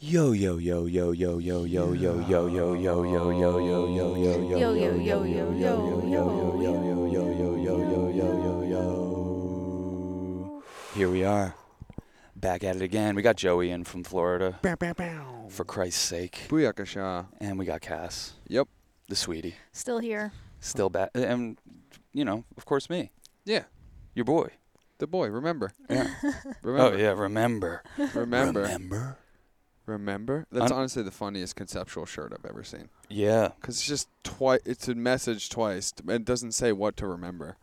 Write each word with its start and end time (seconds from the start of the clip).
Yo 0.00 0.32
yo 0.32 0.58
yo 0.58 0.86
yo 0.86 1.10
yo 1.10 1.38
yo 1.38 1.64
yo 1.66 1.92
yo 1.92 1.92
yo 1.92 2.46
yo 2.48 2.48
yo 2.48 2.74
yo 2.74 3.02
yo 3.02 3.30
yo 3.30 3.58
yo 3.58 3.88
yo 3.88 4.14
yo 4.14 4.58
Yo, 4.58 4.72
yo, 4.74 4.94
yo, 4.94 5.24
yo, 5.24 5.24
yo, 5.24 5.52
yo, 5.52 5.74
yo 6.06 6.08
yo 6.08 6.22
yo 7.08 7.24
yo 7.26 7.56
yo 7.58 7.74
yo 7.82 8.12
yo. 8.12 8.14
Yo 8.14 8.28
yo 8.38 8.52
yo 8.70 10.62
Here 10.94 11.08
we 11.10 11.24
are, 11.24 11.54
back 12.36 12.62
at 12.64 12.76
it 12.76 12.82
again. 12.82 13.14
We 13.16 13.22
got 13.22 13.36
Joey 13.36 13.70
in 13.70 13.82
from 13.84 14.04
Florida, 14.04 14.58
for 15.48 15.64
Christ's 15.64 16.00
sake, 16.02 16.46
Booyakasha. 16.48 17.26
and 17.40 17.58
we 17.58 17.64
got 17.64 17.80
Cass, 17.80 18.34
Yep. 18.48 18.68
the 19.08 19.16
sweetie, 19.16 19.56
Still 19.72 19.98
here. 19.98 20.30
still 20.60 20.90
back, 20.90 21.10
and 21.14 21.58
you 22.12 22.24
know, 22.24 22.44
of 22.56 22.64
course, 22.64 22.88
me, 22.88 23.10
Yeah. 23.44 23.64
your 24.14 24.24
boy. 24.24 24.48
The 24.98 25.06
boy. 25.06 25.28
Remember. 25.28 25.70
Yeah. 25.88 26.08
Remember. 26.62 26.94
Oh 26.94 26.96
yeah, 26.96 27.12
remember, 27.20 27.82
Remember. 28.14 28.62
remember. 28.62 29.16
Remember. 29.88 30.46
That's 30.52 30.70
Un- 30.70 30.78
honestly 30.78 31.02
the 31.02 31.10
funniest 31.10 31.56
conceptual 31.56 32.06
shirt 32.06 32.32
I've 32.36 32.48
ever 32.48 32.62
seen. 32.62 32.88
Yeah. 33.08 33.50
Because 33.60 33.76
it's 33.76 33.86
just 33.86 34.08
twice. 34.22 34.60
It's 34.64 34.88
a 34.88 34.94
message 34.94 35.48
twice. 35.50 35.92
It 36.08 36.24
doesn't 36.24 36.52
say 36.52 36.72
what 36.72 36.96
to 36.98 37.06
remember. 37.06 37.56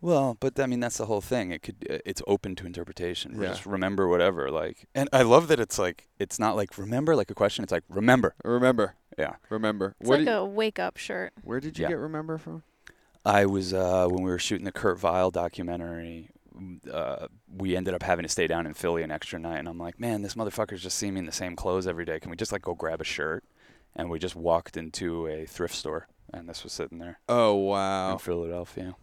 Well, 0.00 0.36
but 0.40 0.58
I 0.58 0.66
mean 0.66 0.80
that's 0.80 0.98
the 0.98 1.06
whole 1.06 1.20
thing. 1.20 1.52
It 1.52 1.62
could 1.62 1.86
uh, 1.88 1.98
it's 2.04 2.22
open 2.26 2.56
to 2.56 2.66
interpretation. 2.66 3.40
Yeah. 3.40 3.48
Just 3.48 3.66
remember 3.66 4.08
whatever 4.08 4.50
like. 4.50 4.86
And 4.94 5.08
I 5.12 5.22
love 5.22 5.46
that 5.48 5.60
it's 5.60 5.78
like 5.78 6.08
it's 6.18 6.38
not 6.38 6.56
like 6.56 6.76
remember 6.76 7.14
like 7.14 7.30
a 7.30 7.34
question. 7.34 7.62
It's 7.62 7.72
like 7.72 7.84
remember. 7.88 8.34
Remember. 8.44 8.96
Yeah. 9.18 9.34
Remember. 9.48 9.94
It's 10.00 10.08
Where 10.08 10.18
like 10.18 10.26
did, 10.26 10.34
a 10.34 10.44
wake 10.44 10.78
up 10.80 10.96
shirt. 10.96 11.32
where 11.42 11.60
did 11.60 11.78
you 11.78 11.82
Yeah. 11.84 11.90
get 11.90 11.98
remember 11.98 12.36
from? 12.38 12.64
I 13.24 13.46
was 13.46 13.72
uh 13.72 14.08
when 14.08 14.24
we 14.24 14.30
were 14.30 14.40
shooting 14.40 14.64
the 14.64 14.72
Kurt 14.72 14.98
Vile 14.98 15.30
documentary 15.30 16.30
uh, 16.92 17.26
we 17.56 17.76
ended 17.76 17.94
up 17.94 18.02
having 18.02 18.22
to 18.24 18.28
stay 18.28 18.46
down 18.46 18.66
in 18.66 18.74
Philly 18.74 19.02
an 19.02 19.10
extra 19.10 19.38
night, 19.38 19.58
and 19.58 19.68
I'm 19.68 19.78
like, 19.78 19.98
man, 20.00 20.22
this 20.22 20.34
motherfucker's 20.34 20.82
just 20.82 20.98
seeing 20.98 21.14
me 21.14 21.20
in 21.20 21.26
the 21.26 21.32
same 21.32 21.56
clothes 21.56 21.86
every 21.86 22.04
day. 22.04 22.20
Can 22.20 22.30
we 22.30 22.36
just 22.36 22.52
like 22.52 22.62
go 22.62 22.74
grab 22.74 23.00
a 23.00 23.04
shirt? 23.04 23.44
And 23.94 24.08
we 24.08 24.18
just 24.18 24.34
walked 24.34 24.76
into 24.78 25.26
a 25.26 25.44
thrift 25.44 25.74
store, 25.74 26.08
and 26.32 26.48
this 26.48 26.64
was 26.64 26.72
sitting 26.72 26.98
there 26.98 27.18
Oh 27.28 27.58
in 27.58 27.66
wow. 27.66 28.16
Philadelphia. 28.18 28.96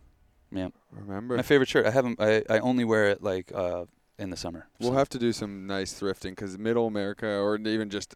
Yeah, 0.52 0.70
remember. 0.92 1.36
My 1.36 1.44
favorite 1.44 1.70
shirt. 1.70 1.86
I 1.86 1.92
haven't. 1.92 2.20
I, 2.20 2.44
I 2.50 2.58
only 2.60 2.84
wear 2.86 3.10
it 3.10 3.22
like 3.22 3.52
uh, 3.54 3.86
in 4.18 4.32
the 4.32 4.38
summer. 4.38 4.68
We'll 4.80 4.90
so- 4.92 4.98
have 4.98 5.10
to 5.10 5.20
do 5.20 5.32
some 5.32 5.68
nice 5.68 5.94
thrifting 5.94 6.32
because 6.32 6.58
Middle 6.58 6.88
America 6.88 7.28
or 7.28 7.58
even 7.58 7.92
just 7.92 8.16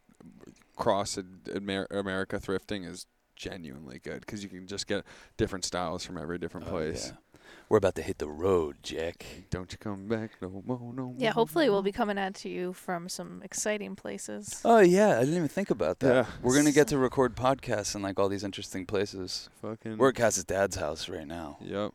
cross 0.76 1.18
Amer- 1.56 1.88
America 1.92 2.40
thrifting 2.40 2.88
is 2.90 3.06
genuinely 3.36 4.00
good 4.00 4.22
because 4.22 4.42
you 4.44 4.50
can 4.50 4.66
just 4.68 4.88
get 4.88 5.04
different 5.38 5.66
styles 5.66 6.04
from 6.06 6.18
every 6.18 6.38
different 6.40 6.68
Oh, 6.68 6.72
place. 6.72 7.12
yeah. 7.14 7.33
We're 7.74 7.78
about 7.78 7.96
to 7.96 8.04
hit 8.04 8.20
the 8.20 8.28
road, 8.30 8.76
Jack. 8.84 9.26
Don't 9.50 9.72
you 9.72 9.80
come 9.80 10.08
back 10.08 10.34
no 10.44 10.62
more, 10.64 10.78
no 10.94 11.06
more. 11.06 11.16
Yeah, 11.18 11.32
hopefully 11.32 11.72
we'll 11.72 11.82
be 11.82 11.92
coming 11.92 12.20
at 12.20 12.36
to 12.36 12.48
you 12.50 12.72
from 12.74 13.10
some 13.10 13.42
exciting 13.44 13.96
places. 13.96 14.62
Oh 14.64 14.78
yeah, 14.78 15.16
I 15.18 15.22
didn't 15.22 15.38
even 15.38 15.48
think 15.48 15.72
about 15.72 15.98
that. 16.02 16.14
Yeah. 16.14 16.26
We're 16.44 16.56
gonna 16.56 16.72
get 16.72 16.90
to 16.90 17.00
record 17.00 17.36
podcasts 17.36 17.96
in 17.96 18.04
like 18.04 18.20
all 18.20 18.30
these 18.30 18.44
interesting 18.44 18.86
places. 18.86 19.50
fucking. 19.60 19.98
We're 19.98 20.10
at 20.10 20.16
Cass's 20.16 20.44
dad's 20.44 20.76
house 20.76 21.10
right 21.10 21.26
now. 21.26 21.58
Yep, 21.62 21.94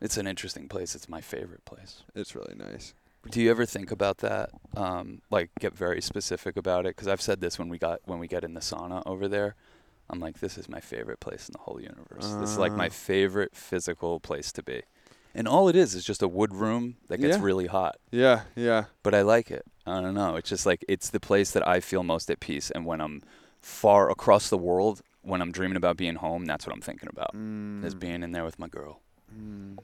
It's 0.00 0.16
an 0.16 0.28
interesting 0.28 0.68
place. 0.68 0.94
It's 0.94 1.08
my 1.08 1.20
favorite 1.20 1.64
place. 1.64 2.04
it's 2.14 2.36
really 2.36 2.54
nice. 2.56 2.94
Do 3.32 3.42
you 3.42 3.50
ever 3.50 3.66
think 3.66 3.90
about 3.90 4.18
that? 4.18 4.50
Um, 4.76 5.22
like 5.28 5.50
get 5.58 5.74
very 5.74 6.00
specific 6.00 6.56
about 6.56 6.86
it? 6.86 6.94
Because 6.94 7.08
I've 7.08 7.20
said 7.20 7.40
this 7.40 7.58
when 7.58 7.68
we 7.68 7.78
got 7.78 7.98
when 8.04 8.20
we 8.20 8.28
get 8.28 8.44
in 8.44 8.54
the 8.54 8.60
sauna 8.60 9.02
over 9.06 9.26
there. 9.26 9.56
I'm 10.08 10.20
like, 10.20 10.38
this 10.38 10.56
is 10.56 10.68
my 10.68 10.80
favorite 10.80 11.18
place 11.18 11.48
in 11.48 11.52
the 11.54 11.58
whole 11.60 11.80
universe. 11.80 12.32
this 12.40 12.50
is 12.50 12.58
like 12.58 12.72
my 12.72 12.86
Uh. 12.86 12.90
favorite 12.90 13.56
physical 13.56 14.20
place 14.20 14.52
to 14.52 14.62
be. 14.62 14.82
And 15.34 15.46
all 15.46 15.68
it 15.68 15.76
is 15.76 15.94
is 15.94 16.04
just 16.04 16.22
a 16.22 16.28
wood 16.28 16.54
room 16.54 16.96
that 17.08 17.18
gets 17.18 17.36
Yeah. 17.38 17.42
really 17.44 17.66
hot. 17.66 17.96
Yeah, 18.10 18.42
yeah, 18.56 18.84
but 19.02 19.14
I 19.14 19.22
like 19.22 19.50
it. 19.50 19.64
I 19.86 20.00
don't 20.00 20.14
know. 20.14 20.36
It's 20.36 20.48
just 20.48 20.66
like 20.66 20.84
it's 20.88 21.10
the 21.10 21.20
place 21.20 21.50
that 21.52 21.66
I 21.66 21.80
feel 21.80 22.02
most 22.02 22.30
at 22.30 22.40
peace. 22.40 22.70
And 22.70 22.84
when 22.84 23.00
I'm 23.00 23.22
far 23.60 24.10
across 24.10 24.48
the 24.50 24.58
world, 24.58 25.02
when 25.22 25.40
I'm 25.42 25.52
dreaming 25.52 25.76
about 25.76 25.96
being 25.96 26.16
home, 26.16 26.46
that's 26.46 26.66
what 26.66 26.74
I'm 26.74 26.80
thinking 26.80 27.08
about. 27.12 27.34
mm, 27.34 27.84
Is 27.84 27.94
being 27.94 28.22
in 28.22 28.32
there 28.32 28.44
with 28.44 28.58
my 28.58 28.68
girl. 28.68 29.00
mm. 29.32 29.78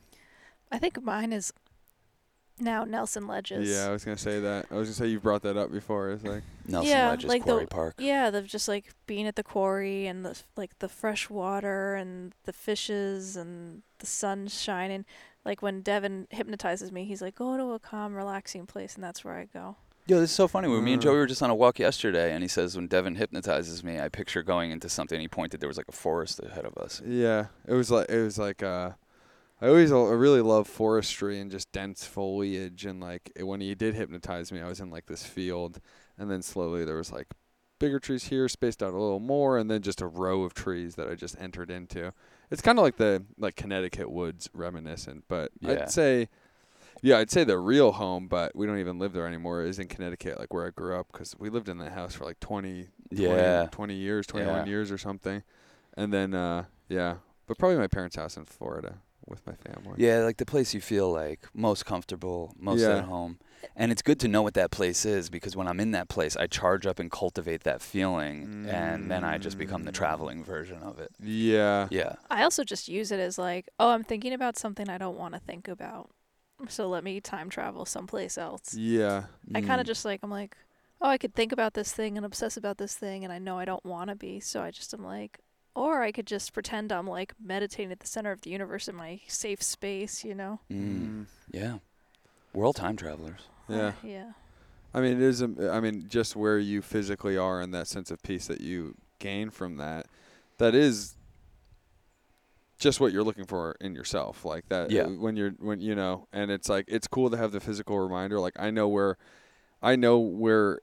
I 0.73 0.79
think 0.79 1.01
mine 1.03 1.33
is 1.33 1.53
now 2.59 2.85
Nelson 2.85 3.27
Ledges. 3.29 3.69
Yeah, 3.71 3.87
I 3.89 3.93
was 3.93 4.05
gonna 4.05 4.17
say 4.17 4.41
that. 4.41 4.67
I 4.71 4.75
was 4.75 4.89
gonna 4.89 4.95
say 4.95 5.07
you 5.09 5.21
brought 5.21 5.43
that 5.43 5.57
up 5.57 5.71
before. 5.71 6.11
It's 6.11 6.25
like, 6.25 6.43
Nelson 6.67 6.91
Yeah, 6.91 7.11
Ledges 7.11 7.29
like 7.29 7.45
the- 7.45 7.53
Quarry 7.53 7.67
Park. 7.67 7.95
Yeah, 7.99 8.31
the 8.31 8.43
just 8.43 8.67
like 8.67 8.87
being 9.07 9.27
at 9.27 9.37
the 9.37 9.43
quarry 9.45 10.07
and 10.07 10.25
the 10.25 10.37
like 10.57 10.79
the 10.81 10.89
fresh 10.89 11.29
water 11.31 11.95
and 11.95 12.33
the 12.45 12.53
fishes 12.53 13.37
and 13.37 13.83
the 13.99 14.07
sun 14.07 14.49
shining. 14.49 15.05
Like 15.47 15.63
when 15.63 15.81
Devin 15.81 16.27
hypnotizes 16.31 16.91
me, 16.93 17.05
he's 17.05 17.23
like, 17.23 17.37
"Go 17.37 17.57
to 17.57 17.73
a 17.73 17.79
calm, 17.79 18.15
relaxing 18.15 18.67
place," 18.67 18.97
and 18.97 19.05
that's 19.05 19.25
where 19.25 19.35
I 19.35 19.45
go. 19.45 19.77
Yo, 20.09 20.21
this 20.21 20.31
is 20.31 20.37
so 20.37 20.47
funny. 20.49 20.69
When 20.69 20.85
me 20.85 20.93
and 20.95 21.01
Uh. 21.01 21.05
Joey 21.05 21.17
were 21.19 21.27
just 21.27 21.43
on 21.43 21.51
a 21.51 21.55
walk 21.55 21.79
yesterday, 21.79 22.33
and 22.33 22.43
he 22.43 22.49
says 22.49 22.77
when 22.77 22.87
Devin 22.89 23.15
hypnotizes 23.15 23.83
me, 23.85 23.99
I 24.01 24.09
picture 24.09 24.43
going 24.43 24.71
into 24.73 24.89
something. 24.89 25.21
He 25.21 25.29
pointed 25.29 25.61
there 25.61 25.69
was 25.69 25.77
like 25.77 25.89
a 25.89 25.93
forest 25.93 26.41
ahead 26.41 26.65
of 26.65 26.77
us. 26.77 27.01
yeah, 27.07 27.47
it 27.67 27.75
was 27.75 27.91
like 27.93 28.11
it 28.11 28.23
was 28.23 28.39
like 28.39 28.63
uh, 28.63 28.91
I 29.61 29.69
always 29.69 29.91
I 29.93 29.97
really 29.97 30.43
love 30.43 30.67
forestry 30.69 31.39
and 31.41 31.51
just 31.51 31.71
dense 31.73 32.05
foliage 32.05 32.85
and 32.85 33.01
like 33.01 33.31
it- 33.37 33.45
when 33.45 33.61
he 33.61 33.75
did 33.75 33.95
hypnotize 33.95 34.51
me, 34.53 34.61
I 34.61 34.67
was 34.69 34.81
in 34.81 34.91
like 34.91 35.07
this 35.07 35.25
field, 35.25 35.81
and 36.19 36.29
then 36.31 36.43
slowly 36.43 36.85
there 36.85 36.97
was 36.97 37.11
like 37.13 37.29
bigger 37.79 37.99
trees 37.99 38.25
here, 38.25 38.49
spaced 38.49 38.83
out 38.83 38.93
a 38.93 38.99
little 38.99 39.21
more, 39.21 39.59
and 39.59 39.71
then 39.71 39.83
just 39.83 40.01
a 40.01 40.07
row 40.07 40.43
of 40.43 40.55
trees 40.55 40.95
that 40.97 41.09
I 41.09 41.15
just 41.15 41.37
entered 41.41 41.71
into. 41.71 42.13
It's 42.51 42.63
kind 42.63 42.79
of 42.79 42.83
like 42.85 42.97
the 42.97 43.25
like 43.39 43.57
Connecticut 43.57 44.11
woods 44.11 44.49
reminiscent, 44.53 45.25
but 45.29 45.51
Yeah. 45.61 45.73
I'd 45.73 45.91
say. 45.91 46.29
Yeah, 47.03 47.19
I'd 47.19 47.31
say 47.31 47.45
the 47.45 47.59
real 47.59 47.93
home, 47.93 48.27
but 48.27 48.57
we 48.57 48.67
don't 48.67 48.79
even 48.79 48.99
live 48.99 49.13
there 49.13 49.27
anymore, 49.27 49.63
is 49.63 49.79
in 49.79 49.87
Connecticut, 49.87 50.39
like 50.39 50.53
where 50.55 50.67
I 50.67 50.71
grew 50.71 50.99
up, 50.99 51.09
because 51.13 51.37
we 51.39 51.51
lived 51.51 51.69
in 51.69 51.77
that 51.79 51.93
house 51.93 52.15
for 52.15 52.25
like 52.25 52.41
20, 52.41 52.89
20, 53.15 53.23
Yeah. 53.23 53.69
20 53.71 53.95
years, 53.95 54.27
21 54.27 54.55
Yeah. 54.55 54.65
years 54.65 54.91
or 54.91 54.97
something. 54.97 55.43
And 55.95 56.11
then, 56.13 56.33
uh, 56.33 56.65
yeah, 56.89 57.17
but 57.47 57.59
probably 57.59 57.77
my 57.77 57.87
parents' 57.87 58.17
house 58.17 58.39
in 58.39 58.47
Florida 58.47 59.01
with 59.27 59.47
my 59.47 59.53
family. 59.53 59.97
Yeah, 59.99 60.21
like 60.21 60.39
the 60.39 60.47
place 60.47 60.73
you 60.73 60.81
feel 60.81 61.13
like 61.13 61.47
most 61.53 61.85
comfortable, 61.85 62.55
most 62.59 62.81
Yeah. 62.81 62.97
at 62.99 63.05
home. 63.05 63.39
And 63.75 63.91
it's 63.91 64.03
good 64.03 64.21
to 64.21 64.29
know 64.29 64.43
what 64.43 64.55
that 64.55 64.71
place 64.71 65.05
is 65.05 65.29
because 65.31 65.57
when 65.57 65.67
I'm 65.67 65.81
in 65.81 65.91
that 65.93 66.09
place, 66.09 66.37
I 66.37 66.47
charge 66.47 66.87
up 66.87 66.99
and 66.99 67.11
cultivate 67.11 67.65
that 67.65 67.81
feeling, 67.83 68.67
and 68.69 69.11
then 69.11 69.25
I 69.25 69.39
just 69.39 69.59
become 69.59 69.85
the 69.85 69.91
Mm. 69.93 69.95
traveling 69.95 70.45
version 70.45 70.83
of 70.83 70.99
it. 70.99 71.11
Yeah. 71.23 71.89
Yeah. 71.91 72.17
I 72.31 72.43
also 72.43 72.63
just 72.65 72.89
use 72.89 73.11
it 73.11 73.21
as 73.21 73.39
like, 73.39 73.69
oh, 73.81 73.91
I'm 73.91 74.05
thinking 74.05 74.33
about 74.33 74.57
something 74.59 74.89
I 74.89 74.99
don't 74.99 75.17
want 75.19 75.35
to 75.35 75.41
think 75.41 75.69
about, 75.69 76.11
so 76.69 76.89
let 76.89 77.03
me 77.05 77.21
time 77.21 77.49
travel 77.51 77.85
someplace 77.85 78.39
else. 78.39 78.75
Yeah. 78.75 79.25
I 79.55 79.61
kind 79.61 79.79
Mm. 79.79 79.81
of 79.81 79.87
just 79.87 80.05
like 80.05 80.21
I'm 80.23 80.31
like, 80.31 80.57
oh, 81.01 81.09
I 81.09 81.19
could 81.19 81.35
think 81.35 81.53
about 81.53 81.75
this 81.75 81.93
thing 81.93 82.17
and 82.17 82.25
obsess 82.25 82.57
about 82.57 82.79
this 82.79 82.95
thing, 82.97 83.25
and 83.25 83.33
I 83.33 83.39
know 83.39 83.59
I 83.59 83.65
don't 83.65 83.85
want 83.85 84.09
to 84.11 84.17
be, 84.17 84.41
so 84.41 84.63
I 84.63 84.71
just 84.71 84.95
am 84.95 85.05
like, 85.05 85.41
or 85.75 86.01
I 86.03 86.11
could 86.11 86.27
just 86.27 86.55
pretend 86.55 86.91
I'm 86.91 87.07
like 87.07 87.35
meditating 87.39 87.93
at 87.93 88.01
the 88.01 88.07
center 88.07 88.33
of 88.33 88.41
the 88.41 88.49
universe 88.51 88.89
in 88.89 88.97
my 88.97 89.21
safe 89.29 89.63
space, 89.63 90.25
you 90.25 90.35
know? 90.35 90.61
Mm. 90.73 91.27
Yeah. 91.51 91.79
We're 92.55 92.65
all 92.65 92.73
time 92.73 92.97
travelers. 92.97 93.41
Yeah. 93.69 93.93
yeah. 94.03 94.33
I 94.95 95.01
mean, 95.01 95.13
it 95.17 95.23
is. 95.23 95.43
I 95.43 95.81
mean, 95.81 96.07
just 96.09 96.37
where 96.37 96.59
you 96.59 96.81
physically 96.83 97.37
are 97.37 97.61
and 97.61 97.75
that 97.75 97.87
sense 97.87 98.11
of 98.11 98.23
peace 98.23 98.47
that 98.47 98.61
you 98.61 98.95
gain 99.19 99.51
from 99.51 99.77
that, 99.77 100.07
that 100.59 100.75
is 100.75 101.17
just 102.79 103.01
what 103.01 103.13
you're 103.13 103.25
looking 103.25 103.45
for 103.47 103.77
in 103.81 103.95
yourself. 103.95 104.45
Like 104.45 104.69
that. 104.69 104.91
Yeah. 104.91 105.07
When 105.07 105.37
you're 105.37 105.51
when 105.59 105.81
you 105.81 105.95
know, 105.95 106.29
and 106.33 106.51
it's 106.51 106.69
like 106.69 106.87
it's 106.89 107.07
cool 107.07 107.31
to 107.31 107.37
have 107.37 107.53
the 107.53 107.61
physical 107.61 107.99
reminder. 107.99 108.41
Like 108.41 108.55
I 108.59 108.71
know 108.71 108.89
where, 108.89 109.17
I 109.83 109.97
know 109.97 110.19
where. 110.19 110.81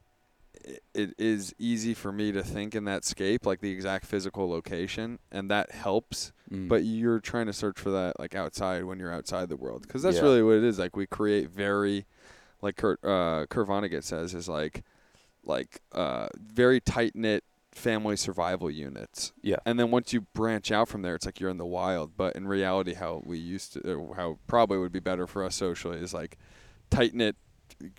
It 0.94 1.16
is 1.18 1.54
easy 1.58 1.94
for 1.96 2.12
me 2.14 2.32
to 2.32 2.42
think 2.44 2.74
in 2.76 2.86
that 2.86 3.04
scape, 3.04 3.46
like 3.46 3.60
the 3.60 3.72
exact 3.72 4.06
physical 4.06 4.48
location, 4.50 5.18
and 5.30 5.50
that 5.52 5.72
helps. 5.72 6.32
Mm. 6.50 6.70
But 6.70 6.84
you're 6.86 7.20
trying 7.20 7.48
to 7.48 7.54
search 7.54 7.80
for 7.80 7.90
that 7.90 8.18
like 8.20 8.34
outside 8.36 8.86
when 8.86 8.98
you're 9.00 9.12
outside 9.12 9.50
the 9.50 9.58
world, 9.58 9.82
because 9.82 10.04
that's 10.04 10.18
Yeah. 10.18 10.22
really 10.22 10.44
what 10.44 10.56
it 10.58 10.64
is. 10.64 10.78
Like 10.80 10.96
we 10.96 11.06
create 11.08 11.50
very, 11.50 12.06
like 12.64 12.78
Kurt 12.78 13.04
uh, 13.04 13.46
Kurt 13.50 13.68
Vonnegut 13.68 14.04
says, 14.04 14.34
is 14.34 14.48
like, 14.50 14.84
like 15.44 15.82
uh, 15.92 16.28
very 16.42 16.80
tight 16.80 17.16
knit 17.16 17.44
family 17.72 18.16
survival 18.16 18.70
units. 18.72 19.34
Yeah. 19.42 19.58
And 19.66 19.80
then 19.80 19.92
once 19.92 20.14
you 20.14 20.22
branch 20.22 20.72
out 20.72 20.88
from 20.88 21.02
there, 21.02 21.16
it's 21.16 21.26
like 21.26 21.40
you're 21.40 21.50
in 21.50 21.58
the 21.58 21.66
wild. 21.66 22.16
But 22.16 22.36
in 22.36 22.48
reality, 22.48 22.94
how 22.94 23.22
we 23.26 23.38
used 23.38 23.74
to, 23.74 24.14
how 24.16 24.38
probably 24.48 24.78
would 24.78 24.92
be 24.92 25.00
better 25.00 25.28
for 25.28 25.44
us 25.44 25.56
socially, 25.56 25.98
is 26.00 26.14
like 26.14 26.38
tight 26.90 27.14
knit 27.14 27.36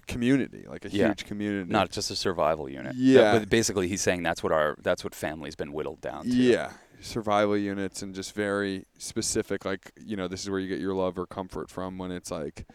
community, 0.06 0.65
like 0.69 0.85
a 0.85 0.88
Yeah. 0.91 1.09
huge 1.09 1.25
community. 1.27 1.71
not 1.71 1.91
just 1.91 2.11
a 2.11 2.17
survival 2.17 2.69
unit. 2.69 2.94
Yeah. 2.97 3.38
But 3.38 3.50
basically, 3.50 3.88
he's 3.88 4.00
saying 4.00 4.23
that's 4.23 4.43
what 4.43 4.53
our 4.53 4.77
that's 4.83 5.05
what 5.05 5.15
family's 5.15 5.56
been 5.56 5.73
whittled 5.73 6.00
down 6.00 6.25
to. 6.25 6.31
Yeah, 6.31 6.71
survival 7.00 7.56
units 7.56 8.00
and 8.03 8.15
just 8.15 8.33
very 8.35 8.87
specific. 8.99 9.65
Like 9.65 9.91
you 10.03 10.17
know, 10.17 10.29
this 10.29 10.43
is 10.43 10.50
where 10.50 10.61
you 10.61 10.69
get 10.69 10.79
your 10.81 10.94
love 10.94 11.19
or 11.19 11.27
comfort 11.27 11.69
from. 11.69 11.99
When 11.99 12.12
it's 12.12 12.31
like, 12.31 12.67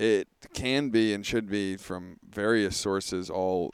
it 0.00 0.28
can 0.54 0.88
be 0.90 1.12
and 1.12 1.24
should 1.26 1.48
be 1.48 1.76
from 1.76 2.16
various 2.28 2.76
sources, 2.76 3.28
all 3.30 3.72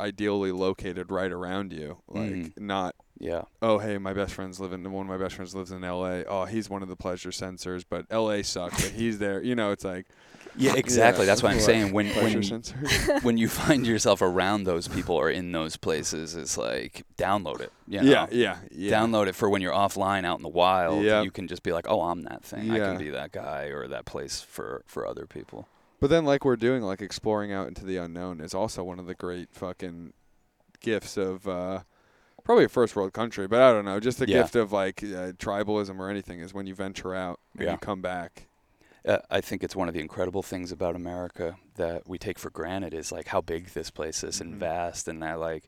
ideally 0.00 0.52
located 0.52 1.10
right 1.10 1.30
around 1.32 1.72
you. 1.72 1.98
Like 2.08 2.30
Mhm. 2.30 2.58
not. 2.60 2.94
Yeah. 3.18 3.42
Oh 3.62 3.78
hey, 3.78 3.96
my 3.98 4.12
best 4.12 4.34
friend's 4.34 4.58
living. 4.60 4.82
One 4.90 5.06
of 5.06 5.08
my 5.08 5.16
best 5.22 5.36
friends 5.36 5.54
lives 5.54 5.70
in 5.70 5.84
L.A. 5.84 6.24
Oh, 6.24 6.44
he's 6.46 6.68
one 6.68 6.82
of 6.82 6.88
the 6.88 6.96
pleasure 6.96 7.30
sensors, 7.30 7.84
but 7.88 8.04
L.A. 8.10 8.42
sucks. 8.42 8.82
but 8.82 8.92
he's 8.92 9.18
there. 9.20 9.40
You 9.42 9.54
know, 9.54 9.70
it's 9.70 9.84
like 9.84 10.06
Yeah, 10.58 10.74
exactly. 10.76 11.24
Yeah, 11.24 11.32
That's 11.32 11.42
what 11.42 11.52
I'm 11.52 11.60
saying. 11.60 11.92
When 11.92 12.06
when 12.10 12.42
when 13.22 13.38
you 13.38 13.48
find 13.48 13.86
yourself 13.86 14.22
around 14.22 14.64
those 14.64 14.86
people 14.86 15.16
or 15.16 15.28
in 15.30 15.50
those 15.52 15.76
places, 15.76 16.36
it's 16.36 16.56
like 16.56 17.04
download 17.16 17.60
it. 17.60 17.72
You 17.88 18.02
know? 18.02 18.10
yeah, 18.10 18.26
yeah, 18.30 18.56
yeah. 18.70 18.90
Download 18.92 19.26
it 19.26 19.34
for 19.34 19.50
when 19.50 19.62
you're 19.62 19.72
offline 19.72 20.24
out 20.24 20.38
in 20.38 20.42
the 20.42 20.48
wild. 20.48 21.02
Yep. 21.04 21.24
You 21.24 21.30
can 21.32 21.48
just 21.48 21.62
be 21.64 21.72
like, 21.72 21.86
oh, 21.88 22.02
I'm 22.02 22.22
that 22.22 22.44
thing. 22.44 22.66
Yeah. 22.66 22.74
I 22.74 22.78
can 22.78 22.98
be 22.98 23.10
that 23.10 23.32
guy 23.32 23.64
or 23.64 23.88
that 23.88 24.04
place 24.04 24.40
for 24.42 24.82
for 24.86 25.06
other 25.06 25.26
people. 25.26 25.66
But 26.00 26.10
then, 26.10 26.24
like 26.24 26.44
we're 26.44 26.56
doing, 26.56 26.82
like 26.82 27.00
exploring 27.02 27.52
out 27.52 27.66
into 27.66 27.84
the 27.84 27.96
unknown 27.96 28.40
is 28.40 28.54
also 28.54 28.84
one 28.84 28.98
of 28.98 29.06
the 29.06 29.14
great 29.14 29.48
fucking 29.52 30.12
gifts 30.80 31.16
of 31.16 31.48
uh, 31.48 31.80
probably 32.44 32.64
a 32.64 32.68
first 32.68 32.94
world 32.94 33.12
country. 33.12 33.46
But 33.48 33.60
I 33.62 33.72
don't 33.72 33.84
know, 33.86 33.98
just 34.00 34.18
the 34.18 34.28
Yeah. 34.28 34.42
gift 34.42 34.54
of 34.54 34.70
like 34.70 35.02
uh, 35.02 35.32
tribalism 35.32 35.98
or 35.98 36.10
anything 36.10 36.40
is 36.40 36.52
when 36.54 36.66
you 36.66 36.74
venture 36.74 37.14
out 37.14 37.40
and 37.54 37.64
Yeah. 37.64 37.72
you 37.72 37.78
come 37.78 38.02
back. 38.02 38.46
Uh, 39.06 39.18
I 39.30 39.40
think 39.40 39.62
it's 39.62 39.76
one 39.76 39.88
of 39.88 39.94
the 39.94 40.00
incredible 40.00 40.42
things 40.42 40.72
about 40.72 40.96
America 40.96 41.56
that 41.76 42.08
we 42.08 42.16
take 42.18 42.38
for 42.38 42.50
granted 42.50 42.94
is 42.94 43.12
like 43.12 43.28
how 43.28 43.40
big 43.40 43.68
this 43.68 43.90
place 43.90 44.24
is 44.24 44.38
Mhm. 44.38 44.40
and 44.40 44.54
vast, 44.56 45.08
and 45.08 45.22
that 45.22 45.38
like 45.38 45.64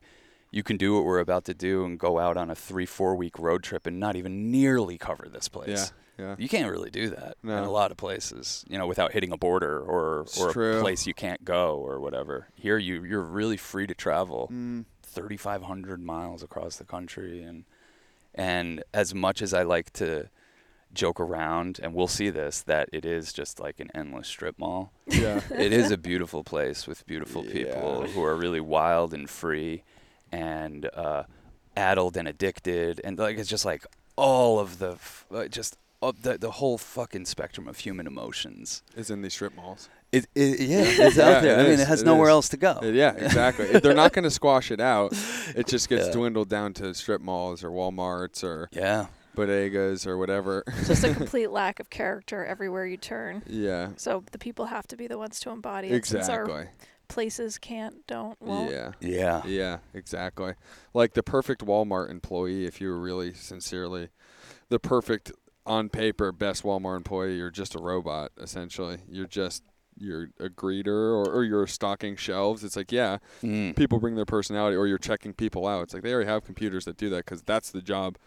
you 0.49 0.63
can 0.63 0.77
do 0.77 0.95
what 0.95 1.03
we're 1.03 1.19
about 1.19 1.45
to 1.45 1.53
do 1.53 1.85
and 1.85 1.99
go 1.99 2.17
out 2.19 2.37
on 2.37 2.49
a 2.49 2.55
three 2.55 2.85
four 2.85 3.15
week 3.15 3.37
road 3.37 3.63
trip 3.63 3.85
and 3.85 3.99
not 3.99 4.15
even 4.15 4.49
nearly 4.49 4.97
cover 4.97 5.27
this 5.29 5.47
place. 5.49 5.91
Yeah, 6.17 6.25
yeah. 6.29 6.35
You 6.39 6.49
can't 6.49 6.71
really 6.71 6.89
do 6.89 7.09
that 7.11 7.37
in 7.43 7.49
a 7.49 7.69
lot 7.69 7.91
of 7.91 7.97
places, 7.97 8.65
you 8.67 8.77
know, 8.77 8.87
without 8.87 9.11
hitting 9.11 9.31
a 9.31 9.37
border 9.37 9.79
or 9.81 10.21
It's 10.21 10.39
or 10.39 10.51
true. 10.51 10.77
a 10.77 10.81
place 10.81 11.05
you 11.05 11.13
can't 11.13 11.43
go 11.45 11.75
or 11.77 11.99
whatever. 11.99 12.47
Here, 12.55 12.77
you 12.79 13.03
you're 13.03 13.21
really 13.21 13.57
free 13.57 13.85
to 13.87 13.93
travel 13.93 14.47
Mm, 14.51 14.85
3,500 15.03 16.01
miles 16.01 16.41
across 16.41 16.77
the 16.77 16.85
country, 16.85 17.43
and 17.43 17.65
and 18.33 18.83
as 18.93 19.13
much 19.13 19.41
as 19.43 19.53
I 19.53 19.61
like 19.63 19.91
to 19.93 20.29
joke 20.93 21.19
around, 21.19 21.79
and 21.83 21.93
we'll 21.93 22.07
see 22.07 22.29
this 22.29 22.61
that 22.61 22.89
it 22.93 23.05
is 23.05 23.33
just 23.33 23.59
like 23.59 23.79
an 23.79 23.89
endless 23.93 24.27
strip 24.27 24.57
mall. 24.57 24.91
yeah. 25.07 25.41
it 25.51 25.71
is 25.73 25.91
a 25.91 25.97
beautiful 25.97 26.43
place 26.43 26.87
with 26.87 27.05
beautiful 27.05 27.43
people 27.43 28.07
who 28.07 28.23
are 28.23 28.35
really 28.35 28.59
wild 28.61 29.13
and 29.13 29.29
free, 29.29 29.83
and 30.31 30.89
uh, 30.93 31.23
addled 31.75 32.17
and 32.17 32.27
addicted, 32.27 33.01
and 33.03 33.17
like 33.19 33.37
it's 33.37 33.49
just 33.49 33.65
like 33.65 33.85
all 34.15 34.59
of 34.59 34.79
the 34.79 34.91
f- 34.93 35.25
uh, 35.33 35.47
just. 35.47 35.77
Uh, 35.99 36.11
the 36.21 36.37
the 36.37 36.51
whole 36.51 36.77
fucking 36.77 37.25
spectrum 37.25 37.67
of 37.67 37.79
human 37.79 38.05
emotions. 38.05 38.83
Is 38.95 39.09
in 39.09 39.23
these 39.23 39.33
strip 39.33 39.55
malls. 39.55 39.89
It, 40.11 40.27
it 40.35 40.59
yeah, 40.59 40.81
it's 41.07 41.17
Yeah, 41.17 41.23
out 41.29 41.41
there. 41.41 41.57
it 41.57 41.59
I 41.59 41.63
mean, 41.63 41.71
is, 41.71 41.79
it 41.81 41.87
has 41.87 42.03
nowhere 42.03 42.27
is. 42.29 42.33
else 42.33 42.49
to 42.49 42.57
go. 42.57 42.79
Yeah, 42.83 43.13
exactly. 43.15 43.65
If 43.65 43.81
They're 43.81 43.95
not 43.95 44.13
going 44.13 44.21
to 44.21 44.29
squash 44.29 44.69
it 44.69 44.79
out. 44.79 45.13
It 45.55 45.65
just 45.65 45.89
gets 45.89 46.05
Yeah. 46.05 46.11
dwindled 46.13 46.49
down 46.49 46.73
to 46.75 46.93
strip 46.93 47.19
malls 47.19 47.63
or 47.63 47.71
WalMarts 47.71 48.43
or 48.43 48.69
Yeah, 48.71 49.07
bodegas 49.37 50.05
or 50.07 50.17
whatever. 50.17 50.63
Just 50.85 51.03
a 51.03 51.13
complete 51.13 51.51
lack 51.51 51.79
of 51.79 51.89
character 51.89 52.43
everywhere 52.45 52.85
you 52.85 52.97
turn. 52.97 53.43
yeah, 53.47 53.89
So 53.95 54.23
the 54.31 54.37
people 54.37 54.65
have 54.65 54.87
to 54.87 54.97
be 54.97 55.07
the 55.07 55.17
ones 55.17 55.39
to 55.41 55.51
embody 55.51 55.89
it. 55.89 55.95
Exactly. 55.95 56.65
places 57.07 57.57
can't, 57.57 58.05
don't, 58.07 58.41
won't. 58.41 58.71
Yeah. 58.71 58.91
yeah, 58.99 59.41
Yeah, 59.45 59.77
exactly. 59.93 60.55
Like 60.93 61.13
the 61.13 61.23
perfect 61.23 61.63
Walmart 61.65 62.09
employee, 62.09 62.65
if 62.65 62.81
you 62.81 62.89
were 62.89 62.99
really 62.99 63.33
sincerely 63.33 64.09
the 64.69 64.79
perfect 64.79 65.31
on 65.65 65.89
paper 65.89 66.31
best 66.31 66.63
Walmart 66.63 66.97
employee, 66.97 67.37
you're 67.37 67.51
just 67.51 67.75
a 67.75 67.79
robot 67.79 68.31
essentially. 68.41 68.97
You're 69.09 69.27
just 69.27 69.63
you're 69.99 70.29
a 70.39 70.49
greeter 70.49 70.87
or, 70.87 71.25
or 71.29 71.43
you're 71.43 71.67
stocking 71.67 72.15
shelves. 72.15 72.63
It's 72.63 72.75
like, 72.75 72.91
yeah, 72.91 73.17
Mm. 73.43 73.75
people 73.75 73.99
bring 73.99 74.15
their 74.15 74.25
personality 74.25 74.75
or 74.75 74.87
you're 74.87 74.97
checking 74.97 75.33
people 75.33 75.67
out. 75.67 75.83
It's 75.83 75.93
like 75.93 76.03
they 76.03 76.13
already 76.13 76.29
have 76.29 76.43
computers 76.45 76.85
that 76.85 76.97
do 76.97 77.09
that 77.09 77.25
because 77.25 77.41
that's 77.43 77.71
the 77.71 77.81
job 77.81 78.17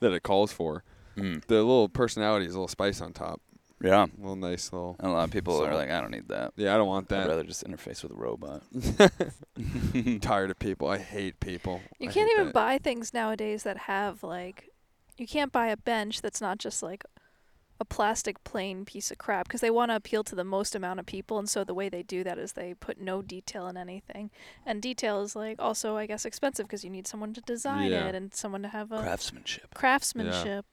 that 0.00 0.12
it 0.12 0.22
calls 0.22 0.52
for. 0.52 0.84
Mm. 1.16 1.44
The 1.46 1.56
little 1.56 1.88
personality 1.88 2.46
is 2.46 2.52
a 2.54 2.58
little 2.58 2.68
spice 2.68 3.00
on 3.00 3.12
top. 3.12 3.40
Yeah. 3.82 4.04
A 4.04 4.20
little 4.20 4.36
nice 4.36 4.72
little. 4.72 4.96
And 4.98 5.08
a 5.08 5.12
lot 5.12 5.24
of 5.24 5.30
people 5.30 5.58
So- 5.58 5.64
are 5.66 5.74
like, 5.74 5.90
I 5.90 6.00
don't 6.00 6.10
need 6.10 6.28
that. 6.28 6.52
Yeah, 6.56 6.74
I 6.74 6.76
don't 6.78 6.86
want 6.88 7.08
that. 7.10 7.24
I'd 7.24 7.28
rather 7.28 7.44
just 7.44 7.64
interface 7.64 8.02
with 8.02 8.12
a 8.12 8.14
robot. 8.16 8.62
I'm 9.56 10.20
tired 10.20 10.50
of 10.50 10.58
people. 10.58 10.88
I 10.88 10.98
hate 10.98 11.40
people. 11.40 11.80
You 11.98 12.08
I 12.08 12.12
can't 12.12 12.30
even 12.32 12.46
that. 12.46 12.54
buy 12.54 12.78
things 12.78 13.12
nowadays 13.12 13.62
that 13.64 13.76
have 13.78 14.22
like, 14.22 14.70
you 15.16 15.26
can't 15.26 15.52
buy 15.52 15.68
a 15.68 15.76
bench 15.76 16.22
that's 16.22 16.40
not 16.40 16.58
just 16.58 16.82
like 16.82 17.04
a 17.80 17.84
plastic 17.84 18.42
plain 18.44 18.84
piece 18.84 19.10
of 19.10 19.18
crap 19.18 19.48
because 19.48 19.60
they 19.60 19.70
want 19.70 19.90
to 19.90 19.96
appeal 19.96 20.22
to 20.24 20.34
the 20.36 20.44
most 20.44 20.74
amount 20.76 21.00
of 21.00 21.06
people, 21.06 21.38
and 21.38 21.48
so 21.50 21.64
the 21.64 21.74
way 21.74 21.88
they 21.88 22.02
do 22.04 22.22
that 22.22 22.38
is 22.38 22.52
they 22.52 22.72
put 22.74 23.00
no 23.00 23.20
detail 23.20 23.66
in 23.66 23.76
anything, 23.76 24.30
and 24.64 24.80
detail 24.80 25.22
is 25.22 25.34
like 25.34 25.56
also 25.60 25.96
I 25.96 26.06
guess 26.06 26.24
expensive 26.24 26.66
because 26.66 26.84
you 26.84 26.90
need 26.90 27.06
someone 27.08 27.34
to 27.34 27.40
design 27.40 27.90
Yeah. 27.90 28.06
it 28.06 28.14
and 28.14 28.32
someone 28.32 28.62
to 28.62 28.68
have 28.68 28.92
a 28.92 28.98
Craftsmanship. 29.00 29.74
craftsmanship. 29.74 30.66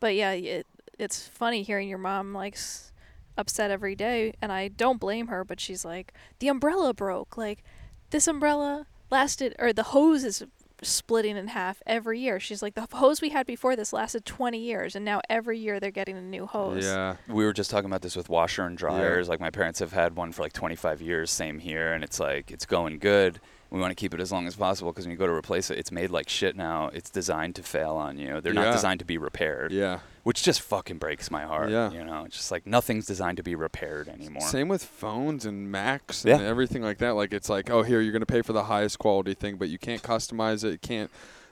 But 0.00 0.14
yeah, 0.14 0.32
it 0.32 0.66
it's 0.98 1.26
funny 1.28 1.62
hearing 1.62 1.88
your 1.88 1.98
mom 1.98 2.32
like 2.32 2.54
s- 2.54 2.92
upset 3.36 3.70
every 3.70 3.94
day, 3.94 4.32
and 4.40 4.50
I 4.52 4.68
don't 4.68 5.00
blame 5.00 5.26
her. 5.28 5.44
But 5.44 5.60
she's 5.60 5.84
like, 5.84 6.12
the 6.38 6.48
umbrella 6.48 6.94
broke. 6.94 7.36
Like 7.36 7.62
this 8.10 8.26
umbrella 8.26 8.86
lasted, 9.10 9.54
or 9.58 9.72
the 9.72 9.82
hose 9.84 10.24
is 10.24 10.44
splitting 10.84 11.36
in 11.36 11.48
half 11.48 11.82
every 11.86 12.20
year. 12.20 12.38
She's 12.38 12.62
like, 12.62 12.74
the 12.74 12.86
hose 12.92 13.20
we 13.20 13.30
had 13.30 13.46
before 13.46 13.76
this 13.76 13.92
lasted 13.92 14.24
20 14.24 14.58
years, 14.58 14.94
and 14.94 15.04
now 15.04 15.20
every 15.28 15.58
year 15.58 15.80
they're 15.80 15.90
getting 15.90 16.16
a 16.16 16.22
new 16.22 16.46
hose. 16.46 16.84
Yeah. 16.84 17.16
We 17.28 17.44
were 17.44 17.52
just 17.52 17.70
talking 17.70 17.86
about 17.86 18.02
this 18.02 18.16
with 18.16 18.28
washer 18.28 18.64
and 18.64 18.76
dryers. 18.76 19.28
Like 19.28 19.40
my 19.40 19.50
parents 19.50 19.80
have 19.80 19.92
had 19.92 20.16
one 20.16 20.32
for 20.32 20.42
like 20.42 20.52
25 20.52 21.00
years, 21.00 21.30
same 21.30 21.58
here, 21.58 21.92
and 21.92 22.04
it's 22.04 22.20
like 22.20 22.50
it's 22.50 22.66
going 22.66 22.98
good. 22.98 23.40
We 23.74 23.80
want 23.80 23.90
to 23.90 23.94
keep 23.96 24.14
it 24.14 24.20
as 24.20 24.30
long 24.30 24.46
as 24.46 24.54
possible 24.54 24.92
because 24.92 25.04
when 25.04 25.10
you 25.10 25.18
go 25.18 25.26
to 25.26 25.32
replace 25.32 25.68
it, 25.68 25.78
it's 25.78 25.90
made 25.90 26.10
like 26.10 26.28
shit 26.28 26.54
now. 26.54 26.90
It's 26.94 27.10
designed 27.10 27.56
to 27.56 27.62
fail 27.64 27.96
on 27.96 28.18
you. 28.18 28.40
They're 28.40 28.54
Yeah. 28.54 28.66
not 28.66 28.72
designed 28.72 29.00
to 29.00 29.04
be 29.04 29.18
repaired, 29.18 29.72
Yeah. 29.72 29.98
which 30.22 30.42
just 30.44 30.60
fucking 30.62 30.98
breaks 30.98 31.30
my 31.30 31.42
heart. 31.44 31.70
Yeah. 31.70 31.90
You 31.90 32.04
know, 32.04 32.24
it's 32.24 32.36
just 32.36 32.50
like 32.52 32.66
nothing's 32.66 33.04
designed 33.04 33.36
to 33.38 33.42
be 33.42 33.56
repaired 33.56 34.08
anymore. 34.08 34.42
Same 34.42 34.68
with 34.68 34.84
phones 34.84 35.44
and 35.44 35.72
Macs 35.72 36.24
and 36.24 36.40
Yeah. 36.40 36.46
everything 36.46 36.82
like 36.82 36.98
that. 36.98 37.10
Like 37.16 37.32
it's 37.32 37.48
like, 37.48 37.68
oh, 37.68 37.82
here 37.82 38.00
you're 38.00 38.12
going 38.12 38.20
to 38.22 38.26
pay 38.26 38.42
for 38.42 38.52
the 38.52 38.64
highest 38.64 39.00
quality 39.00 39.34
thing, 39.34 39.56
but 39.56 39.68
you 39.68 39.78
can't 39.78 40.02
customize 40.02 40.62
it. 40.64 40.70
You 40.70 40.78
can't. 40.78 41.10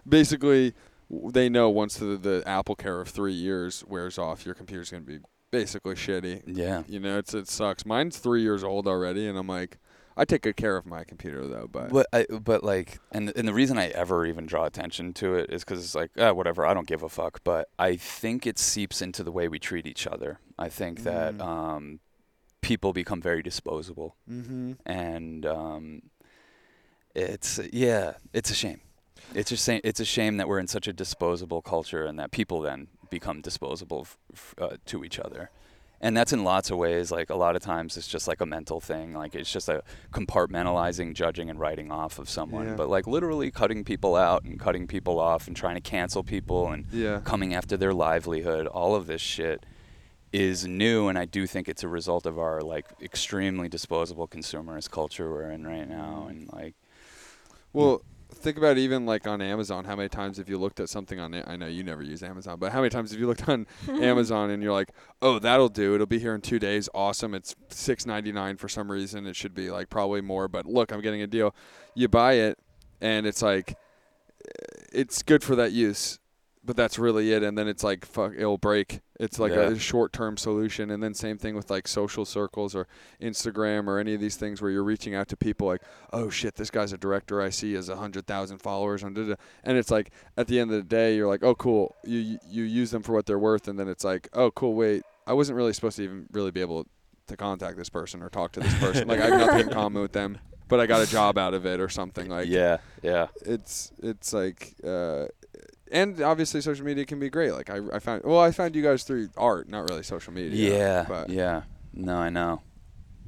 Basically, 0.08 0.74
they 1.10 1.48
know 1.48 1.70
once 1.70 1.96
the, 1.96 2.16
the 2.16 2.42
Apple 2.46 2.74
Care 2.74 3.00
of 3.00 3.08
three 3.08 3.32
years 3.34 3.84
wears 3.86 4.18
off, 4.18 4.46
your 4.46 4.54
computer's 4.54 4.90
going 4.90 5.04
to 5.04 5.10
be 5.12 5.18
basically 5.50 5.94
shitty. 5.94 6.42
Yeah. 6.46 6.82
You 6.88 7.00
know, 7.00 7.18
it's 7.18 7.34
it 7.34 7.48
sucks. 7.48 7.84
Mine's 7.84 8.18
three 8.18 8.42
years 8.42 8.64
old 8.64 8.86
already, 8.86 9.26
and 9.28 9.36
I'm 9.38 9.46
like, 9.48 9.78
I 10.16 10.24
take 10.24 10.42
good 10.42 10.56
care 10.56 10.76
of 10.76 10.84
my 10.86 11.04
computer 11.04 11.46
though. 11.46 11.68
But, 11.70 11.90
But 11.90 12.06
I, 12.12 12.26
but 12.30 12.62
like, 12.62 12.98
and 13.10 13.32
and 13.36 13.46
the 13.48 13.54
reason 13.54 13.78
I 13.78 13.88
ever 13.88 14.26
even 14.26 14.46
draw 14.46 14.64
attention 14.66 15.12
to 15.14 15.34
it 15.36 15.50
is 15.50 15.64
because 15.64 15.82
it's 15.84 15.94
like, 15.94 16.10
ah, 16.18 16.32
whatever, 16.32 16.66
I 16.66 16.74
don't 16.74 16.86
give 16.86 17.02
a 17.02 17.08
fuck. 17.08 17.40
But 17.44 17.68
I 17.78 17.96
think 17.96 18.46
it 18.46 18.58
seeps 18.58 19.00
into 19.00 19.22
the 19.22 19.32
way 19.32 19.48
we 19.48 19.58
treat 19.58 19.86
each 19.86 20.06
other. 20.06 20.38
I 20.58 20.68
think 20.68 21.02
that 21.04 21.34
Mm. 21.38 21.42
um, 21.42 22.00
people 22.60 22.92
become 22.92 23.20
very 23.20 23.42
disposable, 23.42 24.16
mm-hmm. 24.30 24.72
and 24.86 25.44
um, 25.46 26.02
it's 27.14 27.58
yeah, 27.72 28.14
it's 28.32 28.50
a 28.50 28.54
shame. 28.54 28.80
It's 29.34 29.50
a 29.52 29.56
shame. 29.56 29.80
It's 29.84 30.00
a 30.00 30.04
shame 30.04 30.36
that 30.38 30.48
we're 30.48 30.58
in 30.58 30.66
such 30.68 30.86
a 30.88 30.92
disposable 30.92 31.62
culture, 31.62 32.04
and 32.04 32.18
that 32.18 32.30
people 32.32 32.60
then 32.60 32.88
become 33.10 33.40
disposable 33.40 34.02
f- 34.02 34.18
f- 34.32 34.54
uh, 34.60 34.76
to 34.86 35.04
each 35.04 35.18
other. 35.18 35.50
And 36.02 36.16
that's 36.16 36.32
in 36.32 36.42
lots 36.42 36.70
of 36.70 36.78
ways. 36.78 37.12
Like 37.12 37.30
a 37.30 37.36
lot 37.36 37.54
of 37.54 37.62
times, 37.62 37.96
it's 37.96 38.08
just 38.08 38.26
like 38.26 38.40
a 38.40 38.46
mental 38.46 38.80
thing. 38.80 39.14
Like 39.14 39.36
it's 39.36 39.50
just 39.50 39.68
a 39.68 39.82
compartmentalizing, 40.12 41.06
mm-hmm. 41.06 41.12
judging, 41.12 41.48
and 41.48 41.60
writing 41.60 41.92
off 41.92 42.18
of 42.18 42.28
someone. 42.28 42.66
Yeah. 42.66 42.74
But 42.74 42.90
like 42.90 43.06
literally 43.06 43.52
cutting 43.52 43.84
people 43.84 44.16
out 44.16 44.42
and 44.42 44.58
cutting 44.58 44.88
people 44.88 45.20
off 45.20 45.46
and 45.46 45.56
trying 45.56 45.76
to 45.76 45.80
cancel 45.80 46.24
people 46.24 46.68
and 46.70 46.86
yeah, 46.92 47.20
coming 47.24 47.54
after 47.54 47.76
their 47.76 47.94
livelihood. 47.94 48.66
All 48.66 48.96
of 48.96 49.06
this 49.06 49.20
shit 49.20 49.64
is 50.32 50.66
new, 50.66 51.08
and 51.08 51.18
I 51.18 51.24
do 51.24 51.46
think 51.46 51.68
it's 51.68 51.82
a 51.82 51.88
result 51.88 52.26
of 52.26 52.38
our 52.38 52.62
like 52.62 52.86
extremely 53.00 53.68
disposable 53.68 54.26
consumerist 54.26 54.90
culture 54.90 55.30
we're 55.30 55.50
in 55.50 55.66
right 55.66 55.88
now. 55.88 56.26
And 56.28 56.52
like, 56.52 56.74
Well, 57.72 58.02
think 58.42 58.58
about 58.58 58.76
even 58.78 59.06
like 59.06 59.26
on 59.26 59.40
Amazon. 59.40 59.84
How 59.84 59.96
many 59.96 60.08
times 60.08 60.36
have 60.38 60.48
you 60.48 60.58
looked 60.58 60.80
at 60.80 60.88
something 60.88 61.18
on? 61.18 61.34
I 61.46 61.56
know 61.56 61.66
you 61.66 61.82
never 61.82 62.02
use 62.02 62.22
Amazon, 62.22 62.58
but 62.58 62.72
how 62.72 62.80
many 62.80 62.90
times 62.90 63.12
have 63.12 63.20
you 63.20 63.26
looked 63.26 63.48
on 63.48 63.66
Amazon 63.88 64.50
and 64.50 64.62
you're 64.62 64.72
like, 64.72 64.90
"Oh, 65.20 65.38
that'll 65.38 65.68
do. 65.68 65.94
It'll 65.94 66.06
be 66.06 66.18
here 66.18 66.34
in 66.34 66.40
two 66.40 66.58
days. 66.58 66.88
Awesome. 66.94 67.34
It's 67.34 67.54
six 67.68 68.04
ninety 68.04 68.32
nine 68.32 68.56
for 68.56 68.68
some 68.68 68.90
reason. 68.90 69.26
It 69.26 69.36
should 69.36 69.54
be 69.54 69.70
like 69.70 69.88
probably 69.88 70.20
more, 70.20 70.48
but 70.48 70.66
look, 70.66 70.92
I'm 70.92 71.00
getting 71.00 71.22
a 71.22 71.26
deal." 71.26 71.54
You 71.94 72.08
buy 72.08 72.34
it, 72.34 72.58
and 73.00 73.26
it's 73.26 73.42
like, 73.42 73.72
eh, 74.46 74.82
it's 74.92 75.22
good 75.22 75.42
for 75.44 75.54
that 75.56 75.72
use, 75.72 76.18
but 76.64 76.76
that's 76.76 76.98
really 76.98 77.32
it. 77.32 77.42
And 77.42 77.58
then 77.58 77.66
it's 77.68 77.82
like, 77.82 78.04
fuck, 78.06 78.32
it'll 78.36 78.58
break. 78.58 79.00
It's 79.18 79.38
like 79.38 79.52
Yeah. 79.52 79.70
a 79.70 79.78
short 79.78 80.12
term 80.12 80.36
solution. 80.36 80.90
And 80.90 81.02
then 81.02 81.14
same 81.14 81.38
thing 81.38 81.54
with 81.56 81.70
like 81.70 81.88
social 81.88 82.24
circles 82.24 82.74
or 82.74 82.86
Instagram 83.20 83.86
or 83.88 83.98
any 83.98 84.14
of 84.14 84.20
these 84.20 84.36
things 84.36 84.60
where 84.60 84.70
you're 84.70 84.84
reaching 84.84 85.14
out 85.14 85.28
to 85.28 85.36
people 85.36 85.66
like, 85.66 85.82
oh 86.12 86.30
shit, 86.30 86.54
this 86.56 86.70
guy's 86.70 86.92
a 86.92 86.98
director 86.98 87.40
I 87.40 87.50
see 87.50 87.74
has 87.74 87.88
a 87.88 87.96
hundred 87.96 88.26
thousand 88.26 88.58
followers 88.58 89.02
on, 89.04 89.16
and 89.64 89.78
it's 89.78 89.90
like 89.90 90.10
at 90.36 90.46
the 90.46 90.58
end 90.60 90.70
of 90.70 90.76
the 90.76 90.82
day, 90.82 91.16
you're 91.16 91.28
like, 91.28 91.42
oh 91.42 91.54
cool, 91.54 91.94
you 92.04 92.18
you- 92.18 92.38
you 92.48 92.62
use 92.64 92.90
them 92.90 93.02
for 93.02 93.12
what 93.12 93.26
they're 93.26 93.38
worth, 93.38 93.68
and 93.68 93.78
then 93.78 93.88
it's 93.88 94.04
like, 94.04 94.28
oh 94.32 94.50
cool, 94.50 94.74
wait, 94.74 95.02
I 95.26 95.32
wasn't 95.32 95.56
really 95.56 95.72
supposed 95.72 95.96
to 95.96 96.04
even 96.04 96.26
really 96.32 96.50
be 96.50 96.60
able 96.60 96.86
to 97.28 97.36
contact 97.36 97.76
this 97.76 97.88
person 97.88 98.22
or 98.22 98.28
talk 98.28 98.52
to 98.52 98.60
this 98.60 98.74
person, 98.80 99.08
like 99.08 99.20
I 99.20 99.26
have 99.26 99.38
nothing 99.46 99.60
in 99.68 99.68
common 99.72 100.02
with 100.02 100.12
them, 100.12 100.38
but 100.68 100.80
I 100.80 100.86
got 100.86 101.00
a 101.00 101.10
job 101.10 101.38
out 101.38 101.54
of 101.54 101.64
it 101.66 101.80
or 101.80 101.88
something 101.88 102.28
like. 102.28 102.48
yeah, 102.48 102.78
yeah, 103.02 103.28
It's 103.44 103.92
it's 104.02 104.32
like. 104.32 104.74
uh 104.84 105.26
and 105.92 106.20
obviously, 106.20 106.60
social 106.60 106.84
media 106.84 107.04
can 107.04 107.18
be 107.18 107.30
great. 107.30 107.52
Like 107.52 107.70
I, 107.70 107.80
I 107.92 107.98
found, 107.98 108.24
well, 108.24 108.40
I 108.40 108.50
found 108.50 108.74
you 108.74 108.82
guys 108.82 109.04
through 109.04 109.28
art, 109.36 109.68
not 109.68 109.88
really 109.88 110.02
social 110.02 110.32
media. 110.32 110.76
yeah, 110.76 111.04
but 111.08 111.30
yeah. 111.30 111.62
No, 111.94 112.16
I 112.16 112.30
know. 112.30 112.62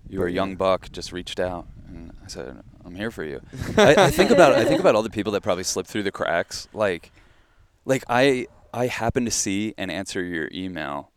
You 0.08 0.20
were 0.20 0.26
a 0.26 0.32
young 0.32 0.56
buck, 0.56 0.90
just 0.92 1.12
reached 1.12 1.40
out, 1.40 1.66
and 1.88 2.12
I 2.24 2.28
said, 2.28 2.62
"I'm 2.84 2.94
here 2.94 3.10
for 3.10 3.24
you." 3.24 3.40
I, 3.76 3.94
I 3.96 4.10
think 4.10 4.30
about 4.30 4.52
I 4.52 4.64
think 4.64 4.80
about 4.80 4.94
all 4.94 5.02
the 5.02 5.10
people 5.10 5.32
that 5.32 5.42
probably 5.42 5.64
slipped 5.64 5.88
through 5.88 6.02
the 6.02 6.12
cracks. 6.12 6.68
Like, 6.72 7.10
like 7.84 8.04
I 8.08 8.46
I 8.72 8.86
happened 8.86 9.26
to 9.26 9.30
see 9.32 9.74
and 9.78 9.90
answer 9.90 10.22
your 10.22 10.48
email. 10.52 11.10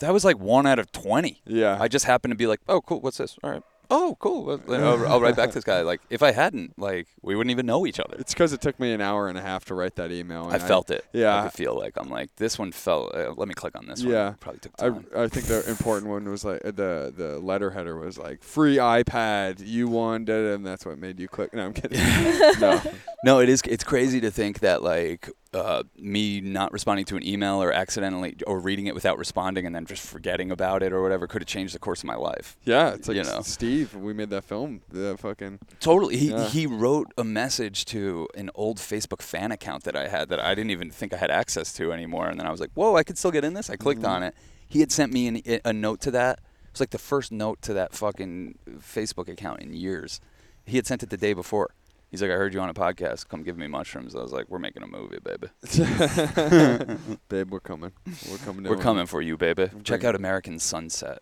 That 0.00 0.12
was 0.12 0.24
like 0.24 0.38
one 0.38 0.66
out 0.66 0.78
of 0.78 0.92
twenty. 0.92 1.40
Yeah. 1.46 1.76
I 1.80 1.88
just 1.88 2.04
happened 2.06 2.32
to 2.32 2.36
be 2.36 2.46
like, 2.46 2.60
"Oh, 2.68 2.80
cool. 2.80 3.00
What's 3.00 3.18
this? 3.18 3.36
All 3.42 3.50
right. 3.50 3.62
Oh, 3.90 4.16
cool. 4.20 4.44
Well, 4.44 4.56
then 4.58 4.82
I'll, 4.84 5.06
I'll 5.06 5.20
write 5.20 5.36
back 5.36 5.48
to 5.50 5.54
this 5.54 5.64
guy." 5.64 5.80
Like, 5.82 6.00
if 6.10 6.22
I 6.22 6.30
hadn't, 6.32 6.78
like, 6.78 7.08
we 7.22 7.34
wouldn't 7.34 7.50
even 7.50 7.66
know 7.66 7.86
each 7.86 7.98
other. 8.00 8.16
it's 8.18 8.32
because 8.32 8.52
it 8.52 8.60
took 8.60 8.78
me 8.78 8.92
an 8.92 9.00
hour 9.00 9.28
and 9.28 9.36
a 9.36 9.40
half 9.40 9.64
to 9.66 9.74
write 9.74 9.96
that 9.96 10.12
email. 10.12 10.48
I 10.50 10.58
felt 10.58 10.90
it. 10.90 11.04
yeah. 11.12 11.38
I 11.38 11.42
could 11.44 11.52
feel 11.52 11.76
like 11.76 11.94
I'm 11.96 12.08
like 12.08 12.34
this 12.36 12.58
one 12.58 12.72
felt. 12.72 13.14
Uh, 13.14 13.32
let 13.36 13.48
me 13.48 13.54
click 13.54 13.76
on 13.76 13.86
this 13.86 14.00
Yeah. 14.02 14.26
one. 14.26 14.34
Probably 14.40 14.60
took 14.60 14.72
I, 14.78 14.88
time. 14.88 15.06
I 15.16 15.28
think 15.28 15.46
the 15.46 15.68
important 15.68 16.08
one 16.10 16.28
was 16.30 16.44
like 16.44 16.62
the 16.62 17.12
the 17.16 17.38
letter 17.40 17.70
header 17.70 17.96
was 17.98 18.16
like 18.18 18.42
free 18.42 18.76
iPad. 18.76 19.60
You 19.64 19.88
won, 19.88 20.24
da, 20.24 20.34
da, 20.34 20.54
and 20.54 20.66
that's 20.66 20.86
what 20.86 20.98
made 20.98 21.18
you 21.18 21.28
click. 21.28 21.52
No, 21.52 21.66
I'm 21.66 21.72
kidding. 21.72 21.98
no, 22.60 22.80
No, 23.24 23.40
it 23.40 23.48
is. 23.48 23.60
It's 23.66 23.84
crazy 23.84 24.20
to 24.20 24.30
think 24.30 24.60
that 24.60 24.82
like 24.82 25.28
uh, 25.52 25.82
me 25.98 26.40
not 26.40 26.72
responding 26.72 27.04
to 27.06 27.16
an 27.16 27.26
email 27.26 27.60
or 27.62 27.72
accidentally 27.72 28.36
or 28.46 28.60
reading 28.60 28.86
it 28.86 28.94
without 28.94 29.18
responding 29.18 29.66
and 29.66 29.74
then 29.74 29.84
just 29.84 30.06
forgetting 30.06 30.50
about 30.52 30.82
it 30.82 30.92
or 30.92 31.02
whatever 31.02 31.26
could 31.26 31.42
have 31.42 31.48
changed 31.48 31.74
the 31.74 31.78
course 31.80 32.00
of 32.00 32.04
my 32.04 32.14
life. 32.14 32.56
yeah, 32.64 32.90
it's 32.94 33.08
like 33.08 33.16
You 33.16 33.24
know. 33.24 33.42
Steve. 33.42 33.94
We 33.94 34.12
made 34.12 34.30
that 34.30 34.44
film. 34.44 34.82
The 34.90 35.16
fucking 35.18 35.58
Totally. 35.80 36.16
He 36.16 36.30
Yeah. 36.30 36.46
he 36.48 36.66
wrote 36.66 37.08
a 37.18 37.24
message 37.24 37.84
to 37.86 38.28
an 38.36 38.50
old 38.54 38.78
Facebook 38.78 39.22
fan 39.22 39.50
account 39.50 39.82
that 39.84 39.96
I 39.96 40.06
had 40.08 40.28
that 40.28 40.38
I 40.38 40.54
didn't 40.54 40.70
even 40.70 40.90
think 40.90 41.12
I 41.12 41.16
had 41.16 41.30
access 41.32 41.72
to 41.74 41.92
anymore. 41.92 42.28
And 42.28 42.38
then 42.38 42.46
I 42.46 42.50
was 42.52 42.60
like, 42.60 42.70
"Whoa, 42.74 42.94
I 42.96 43.02
could 43.02 43.18
still 43.18 43.32
get 43.32 43.44
in 43.44 43.54
this." 43.54 43.68
I 43.70 43.76
clicked 43.76 44.02
Mhm. 44.02 44.08
on 44.08 44.22
it. 44.22 44.34
He 44.68 44.78
had 44.80 44.92
sent 44.92 45.12
me 45.12 45.26
an, 45.26 45.60
a 45.64 45.72
note 45.72 46.00
to 46.02 46.12
that. 46.12 46.38
It 46.38 46.74
was 46.74 46.80
like 46.80 46.90
the 46.90 46.98
first 46.98 47.32
note 47.32 47.60
to 47.62 47.72
that 47.74 47.92
fucking 47.92 48.56
Facebook 48.78 49.28
account 49.28 49.60
in 49.62 49.72
years. 49.74 50.20
He 50.64 50.76
had 50.76 50.86
sent 50.86 51.02
it 51.02 51.10
the 51.10 51.16
day 51.16 51.32
before. 51.32 51.70
He's 52.10 52.20
like, 52.22 52.30
"I 52.30 52.34
heard 52.34 52.52
you 52.54 52.60
on 52.60 52.68
a 52.68 52.74
podcast. 52.74 53.28
Come 53.28 53.42
give 53.42 53.56
me 53.56 53.66
mushrooms." 53.66 54.14
I 54.14 54.20
was 54.20 54.32
like, 54.32 54.46
"We're 54.48 54.58
making 54.58 54.82
a 54.82 54.86
movie, 54.86 55.18
baby. 55.22 55.48
babe, 57.28 57.50
we're 57.50 57.60
coming. 57.60 57.92
We're 58.30 58.38
coming. 58.38 58.64
We're 58.64 58.76
coming 58.76 59.06
for 59.06 59.22
you, 59.22 59.36
baby. 59.36 59.66
Bring 59.66 59.82
Check 59.84 60.04
out 60.04 60.14
American 60.14 60.58
Sunset." 60.58 61.20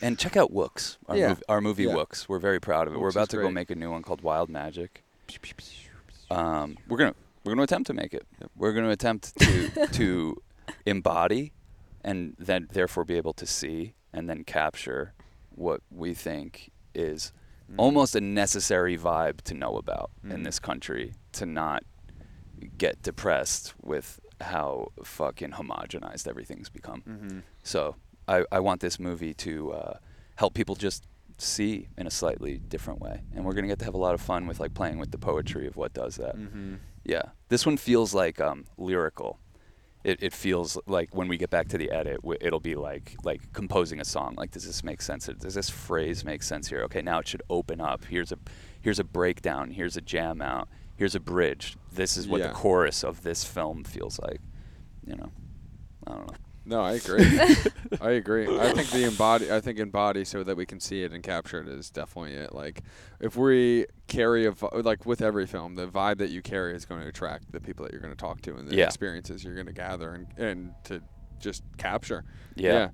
And 0.00 0.16
check 0.18 0.36
out 0.36 0.52
Wooks, 0.52 0.96
our, 1.08 1.16
Yeah. 1.16 1.34
mov- 1.34 1.42
our 1.48 1.60
movie 1.60 1.84
Yeah. 1.84 1.94
Wooks. 1.96 2.28
We're 2.28 2.38
very 2.38 2.60
proud 2.60 2.86
of 2.86 2.94
it. 2.94 3.00
we're 3.00 3.08
about 3.08 3.30
to 3.30 3.36
go 3.38 3.50
make 3.50 3.70
a 3.70 3.74
new 3.74 3.90
one 3.90 4.02
called 4.02 4.22
Wild 4.22 4.48
Magic. 4.48 5.02
Um, 6.30 6.76
we're 6.88 6.98
gonna 6.98 7.14
we're 7.44 7.52
gonna 7.52 7.62
attempt 7.64 7.88
to 7.88 7.94
make 7.94 8.14
it. 8.14 8.24
Yep. 8.40 8.50
We're 8.56 8.72
gonna 8.72 8.90
attempt 8.90 9.36
to 9.40 9.86
to 9.92 10.42
embody, 10.86 11.52
and 12.04 12.36
then 12.38 12.68
therefore 12.72 13.04
be 13.04 13.16
able 13.16 13.32
to 13.34 13.46
see 13.46 13.94
and 14.12 14.28
then 14.30 14.44
capture 14.44 15.14
what 15.50 15.80
we 15.90 16.14
think 16.14 16.70
is. 16.94 17.32
Almost 17.76 18.16
a 18.16 18.20
necessary 18.20 18.96
vibe 18.96 19.42
to 19.42 19.54
know 19.54 19.76
about 19.76 20.10
in 20.24 20.40
Mm. 20.40 20.44
this 20.44 20.58
country 20.58 21.14
to 21.32 21.44
not 21.46 21.82
get 22.76 23.02
depressed 23.02 23.74
with 23.82 24.20
how 24.40 24.88
fucking 25.04 25.50
homogenized 25.52 26.26
everything's 26.28 26.68
become. 26.68 27.02
Mhm. 27.02 27.42
So 27.62 27.96
I, 28.26 28.44
I 28.52 28.60
want 28.60 28.80
this 28.80 28.98
movie 28.98 29.34
to 29.34 29.72
uh, 29.72 29.98
help 30.36 30.54
people 30.54 30.74
just 30.76 31.06
see 31.38 31.88
in 31.96 32.06
a 32.06 32.10
slightly 32.10 32.58
different 32.58 33.00
way, 33.00 33.22
and 33.34 33.44
we're 33.44 33.52
gonna 33.52 33.68
get 33.68 33.78
to 33.80 33.84
have 33.84 33.94
a 33.94 33.98
lot 33.98 34.14
of 34.14 34.20
fun 34.20 34.46
with 34.46 34.58
like 34.60 34.74
playing 34.74 34.98
with 34.98 35.10
the 35.12 35.18
poetry 35.18 35.66
of 35.66 35.76
what 35.76 35.92
does 35.92 36.16
that. 36.16 36.36
Mhm. 36.36 36.78
Yeah, 37.04 37.22
this 37.48 37.64
one 37.64 37.76
feels 37.76 38.12
like 38.14 38.40
um, 38.40 38.64
lyrical. 38.76 39.38
It, 40.04 40.22
it 40.22 40.32
feels 40.32 40.78
like 40.86 41.14
when 41.14 41.26
we 41.28 41.36
get 41.36 41.50
back 41.50 41.68
to 41.68 41.78
the 41.78 41.90
edit, 41.90 42.22
w- 42.22 42.38
it'll 42.40 42.60
be 42.60 42.76
like 42.76 43.16
like 43.24 43.52
composing 43.52 44.00
a 44.00 44.04
song. 44.04 44.34
Like, 44.36 44.52
does 44.52 44.64
this 44.64 44.84
make 44.84 45.02
sense? 45.02 45.26
Does 45.26 45.54
this 45.54 45.68
phrase 45.68 46.24
make 46.24 46.42
sense 46.42 46.68
here? 46.68 46.82
Okay, 46.84 47.02
now 47.02 47.18
it 47.18 47.26
should 47.28 47.42
open 47.50 47.80
up. 47.80 48.04
Here's 48.04 48.30
a 48.32 48.38
here's 48.80 48.98
a 49.00 49.04
breakdown. 49.04 49.72
Here's 49.72 49.96
a 49.96 50.00
jam 50.00 50.40
out. 50.40 50.68
Here's 50.96 51.14
a 51.14 51.20
bridge. 51.20 51.76
This 51.92 52.16
is 52.16 52.26
what 52.28 52.40
Yeah. 52.40 52.48
the 52.48 52.54
chorus 52.54 53.02
of 53.04 53.22
this 53.22 53.44
film 53.44 53.84
feels 53.84 54.18
like. 54.20 54.40
You 55.04 55.16
know, 55.16 55.30
I 56.06 56.12
don't 56.12 56.26
know. 56.28 56.36
No, 56.68 56.82
I 56.82 56.92
agree. 56.92 57.24
I 58.00 58.10
agree. 58.10 58.46
I 58.58 58.72
think 58.74 58.90
the 58.90 59.04
embody. 59.04 59.50
I 59.50 59.60
think 59.60 59.78
embody 59.78 60.24
so 60.24 60.44
that 60.44 60.56
we 60.56 60.66
can 60.66 60.80
see 60.80 61.02
it 61.02 61.12
and 61.12 61.22
capture 61.22 61.60
it 61.62 61.68
is 61.68 61.88
definitely 61.90 62.34
it. 62.34 62.54
Like, 62.54 62.82
if 63.20 63.36
we 63.36 63.86
carry 64.06 64.44
a 64.44 64.50
vi- 64.52 64.68
like 64.84 65.06
with 65.06 65.22
every 65.22 65.46
film, 65.46 65.76
the 65.76 65.86
vibe 65.88 66.18
that 66.18 66.28
you 66.30 66.42
carry 66.42 66.74
is 66.76 66.84
going 66.84 67.00
to 67.00 67.08
attract 67.08 67.52
the 67.52 67.60
people 67.60 67.84
that 67.84 67.92
you're 67.92 68.02
going 68.02 68.12
to 68.12 68.20
talk 68.20 68.42
to 68.42 68.54
and 68.56 68.68
the 68.68 68.76
Yeah. 68.76 68.84
experiences 68.86 69.42
you're 69.42 69.54
going 69.54 69.66
to 69.66 69.72
gather 69.72 70.12
and 70.12 70.26
and 70.36 70.74
to 70.84 71.00
just 71.40 71.62
capture. 71.78 72.24
Yeah. 72.54 72.90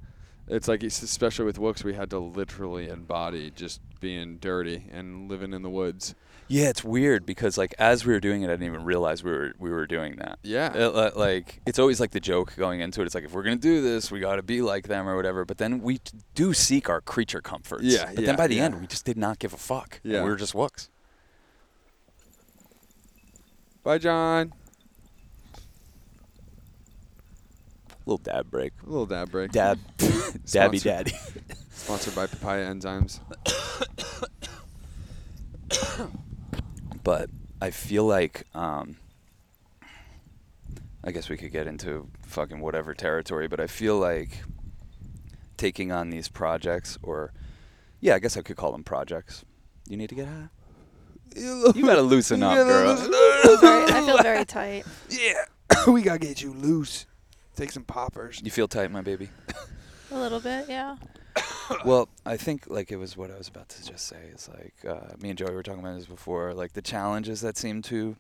It's 0.47 0.69
like 0.69 0.85
it's 0.85 1.03
especially 1.03 1.47
with 1.47 1.59
Wooks, 1.59 1.83
we 1.83 1.95
had 1.95 2.11
to 2.11 2.19
literally 2.19 2.89
embody 2.89 3.51
just 3.51 3.81
being 4.01 4.37
dirty 4.37 4.87
and 4.93 5.29
living 5.29 5.53
in 5.53 5.63
the 5.63 5.71
woods. 5.71 6.15
Yeah, 6.47 6.69
it's 6.69 6.85
weird 6.85 7.25
because 7.25 7.57
like 7.57 7.75
as 7.79 8.05
we 8.05 8.13
were 8.13 8.21
doing 8.21 8.43
it, 8.43 8.47
I 8.47 8.53
didn't 8.53 8.67
even 8.67 8.85
realize 8.85 9.25
we 9.25 9.31
were 9.31 9.55
we 9.59 9.71
were 9.71 9.87
doing 9.87 10.17
that. 10.17 10.39
Yeah. 10.43 10.73
It, 10.75 11.17
like 11.17 11.61
it's 11.67 11.79
always 11.79 12.01
like 12.01 12.11
the 12.11 12.21
joke 12.21 12.55
going 12.57 12.81
into 12.81 13.01
it. 13.01 13.07
It's 13.07 13.15
like 13.15 13.25
if 13.25 13.33
we're 13.33 13.43
gonna 13.43 13.57
do 13.57 13.81
this, 13.81 14.11
we 14.11 14.21
got 14.21 14.37
to 14.37 14.43
be 14.43 14.61
like 14.61 14.87
them 14.87 15.09
or 15.09 15.17
whatever. 15.17 15.45
But 15.45 15.59
then 15.59 15.81
we 15.81 15.99
t- 15.99 16.19
do 16.35 16.53
seek 16.53 16.89
our 16.91 17.01
creature 17.01 17.41
comforts. 17.41 17.85
Yeah, 17.85 18.11
But 18.15 18.21
yeah, 18.21 18.27
then 18.27 18.37
by 18.37 18.47
the 18.47 18.57
yeah. 18.57 18.65
end, 18.65 18.81
we 18.81 18.87
just 18.87 19.07
did 19.07 19.17
not 19.17 19.39
give 19.39 19.55
a 19.55 19.57
fuck. 19.57 20.01
Yeah. 20.03 20.23
we 20.23 20.29
were 20.29 20.37
just 20.37 20.55
wooks. 20.55 20.91
Bye, 23.83 23.99
John. 23.99 24.53
Little 28.07 28.19
dab 28.19 28.51
break. 28.51 28.73
A 28.83 28.87
little 28.91 29.07
dab 29.07 29.31
break. 29.31 29.51
Dab. 29.51 29.79
Dabby 29.99 30.79
Sponsored. 30.79 30.83
daddy. 30.83 31.13
Sponsored 31.71 32.15
by 32.15 32.27
Papaya 32.27 32.67
Enzymes. 32.67 33.21
but 37.05 37.31
I 37.61 37.71
feel 37.71 38.05
like 38.05 38.45
um, 38.55 38.97
I 41.05 41.13
guess 41.13 41.29
we 41.29 41.37
could 41.37 41.53
get 41.53 41.67
into 41.67 42.09
fucking 42.27 42.61
whatever 42.61 42.95
territory, 42.95 43.47
but 43.47 43.61
I 43.61 43.67
feel 43.69 43.99
like 43.99 44.43
taking 45.57 45.93
on 45.93 46.11
these 46.11 46.29
projects, 46.29 46.99
or 47.03 47.33
yeah, 48.01 48.15
I 48.17 48.19
guess 48.19 48.37
I 48.37 48.43
could 48.43 48.57
call 48.57 48.73
them 48.73 48.83
projects. 48.83 49.45
You 49.89 49.97
need 49.97 50.09
to 50.09 50.15
get 50.17 50.27
high. 50.27 50.49
You 51.37 51.85
gotta 51.85 52.03
loosen 52.03 52.43
up, 52.45 52.55
girl. 52.57 52.95
Very- 52.95 53.85
I 53.93 54.03
feel 54.07 54.23
very 54.23 54.45
tight. 54.45 54.85
Yeah, 55.11 55.45
we 55.89 56.03
gotta 56.03 56.21
get 56.21 56.41
you 56.43 56.53
loose. 56.53 57.07
Take 57.57 57.73
some 57.73 57.83
poppers. 57.85 58.41
You 58.45 58.51
feel 58.53 58.69
tight, 58.69 58.91
my 58.93 59.01
baby. 59.01 59.29
A 60.13 60.19
little 60.19 60.39
bit, 60.41 60.67
yeah. 60.69 60.97
well, 61.85 62.09
I 62.25 62.37
think 62.37 62.65
like 62.69 62.93
it 62.93 62.97
was 62.97 63.17
what 63.17 63.31
I 63.31 63.39
was 63.39 63.49
about 63.49 63.69
to 63.71 63.85
just 63.85 64.07
say. 64.07 64.31
Is 64.35 64.49
like 64.49 64.75
uh, 64.89 65.15
me 65.21 65.31
and 65.31 65.39
Joey 65.39 65.55
were 65.55 65.63
talking 65.63 65.81
about 65.81 65.97
this 65.97 66.07
before. 66.07 66.55
Like 66.55 66.73
the 66.73 66.83
challenges 66.83 67.41
that 67.41 67.57
seem 67.57 67.83
to 67.83 68.17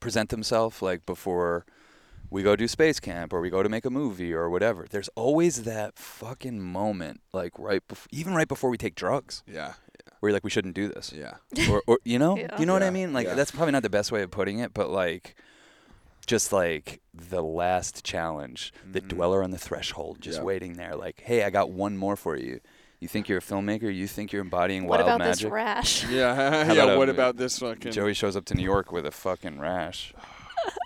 present 0.00 0.30
themselves, 0.30 0.82
like 0.82 1.04
before 1.06 1.66
we 2.30 2.42
go 2.42 2.54
do 2.56 2.68
space 2.68 3.00
camp 3.00 3.32
or 3.32 3.40
we 3.40 3.50
go 3.50 3.62
to 3.62 3.68
make 3.68 3.84
a 3.84 3.90
movie 3.90 4.32
or 4.32 4.48
whatever. 4.48 4.86
There's 4.88 5.08
always 5.16 5.64
that 5.64 5.98
fucking 5.98 6.60
moment, 6.60 7.20
like 7.32 7.52
right, 7.58 7.86
bef- 7.88 8.06
even 8.12 8.34
right 8.34 8.46
before 8.48 8.70
we 8.70 8.78
take 8.78 8.94
drugs, 8.94 9.42
Yeah, 9.46 9.74
where 10.20 10.30
you're 10.30 10.36
like, 10.36 10.44
we 10.44 10.50
shouldn't 10.50 10.74
do 10.74 10.88
this, 10.88 11.12
yeah, 11.12 11.34
or, 11.68 11.82
or 11.88 11.98
you 12.04 12.18
know, 12.18 12.36
Yeah. 12.38 12.58
you 12.58 12.66
know 12.66 12.72
what 12.72 12.84
I 12.84 12.90
mean? 12.90 13.12
Like 13.12 13.26
yeah. 13.26 13.34
that's 13.34 13.50
probably 13.50 13.72
not 13.72 13.82
the 13.82 13.90
best 13.90 14.12
way 14.12 14.22
of 14.22 14.30
putting 14.30 14.58
it, 14.60 14.72
but 14.74 14.90
like. 14.90 15.34
Just 16.30 16.52
like 16.52 17.00
the 17.12 17.42
last 17.42 18.04
challenge, 18.04 18.72
the 18.88 19.00
Mhm. 19.00 19.08
dweller 19.08 19.42
on 19.42 19.50
the 19.50 19.58
threshold, 19.58 20.18
just 20.20 20.38
Yeah. 20.38 20.44
waiting 20.44 20.74
there, 20.74 20.94
like, 20.94 21.20
hey, 21.26 21.42
I 21.42 21.50
got 21.50 21.70
one 21.72 21.96
more 21.96 22.14
for 22.14 22.36
you. 22.36 22.60
You 23.00 23.08
think 23.08 23.28
you're 23.28 23.38
a 23.38 23.42
filmmaker? 23.42 23.92
You 23.92 24.06
think 24.06 24.30
you're 24.30 24.40
embodying 24.42 24.86
What 24.86 25.00
wild 25.04 25.20
about 25.20 25.26
this 25.26 25.42
rash? 25.42 26.04
yeah. 26.08 26.72
Yeah. 26.72 26.84
about, 26.84 26.98
what 26.98 27.08
uh, 27.08 27.12
about 27.12 27.36
this 27.36 27.58
fucking 27.58 27.90
Joey 27.90 28.14
shows 28.14 28.36
up 28.36 28.44
to 28.44 28.54
New 28.54 28.62
York 28.62 28.92
with 28.92 29.06
a 29.06 29.10
fucking 29.10 29.58
rash. 29.58 30.14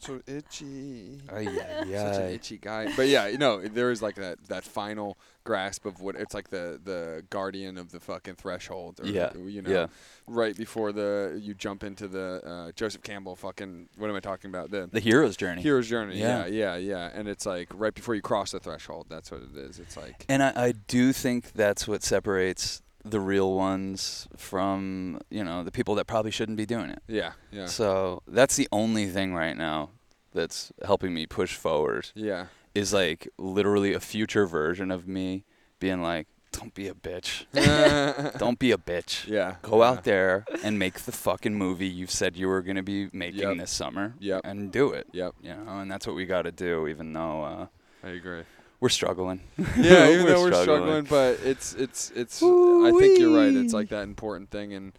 So 0.02 0.21
itchy? 0.26 1.21
Ay, 1.33 1.47
ay, 1.49 1.85
Such 1.85 2.21
an 2.21 2.31
itchy 2.31 2.59
guy. 2.59 2.88
But 2.97 3.09
yeah, 3.09 3.26
you 3.26 3.38
know, 3.38 3.61
there 3.61 3.90
is 3.90 4.02
like 4.02 4.16
that 4.16 4.38
that 4.49 4.64
final 4.64 5.16
grasp 5.45 5.85
of 5.85 6.00
what 6.00 6.16
it's 6.16 6.33
like 6.35 6.49
the 6.50 6.81
the 6.83 7.25
guardian 7.31 7.76
of 7.78 7.90
the 7.93 8.00
fucking 8.00 8.35
threshold. 8.37 9.00
Or, 9.00 9.07
Yeah, 9.07 9.33
You 9.37 9.62
know, 9.62 9.71
yeah. 9.71 9.87
right 10.26 10.57
before 10.57 10.93
the 10.93 11.38
you 11.43 11.54
jump 11.54 11.85
into 11.85 12.09
the 12.09 12.40
uh, 12.45 12.73
Joseph 12.73 13.02
Campbell 13.02 13.37
fucking. 13.37 13.88
What 13.97 14.09
am 14.11 14.16
I 14.16 14.21
talking 14.21 14.50
about? 14.50 14.71
The 14.71 14.88
The 14.90 15.00
hero's 15.00 15.37
journey. 15.37 15.62
hero's 15.62 15.88
journey. 15.88 16.19
Yeah. 16.19 16.47
Yeah. 16.47 16.47
yeah, 16.47 16.76
yeah, 16.76 17.11
And 17.14 17.28
it's 17.28 17.47
like 17.47 17.69
right 17.75 17.95
before 17.95 18.14
you 18.14 18.23
cross 18.23 18.52
the 18.52 18.61
threshold. 18.61 19.07
That's 19.09 19.31
what 19.31 19.43
it 19.43 19.57
is. 19.57 19.78
It's 19.78 19.97
like 19.97 20.25
And 20.28 20.43
I, 20.43 20.52
I 20.57 20.73
do 20.73 21.12
think 21.12 21.52
that's 21.52 21.87
what 21.88 22.02
separates 22.02 22.83
the 23.04 23.20
real 23.20 23.52
ones 23.54 24.26
from, 24.37 25.20
you 25.30 25.44
know, 25.44 25.62
the 25.62 25.70
people 25.70 25.94
that 25.96 26.06
probably 26.06 26.30
shouldn't 26.30 26.56
be 26.56 26.66
doing 26.66 26.90
it. 26.90 27.02
yeah, 27.06 27.32
yeah, 27.52 27.66
So 27.66 28.23
that's 28.26 28.56
the 28.56 28.68
only 28.73 29.06
thing 29.08 29.34
right 29.34 29.56
now 29.56 29.90
that's 30.32 30.73
helping 30.84 31.12
me 31.14 31.26
push 31.26 31.54
forward 31.56 32.11
yeah. 32.14 32.46
is 32.75 32.92
like 32.92 33.28
literally 33.38 33.92
a 33.92 34.00
future 34.00 34.46
version 34.46 34.90
of 34.90 35.06
me 35.06 35.44
being 35.78 36.02
like, 36.02 36.26
don't 36.52 36.73
be 36.73 36.87
a 36.87 36.94
bitch. 36.94 37.46
Don't 38.38 38.61
be 38.61 38.70
a 38.70 38.78
bitch. 38.78 39.26
Yeah. 39.26 39.56
Go 39.62 39.80
yeah. 39.82 39.90
out 39.90 40.04
there 40.04 40.44
and 40.62 40.78
make 40.78 41.00
the 41.00 41.11
fucking 41.11 41.52
movie 41.56 41.88
you've 41.88 42.12
said 42.12 42.37
you 42.37 42.46
were 42.46 42.62
going 42.62 42.76
to 42.76 42.82
be 42.84 43.08
making 43.12 43.40
Yep. 43.40 43.56
this 43.56 43.73
summer. 43.73 44.14
Yep. 44.20 44.42
And 44.44 44.70
do 44.70 44.90
it. 44.92 45.08
Yep. 45.12 45.34
You 45.42 45.54
know, 45.56 45.78
and 45.80 45.90
that's 45.90 46.06
what 46.06 46.14
we 46.14 46.26
got 46.26 46.42
to 46.42 46.52
do, 46.52 46.87
even 46.87 47.12
though 47.12 47.42
uh, 47.42 47.66
I 48.04 48.11
agree. 48.11 48.44
We're 48.85 48.91
struggling. 48.91 49.41
yeah, 49.79 50.11
even 50.12 50.26
though 50.26 50.43
we're 50.43 50.62
struggling, 50.62 51.05
but 51.05 51.41
it's 51.43 51.73
it's 51.73 52.11
it's. 52.11 52.43
I 52.43 52.93
think 52.99 53.19
you're 53.19 53.35
right. 53.35 53.50
It's 53.55 53.73
like 53.73 53.88
that 53.88 54.03
important 54.03 54.50
thing, 54.50 54.75
and 54.75 54.93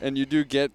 and 0.00 0.16
you 0.16 0.24
do 0.24 0.44
get. 0.44 0.72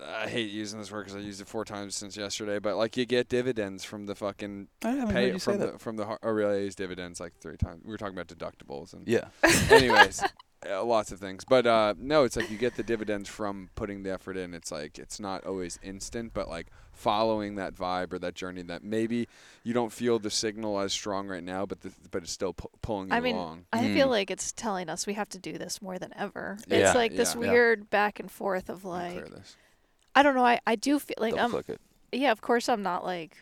I 0.00 0.28
hate 0.28 0.52
using 0.52 0.78
this 0.78 0.92
word 0.92 1.06
because 1.06 1.16
I 1.16 1.18
used 1.18 1.40
it 1.40 1.48
four 1.48 1.64
times 1.64 1.96
since 1.96 2.16
yesterday, 2.16 2.60
but 2.60 2.76
like 2.76 2.96
you 2.96 3.06
get 3.06 3.28
dividends 3.28 3.82
from 3.82 4.06
the 4.06 4.14
fucking 4.14 4.68
I 4.84 4.90
haven't 4.90 5.16
heard 5.16 5.32
pay 5.32 5.38
from 5.40 5.58
that. 5.58 5.72
the 5.72 5.78
from 5.80 5.96
the. 5.96 6.04
har- 6.04 6.20
really? 6.22 6.58
I 6.58 6.62
used 6.62 6.78
dividends 6.78 7.18
like 7.18 7.32
three 7.40 7.56
times. 7.56 7.82
We 7.84 7.90
were 7.90 7.98
talking 7.98 8.16
about 8.16 8.28
deductibles 8.28 8.92
and. 8.92 9.08
Yeah. 9.08 9.24
Anyways, 9.68 10.22
uh, 10.70 10.84
lots 10.84 11.10
of 11.10 11.18
things, 11.18 11.44
but 11.44 11.66
uh, 11.66 11.94
no, 11.98 12.22
it's 12.22 12.36
like 12.36 12.52
you 12.52 12.56
get 12.56 12.76
the 12.76 12.84
dividends 12.84 13.28
from 13.28 13.68
putting 13.74 14.04
the 14.04 14.12
effort 14.12 14.36
in. 14.36 14.54
It's 14.54 14.70
like 14.70 14.96
it's 14.96 15.18
not 15.18 15.44
always 15.44 15.80
instant, 15.82 16.34
but 16.34 16.48
like 16.48 16.68
following 17.00 17.54
that 17.56 17.74
vibe 17.74 18.12
or 18.12 18.18
that 18.18 18.34
journey 18.34 18.62
that 18.62 18.84
maybe 18.84 19.26
you 19.64 19.72
don't 19.72 19.92
feel 19.92 20.18
the 20.18 20.30
signal 20.30 20.78
as 20.78 20.92
strong 20.92 21.26
right 21.28 21.42
now, 21.42 21.64
but 21.64 21.80
the, 21.80 21.90
but 22.10 22.22
it's 22.22 22.32
still 22.32 22.52
pu- 22.52 22.68
pulling 22.82 23.08
you 23.08 23.14
I 23.14 23.20
mean, 23.20 23.36
along. 23.36 23.64
I 23.72 23.92
feel 23.94 24.06
Mm. 24.06 24.10
like 24.10 24.30
it's 24.30 24.52
telling 24.52 24.88
us 24.90 25.06
we 25.06 25.14
have 25.14 25.28
to 25.30 25.38
do 25.38 25.56
this 25.58 25.80
more 25.80 25.98
than 25.98 26.12
ever. 26.16 26.58
Yeah, 26.66 26.78
it's 26.78 26.94
like 26.94 27.16
this 27.16 27.34
yeah. 27.34 27.40
Yeah. 27.46 27.50
weird 27.52 27.90
back 27.90 28.20
and 28.20 28.30
forth 28.30 28.68
of 28.68 28.84
like. 28.84 29.24
I 30.14 30.22
don't 30.22 30.34
know. 30.34 30.44
I 30.44 30.60
I 30.66 30.76
do 30.76 30.98
feel 30.98 31.16
like 31.18 31.34
Double 31.34 31.58
I'm 31.58 31.64
it. 31.68 31.80
yeah. 32.12 32.32
Of 32.32 32.40
course, 32.40 32.68
I'm 32.68 32.82
not 32.82 33.04
like 33.04 33.36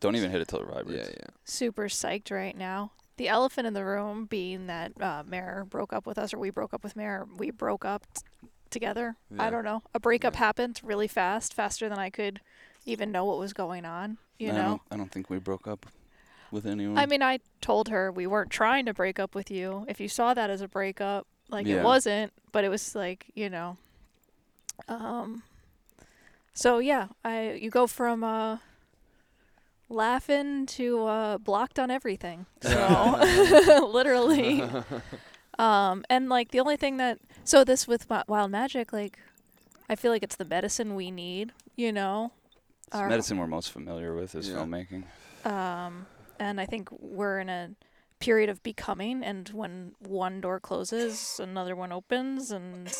Don't 0.00 0.16
even 0.16 0.30
hit 0.30 0.40
it 0.40 0.48
till 0.48 0.60
it 0.60 0.66
vibrates. 0.66 1.08
Yeah, 1.10 1.14
yeah. 1.20 1.26
super 1.44 1.88
psyched 1.88 2.30
right 2.30 2.56
now. 2.56 2.92
The 3.16 3.28
elephant 3.28 3.66
in 3.66 3.74
the 3.74 3.84
room 3.84 4.26
being 4.26 4.66
that 4.68 4.92
uh, 5.00 5.22
Mare 5.26 5.66
broke 5.68 5.92
up 5.92 6.06
with 6.06 6.16
us, 6.18 6.32
or 6.32 6.38
we 6.38 6.50
broke 6.50 6.72
up 6.72 6.82
with 6.84 6.94
Mare. 6.96 7.26
We 7.36 7.50
broke 7.50 7.84
up 7.84 8.06
t- 8.14 8.22
together. 8.70 9.16
I 9.38 9.50
don't 9.50 9.64
know. 9.64 9.82
A 9.94 10.00
breakup 10.00 10.34
Yeah. 10.34 10.38
happened 10.38 10.80
really 10.84 11.08
fast, 11.08 11.52
faster 11.52 11.88
than 11.88 11.98
I 11.98 12.08
could 12.08 12.40
even 12.86 13.12
know 13.12 13.24
what 13.24 13.38
was 13.38 13.52
going 13.52 13.84
on. 13.84 14.18
You 14.38 14.50
I 14.50 14.54
know. 14.54 14.62
don't, 14.62 14.82
I 14.90 14.96
don't 14.96 15.10
think 15.12 15.28
we 15.30 15.38
broke 15.38 15.66
up 15.68 15.86
with 16.50 16.66
anyone. 16.66 16.98
I 16.98 17.06
mean, 17.06 17.22
I 17.22 17.40
told 17.60 17.88
her 17.88 18.10
we 18.10 18.26
weren't 18.26 18.50
trying 18.50 18.86
to 18.86 18.94
break 18.94 19.18
up 19.18 19.34
with 19.34 19.50
you. 19.50 19.84
If 19.88 20.00
you 20.00 20.08
saw 20.08 20.34
that 20.34 20.50
as 20.50 20.60
a 20.60 20.68
breakup, 20.68 21.26
like 21.48 21.66
Yeah. 21.66 21.76
it 21.76 21.84
wasn't, 21.84 22.32
but 22.52 22.64
it 22.64 22.68
was 22.68 22.94
like, 22.94 23.26
you 23.34 23.50
know. 23.50 23.76
Um 24.88 25.42
so 26.54 26.78
yeah, 26.78 27.08
I 27.24 27.52
you 27.52 27.70
go 27.70 27.86
from 27.86 28.24
uh 28.24 28.58
laughing 29.88 30.66
to 30.66 31.04
uh 31.06 31.38
blocked 31.38 31.78
on 31.78 31.90
everything. 31.90 32.46
So 32.62 33.88
literally. 33.92 34.62
Um 35.58 36.04
and 36.08 36.28
like 36.28 36.50
the 36.50 36.60
only 36.60 36.76
thing 36.76 36.96
that 36.96 37.18
so 37.44 37.64
this 37.64 37.86
with 37.86 38.06
wild 38.28 38.50
magic 38.50 38.92
like 38.92 39.18
I 39.88 39.96
feel 39.96 40.12
like 40.12 40.22
it's 40.22 40.36
the 40.36 40.44
medicine 40.44 40.94
we 40.94 41.10
need, 41.10 41.52
you 41.76 41.90
know. 41.92 42.30
It's 42.90 42.96
our- 42.98 43.08
medicine 43.08 43.38
we're 43.38 43.46
most 43.46 43.70
familiar 43.70 44.14
with 44.14 44.34
is 44.34 44.48
Yeah. 44.48 44.56
filmmaking. 44.56 45.04
um, 45.46 46.06
and 46.38 46.60
I 46.60 46.66
think 46.66 46.88
we're 46.90 47.38
in 47.38 47.48
a 47.48 47.70
period 48.18 48.50
of 48.50 48.62
becoming, 48.62 49.22
and 49.22 49.48
when 49.50 49.94
one 50.00 50.40
door 50.40 50.58
closes, 50.60 51.38
another 51.40 51.74
one 51.76 51.92
opens, 51.92 52.50
and 52.50 52.94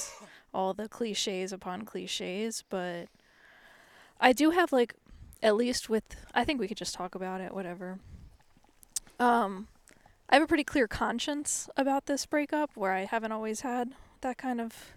all 0.54 0.73
the 0.75 0.88
cliches 0.88 1.52
upon 1.52 1.85
cliches. 1.85 2.62
But 2.70 3.09
I 4.20 4.32
do 4.32 4.50
have 4.50 4.73
like, 4.73 4.94
at 5.42 5.56
least 5.56 5.88
with, 5.90 6.04
I 6.35 6.44
think 6.44 6.61
we 6.61 6.68
could 6.68 6.76
just 6.76 6.94
talk 6.94 7.14
about 7.14 7.40
it, 7.40 7.52
whatever. 7.54 7.99
Um, 9.18 9.68
I 10.30 10.37
have 10.37 10.42
a 10.42 10.47
pretty 10.47 10.64
clear 10.64 10.87
conscience 10.88 11.68
about 11.76 12.06
this 12.06 12.25
breakup, 12.25 12.70
where 12.76 12.92
I 12.92 13.04
haven't 13.04 13.32
always 13.32 13.61
had 13.62 13.92
that 14.23 14.38
kind 14.38 14.61
of 14.61 14.94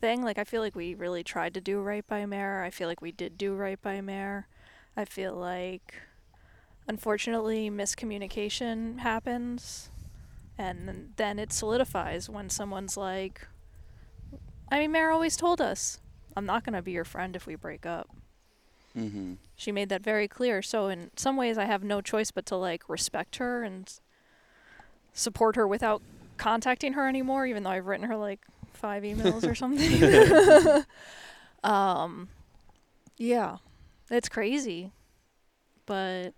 thing. 0.00 0.22
Like 0.22 0.38
I 0.38 0.44
feel 0.44 0.62
like 0.62 0.74
we 0.76 0.94
really 0.94 1.22
tried 1.24 1.54
to 1.54 1.60
do 1.60 1.80
right 1.80 2.06
by 2.06 2.26
Mare. 2.26 2.62
I 2.62 2.70
feel 2.70 2.88
like 2.88 3.02
we 3.02 3.12
did 3.12 3.36
do 3.38 3.54
right 3.54 3.80
by 3.80 4.00
Mare. 4.00 4.48
I 4.96 5.04
feel 5.04 5.34
like 5.34 5.94
unfortunately 6.88 7.68
miscommunication 7.70 9.00
happens 9.00 9.90
and 10.56 10.86
then- 10.88 11.12
then 11.16 11.38
it 11.38 11.52
solidifies 11.52 12.30
when 12.30 12.48
someone's 12.48 12.96
like 12.96 13.46
I 14.70 14.78
mean 14.78 14.92
Mare 14.92 15.10
always 15.10 15.36
told 15.36 15.60
us 15.60 16.00
I'm 16.36 16.46
not 16.46 16.64
going 16.64 16.74
to 16.74 16.82
be 16.82 16.92
your 16.92 17.04
friend 17.04 17.34
if 17.34 17.46
we 17.46 17.54
break 17.54 17.86
up. 17.86 18.08
Mm-hmm. 18.96 19.34
She 19.56 19.72
made 19.72 19.88
that 19.88 20.02
very 20.02 20.28
clear. 20.28 20.60
So 20.62 20.88
in 20.88 21.10
some 21.16 21.36
ways 21.36 21.56
I 21.58 21.64
have 21.64 21.82
no 21.82 22.00
choice 22.00 22.30
but 22.30 22.46
to 22.46 22.56
like 22.56 22.88
respect 22.88 23.36
her 23.36 23.62
and 23.62 23.92
support 25.12 25.56
her 25.56 25.66
without 25.66 26.02
contacting 26.36 26.92
her 26.92 27.08
anymore 27.08 27.46
even 27.46 27.62
though 27.62 27.70
I've 27.70 27.86
written 27.86 28.06
her 28.06 28.16
like 28.16 28.40
5 28.76 29.02
emails 29.02 29.46
or 29.46 29.54
something. 29.62 30.10
um 31.64 32.28
yeah. 33.18 33.56
It's 34.10 34.28
crazy. 34.28 34.92
But 35.86 36.32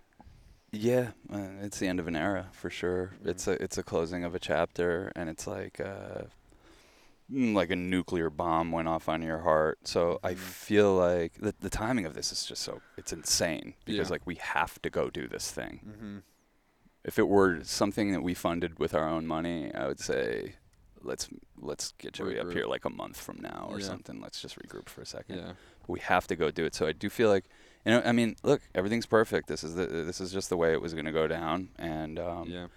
Yeah, 0.71 1.11
uh, 1.31 1.61
it's 1.61 1.79
the 1.79 1.87
end 1.87 1.99
of 1.99 2.07
an 2.07 2.15
era 2.15 2.49
for 2.51 2.69
sure. 2.69 3.13
It's 3.25 3.45
Mhm. 3.45 3.47
a 3.47 3.61
it's 3.63 3.77
a 3.77 3.83
closing 3.83 4.23
of 4.23 4.35
a 4.35 4.39
chapter, 4.39 5.11
and 5.15 5.29
it's 5.29 5.47
like 5.47 5.79
uh, 5.79 6.23
mm, 7.31 7.53
like 7.53 7.71
a 7.71 7.75
nuclear 7.75 8.29
bomb 8.29 8.71
went 8.71 8.87
off 8.87 9.09
on 9.09 9.21
your 9.21 9.39
heart. 9.39 9.79
So 9.87 10.19
I 10.23 10.33
Mhm. 10.33 10.35
feel 10.35 10.95
like 10.95 11.33
the 11.39 11.53
the 11.59 11.69
timing 11.69 12.05
of 12.05 12.13
this 12.13 12.31
is 12.31 12.45
just 12.45 12.61
so 12.63 12.81
it's 12.97 13.13
insane 13.13 13.75
because 13.85 14.09
Yeah. 14.09 14.11
like 14.11 14.25
we 14.25 14.35
have 14.35 14.81
to 14.81 14.89
go 14.89 15.09
do 15.09 15.27
this 15.27 15.51
thing. 15.51 15.81
Mm-hmm. 15.85 16.17
If 17.03 17.17
it 17.19 17.27
were 17.27 17.63
something 17.63 18.11
that 18.11 18.23
we 18.23 18.33
funded 18.33 18.79
with 18.79 18.93
our 18.93 19.07
own 19.07 19.25
money, 19.27 19.73
I 19.73 19.87
would 19.87 19.99
say 19.99 20.55
let's 21.03 21.27
let's 21.59 21.93
get 21.97 22.13
Joey 22.13 22.39
up 22.39 22.51
here 22.51 22.65
like 22.65 22.85
a 22.85 22.89
month 22.89 23.19
from 23.19 23.37
now 23.41 23.67
or 23.69 23.79
Yeah. 23.79 23.85
something. 23.87 24.19
Let's 24.21 24.41
just 24.41 24.57
regroup 24.59 24.89
for 24.89 25.01
a 25.01 25.05
second 25.05 25.37
Yeah. 25.37 25.53
we 25.87 25.99
have 25.99 26.27
to 26.27 26.35
go 26.35 26.51
do 26.51 26.65
it. 26.65 26.75
So 26.75 26.85
I 26.87 26.91
do 26.91 27.09
feel 27.09 27.29
like, 27.29 27.45
you 27.85 27.91
know, 27.93 28.01
I 28.05 28.11
mean, 28.11 28.35
look, 28.43 28.61
everything's 28.75 29.05
perfect. 29.05 29.47
This 29.47 29.63
is 29.63 29.75
the 29.75 29.85
this 29.87 30.19
is 30.21 30.31
just 30.31 30.49
the 30.49 30.57
way 30.57 30.73
it 30.73 30.81
was 30.81 30.93
going 30.93 31.05
to 31.05 31.11
go 31.11 31.27
down, 31.27 31.69
and 31.77 32.19
um, 32.19 32.47
yeah. 32.49 32.67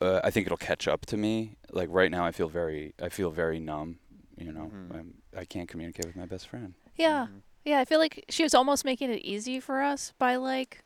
uh, 0.00 0.20
I 0.24 0.30
think 0.30 0.46
it'll 0.46 0.56
catch 0.56 0.88
up 0.88 1.06
to 1.06 1.16
me. 1.16 1.56
Like 1.70 1.88
right 1.90 2.10
now, 2.10 2.24
I 2.24 2.32
feel 2.32 2.48
very 2.48 2.94
I 3.00 3.08
feel 3.08 3.30
very 3.30 3.60
numb. 3.60 3.98
You 4.36 4.52
know, 4.52 4.70
Mhm. 4.74 4.94
I'm, 4.98 5.14
I 5.36 5.44
can't 5.44 5.68
communicate 5.68 6.06
with 6.06 6.16
my 6.16 6.26
best 6.26 6.48
friend. 6.48 6.74
yeah. 6.96 7.26
Mhm. 7.30 7.42
Yeah, 7.64 7.78
I 7.78 7.84
feel 7.84 8.00
like 8.00 8.24
she 8.28 8.42
was 8.42 8.54
almost 8.54 8.84
making 8.84 9.10
it 9.10 9.20
easy 9.22 9.60
for 9.60 9.82
us 9.82 10.12
by 10.18 10.34
like 10.36 10.82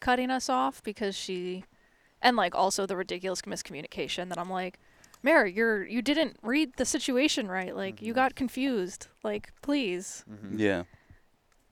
cutting 0.00 0.30
us 0.30 0.48
off 0.48 0.80
because 0.82 1.16
she 1.16 1.64
and 2.22 2.36
like 2.36 2.54
also 2.54 2.86
the 2.86 2.96
ridiculous 2.96 3.42
miscommunication 3.42 4.28
that 4.28 4.38
I'm 4.38 4.48
like, 4.50 4.78
Mary, 5.24 5.52
you're 5.52 5.84
you 5.86 6.02
didn't 6.02 6.36
read 6.42 6.74
the 6.76 6.84
situation 6.84 7.48
right. 7.48 7.74
Like 7.74 8.00
you 8.02 8.12
Mhm. 8.12 8.16
got 8.16 8.34
confused. 8.36 9.08
Like, 9.24 9.52
please. 9.62 10.22
Mhm. 10.30 10.58
Yeah, 10.60 10.82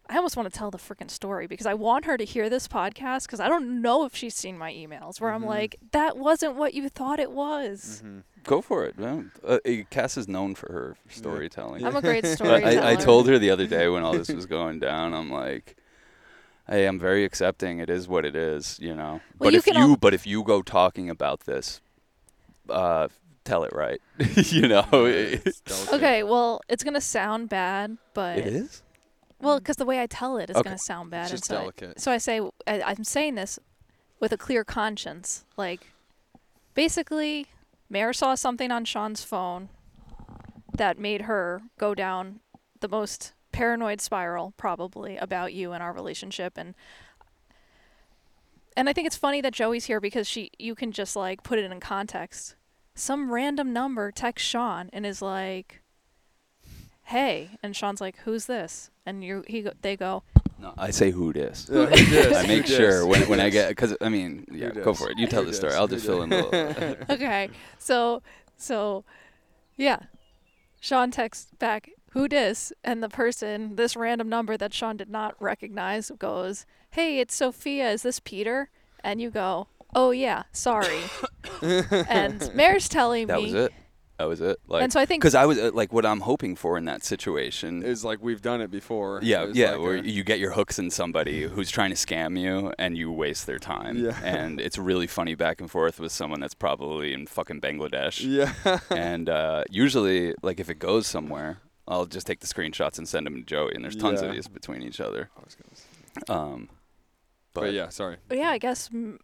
I 0.08 0.16
almost 0.16 0.36
want 0.38 0.50
to 0.52 0.58
tell 0.58 0.70
the 0.70 0.78
freaking 0.78 1.10
story 1.10 1.46
because 1.46 1.66
I 1.66 1.74
want 1.74 2.06
her 2.06 2.16
to 2.16 2.24
hear 2.24 2.48
this 2.48 2.66
podcast 2.66 3.26
because 3.26 3.40
I 3.40 3.48
don't 3.48 3.82
know 3.82 4.04
if 4.06 4.16
she's 4.16 4.34
seen 4.34 4.56
my 4.56 4.72
emails 4.72 5.20
where 5.20 5.30
Mhm. 5.30 5.34
I'm 5.36 5.44
like, 5.46 5.76
that 5.92 6.16
wasn't 6.16 6.56
what 6.56 6.72
you 6.74 6.88
thought 6.88 7.20
it 7.20 7.30
was. 7.30 8.02
Mhm. 8.04 8.22
go 8.44 8.60
for 8.60 8.84
it. 8.84 8.96
Yeah. 8.98 9.22
Uh, 9.46 9.58
uh, 9.64 9.70
Cass 9.90 10.16
is 10.16 10.26
known 10.26 10.56
for 10.56 10.72
her 10.72 10.96
storytelling. 11.08 11.86
I'm 11.86 11.94
a 11.94 12.00
great 12.02 12.26
storyteller. 12.36 12.82
I, 12.82 12.92
I 12.92 12.96
told 12.96 13.28
her 13.28 13.38
the 13.38 13.50
other 13.50 13.68
day 13.68 13.88
when 13.88 14.02
all 14.02 14.14
this 14.14 14.30
was 14.30 14.46
going 14.58 14.80
down, 14.80 15.14
I'm 15.14 15.30
like, 15.30 15.76
hey, 16.66 16.86
I'm 16.86 16.98
very 16.98 17.24
accepting. 17.24 17.78
It 17.78 17.88
is 17.88 18.08
what 18.08 18.24
it 18.24 18.34
is, 18.34 18.80
you 18.80 18.96
know. 18.96 19.20
Well, 19.38 19.50
but 19.50 19.52
you 19.52 19.58
if 19.60 19.66
you 19.68 19.74
al- 19.74 19.96
but 19.96 20.12
if 20.12 20.26
you 20.26 20.42
go 20.42 20.60
talking 20.60 21.08
about 21.08 21.40
this, 21.42 21.80
uh, 22.68 23.06
tell 23.44 23.64
it 23.64 23.72
right. 23.72 24.00
you 24.36 24.68
know. 24.68 24.86
Okay, 25.92 26.22
well, 26.22 26.60
it's 26.68 26.82
gonna 26.84 27.00
sound 27.00 27.48
bad, 27.48 27.96
but 28.14 28.38
it 28.38 28.46
is. 28.46 28.82
well, 29.40 29.58
because 29.58 29.76
the 29.76 29.84
way 29.86 30.00
I 30.00 30.06
tell 30.06 30.36
it 30.38 30.50
is 30.50 30.56
Okay. 30.56 30.64
gonna 30.64 30.78
sound 30.78 31.10
bad. 31.10 31.30
It's 31.30 31.32
just 31.32 31.50
and 31.50 31.56
so 31.56 31.56
I- 31.56 31.60
delicate. 31.62 32.00
so 32.00 32.12
I 32.12 32.18
say 32.18 32.40
I, 32.66 32.82
I'm 32.82 33.04
saying 33.04 33.34
this 33.34 33.58
with 34.20 34.32
a 34.32 34.38
clear 34.38 34.64
conscience. 34.64 35.44
Like, 35.56 35.92
basically, 36.74 37.46
Mare 37.90 38.12
saw 38.12 38.34
something 38.34 38.70
on 38.70 38.84
Sean's 38.84 39.22
phone 39.24 39.68
that 40.74 40.98
made 40.98 41.22
her 41.22 41.62
go 41.78 41.94
down 41.94 42.40
the 42.80 42.88
most 42.88 43.32
paranoid 43.52 44.00
spiral 44.00 44.54
probably 44.56 45.16
about 45.18 45.52
you 45.52 45.72
and 45.72 45.82
our 45.82 45.92
relationship 45.92 46.56
and 46.56 46.74
and 48.74 48.88
I 48.88 48.94
think 48.94 49.06
it's 49.06 49.16
funny 49.16 49.42
that 49.42 49.52
Joey's 49.52 49.84
here 49.84 50.00
because 50.00 50.26
she 50.26 50.50
you 50.58 50.74
can 50.74 50.92
just 50.92 51.14
like 51.14 51.42
put 51.42 51.58
it 51.58 51.70
in 51.70 51.78
context. 51.80 52.56
Some 52.94 53.32
random 53.32 53.72
number 53.72 54.10
texts 54.10 54.48
Sean 54.48 54.90
and 54.92 55.06
is 55.06 55.22
like, 55.22 55.80
"Hey," 57.04 57.50
and 57.62 57.74
Sean's 57.74 58.00
like, 58.00 58.16
"Who's 58.24 58.46
this?" 58.46 58.90
And 59.06 59.24
you 59.24 59.44
he 59.46 59.62
go, 59.62 59.72
they 59.82 59.96
go, 59.96 60.22
No, 60.60 60.74
I 60.78 60.90
say 60.90 61.10
who 61.10 61.32
dis. 61.32 61.68
Yeah, 61.72 61.86
who 61.86 61.96
dis? 61.96 62.36
I 62.44 62.46
make 62.46 62.66
Who 62.68 62.74
sure 62.74 63.06
when 63.06 63.22
Who 63.22 63.30
when 63.30 63.40
I 63.40 63.44
dis? 63.50 63.54
get 63.54 63.68
because 63.70 63.96
I 64.00 64.08
mean 64.08 64.44
Who 64.48 64.56
yeah 64.56 64.70
go 64.70 64.84
dis? 64.92 64.98
for 64.98 65.10
it 65.10 65.18
you 65.18 65.26
tell 65.26 65.42
Who 65.42 65.50
the 65.50 65.54
story 65.54 65.72
dis? 65.72 65.78
I'll 65.78 65.88
Who 65.88 65.94
just 65.96 66.06
fill 66.06 66.22
in 66.22 66.28
the 66.30 66.36
little 66.36 66.96
okay. 67.10 67.50
So, 67.78 68.22
so, 68.56 69.04
yeah. 69.76 69.98
Sean 70.80 71.10
texts 71.10 71.48
back, 71.58 71.90
who 72.10 72.28
dis? 72.28 72.72
And 72.84 73.02
the 73.02 73.08
person, 73.08 73.76
this 73.76 73.96
random 73.96 74.28
number 74.28 74.56
that 74.56 74.74
Sean 74.74 74.96
did 74.96 75.08
not 75.08 75.34
recognize, 75.40 76.10
goes, 76.18 76.66
hey, 76.90 77.20
it's 77.20 77.34
Sophia. 77.34 77.90
Is 77.90 78.02
this 78.02 78.20
Peter? 78.20 78.68
And 79.02 79.20
you 79.20 79.30
go, 79.30 79.68
oh, 79.94 80.10
yeah, 80.10 80.42
sorry. 80.52 81.00
and 81.62 82.50
Mare's 82.54 82.88
telling 82.88 83.22
me. 83.22 83.24
that 83.26 83.38
me, 83.38 83.44
was 83.44 83.54
it 83.54 83.72
That 84.18 84.24
was 84.28 84.40
it. 84.40 84.58
Like, 84.68 84.82
and 84.84 84.92
so 84.92 85.00
I 85.00 85.06
think 85.06 85.20
because 85.22 85.34
I 85.34 85.46
was 85.46 85.58
uh, 85.58 85.70
like, 85.74 85.92
what 85.92 86.06
I'm 86.06 86.20
hoping 86.20 86.54
for 86.56 86.78
in 86.78 86.84
that 86.84 87.02
situation 87.04 87.82
is 87.82 88.04
like 88.04 88.22
we've 88.22 88.40
done 88.42 88.60
it 88.60 88.70
before. 88.70 89.20
Yeah, 89.22 89.44
It's 89.44 89.56
yeah, 89.56 89.72
like 89.72 89.80
where 89.80 89.94
a- 89.96 90.02
you 90.02 90.22
get 90.22 90.38
your 90.38 90.52
hooks 90.52 90.78
in 90.78 90.90
somebody 90.90 91.42
who's 91.42 91.70
trying 91.70 91.90
to 91.90 91.96
scam 91.96 92.38
you 92.38 92.72
and 92.78 92.96
you 92.96 93.10
waste 93.10 93.46
their 93.46 93.58
time. 93.58 93.96
Yeah. 93.96 94.16
And 94.24 94.60
it's 94.60 94.78
really 94.78 95.06
funny 95.06 95.34
back 95.34 95.60
and 95.60 95.70
forth 95.70 95.98
with 96.00 96.12
someone 96.12 96.40
that's 96.40 96.54
probably 96.54 97.12
in 97.14 97.26
fucking 97.26 97.60
Bangladesh. 97.60 98.20
yeah. 98.24 98.78
And 98.90 99.28
uh, 99.28 99.64
usually, 99.70 100.34
like, 100.42 100.60
if 100.60 100.68
it 100.70 100.78
goes 100.78 101.06
somewhere, 101.06 101.58
I'll 101.88 102.06
just 102.06 102.26
take 102.26 102.40
the 102.40 102.46
screenshots 102.46 102.98
and 102.98 103.08
send 103.08 103.26
them 103.26 103.34
to 103.36 103.42
Joey. 103.42 103.74
And 103.74 103.82
there's 103.84 103.96
tons 103.96 104.20
of 104.20 104.28
Yeah. 104.28 104.34
these 104.34 104.46
between 104.48 104.82
each 104.82 105.00
other. 105.00 105.30
I 105.36 105.40
was 105.44 105.56
gonna 105.56 105.74
say. 105.74 106.32
Um, 106.32 106.68
but, 107.54 107.62
But 107.62 107.72
yeah, 107.72 107.88
sorry. 107.88 108.16
But 108.28 108.38
yeah, 108.38 108.50
I 108.50 108.58
guess 108.58 108.88
m- 108.94 109.18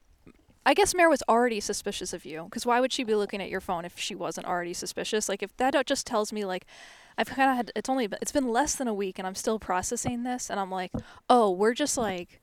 I 0.69 0.75
guess 0.75 0.95
Mare 0.95 1.09
was 1.09 1.23
already 1.31 1.61
suspicious 1.61 2.13
of 2.13 2.27
you 2.27 2.45
because 2.45 2.67
why 2.67 2.79
would 2.79 2.93
she 2.93 3.03
be 3.03 3.15
looking 3.15 3.41
at 3.41 3.49
your 3.49 3.63
phone 3.63 3.87
if 3.87 3.99
she 3.99 4.15
wasn't 4.15 4.47
already 4.47 4.75
suspicious? 4.75 5.27
Like 5.27 5.43
if 5.43 5.57
that 5.57 5.87
just 5.87 6.07
tells 6.07 6.31
me 6.31 6.45
like 6.45 6.67
I've 7.17 7.31
kind 7.31 7.51
of 7.51 7.57
had 7.57 7.73
it's 7.75 7.89
only 7.89 8.07
been- 8.07 8.19
it's 8.21 8.33
been 8.33 8.49
less 8.49 8.75
than 8.75 8.87
a 8.87 8.93
week 8.93 9.19
and 9.19 9.27
I'm 9.27 9.35
still 9.35 9.59
processing 9.59 10.25
this 10.25 10.51
and 10.51 10.61
I'm 10.61 10.71
like, 10.71 10.93
"Oh, 11.31 11.51
we're 11.51 11.73
just 11.73 11.97
like 11.97 12.43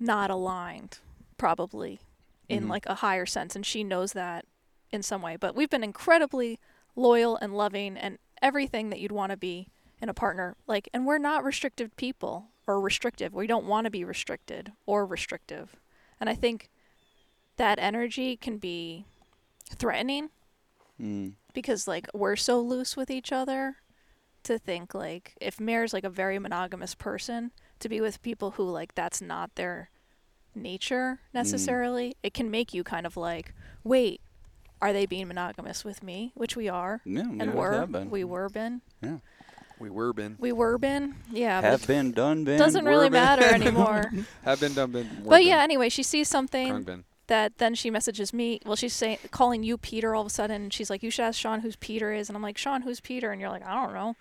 not 0.00 0.28
aligned 0.28 0.98
probably 1.36 2.00
in 2.48 2.64
Mhm. 2.64 2.68
like 2.70 2.86
a 2.86 2.96
higher 2.96 3.26
sense 3.26 3.54
and 3.54 3.64
she 3.64 3.84
knows 3.84 4.12
that 4.14 4.44
in 4.90 5.04
some 5.04 5.22
way. 5.22 5.36
But 5.36 5.54
we've 5.54 5.70
been 5.70 5.84
incredibly 5.84 6.58
loyal 6.96 7.36
and 7.36 7.56
loving 7.56 7.96
and 7.96 8.18
everything 8.42 8.90
that 8.90 8.98
you'd 8.98 9.12
want 9.12 9.30
to 9.30 9.36
be 9.36 9.68
in 10.02 10.08
a 10.08 10.14
partner. 10.14 10.56
Like 10.66 10.88
and 10.92 11.06
we're 11.06 11.18
not 11.18 11.44
restrictive 11.44 11.94
people 11.94 12.48
or 12.66 12.80
restrictive. 12.80 13.32
We 13.32 13.46
don't 13.46 13.66
want 13.66 13.84
to 13.84 13.90
be 13.92 14.02
restricted 14.02 14.72
or 14.84 15.06
restrictive. 15.06 15.76
And 16.18 16.28
I 16.28 16.34
think 16.34 16.70
that 17.56 17.78
energy 17.78 18.36
can 18.36 18.58
be 18.58 19.04
threatening 19.68 20.30
mm, 21.00 21.32
because 21.52 21.88
like 21.88 22.08
we're 22.14 22.36
so 22.36 22.60
loose 22.60 22.96
with 22.96 23.10
each 23.10 23.32
other 23.32 23.76
to 24.44 24.58
think 24.58 24.94
like 24.94 25.34
if 25.40 25.58
Mare's 25.58 25.92
like 25.92 26.04
a 26.04 26.10
very 26.10 26.38
monogamous 26.38 26.94
person 26.94 27.50
to 27.80 27.88
be 27.88 28.00
with 28.00 28.22
people 28.22 28.52
who 28.52 28.62
like 28.64 28.94
that's 28.94 29.20
not 29.20 29.54
their 29.56 29.90
nature 30.54 31.20
necessarily, 31.34 32.16
it 32.22 32.34
can 32.34 32.50
make 32.50 32.72
you 32.72 32.82
kind 32.82 33.06
of 33.06 33.16
like, 33.16 33.52
wait, 33.84 34.20
are 34.80 34.92
they 34.92 35.06
being 35.06 35.28
monogamous 35.28 35.84
with 35.84 36.02
me? 36.02 36.32
Which 36.34 36.56
we 36.56 36.68
are. 36.68 37.00
yeah, 37.04 37.22
And 37.22 37.54
were. 37.54 37.86
been. 37.86 38.10
We 38.10 38.24
were 38.24 38.48
been. 38.48 38.82
Yeah. 39.02 39.18
We 39.78 39.90
were 39.90 40.12
been. 40.12 40.36
We 40.38 40.52
were 40.52 40.78
been. 40.78 41.16
Yeah. 41.30 41.60
but 41.60 41.70
have 41.70 41.86
been, 41.86 42.12
done, 42.12 42.44
been. 42.44 42.54
it 42.54 42.58
doesn't 42.58 42.84
really 42.84 43.10
been. 43.10 43.22
matter 43.22 43.44
anymore. 43.54 44.10
Have 44.44 44.60
been 44.60 44.72
done 44.72 44.92
been. 44.92 45.08
were 45.22 45.30
but 45.30 45.38
been, 45.38 45.46
yeah, 45.48 45.62
anyway, 45.62 45.88
she 45.90 46.02
sees 46.02 46.28
something 46.28 46.82
been. 46.82 47.04
That 47.28 47.58
then 47.58 47.74
she 47.74 47.90
messages 47.90 48.32
me. 48.32 48.60
Well, 48.64 48.76
she's 48.76 48.92
saying 48.92 49.18
calling 49.30 49.62
you 49.62 49.76
Peter 49.78 50.14
all 50.14 50.22
of 50.22 50.26
a 50.28 50.30
sudden. 50.30 50.70
She's 50.70 50.90
like, 50.90 51.02
"You 51.02 51.10
should 51.10 51.24
ask 51.24 51.38
Sean 51.38 51.60
who's 51.60 51.76
Peter 51.76 52.12
is." 52.12 52.28
And 52.28 52.36
I'm 52.36 52.42
like, 52.42 52.58
"Sean, 52.58 52.82
who's 52.82 53.00
Peter?" 53.00 53.32
And 53.32 53.40
you're 53.40 53.50
like, 53.50 53.66
"I 53.66 53.84
don't 53.84 53.94
know." 53.94 54.16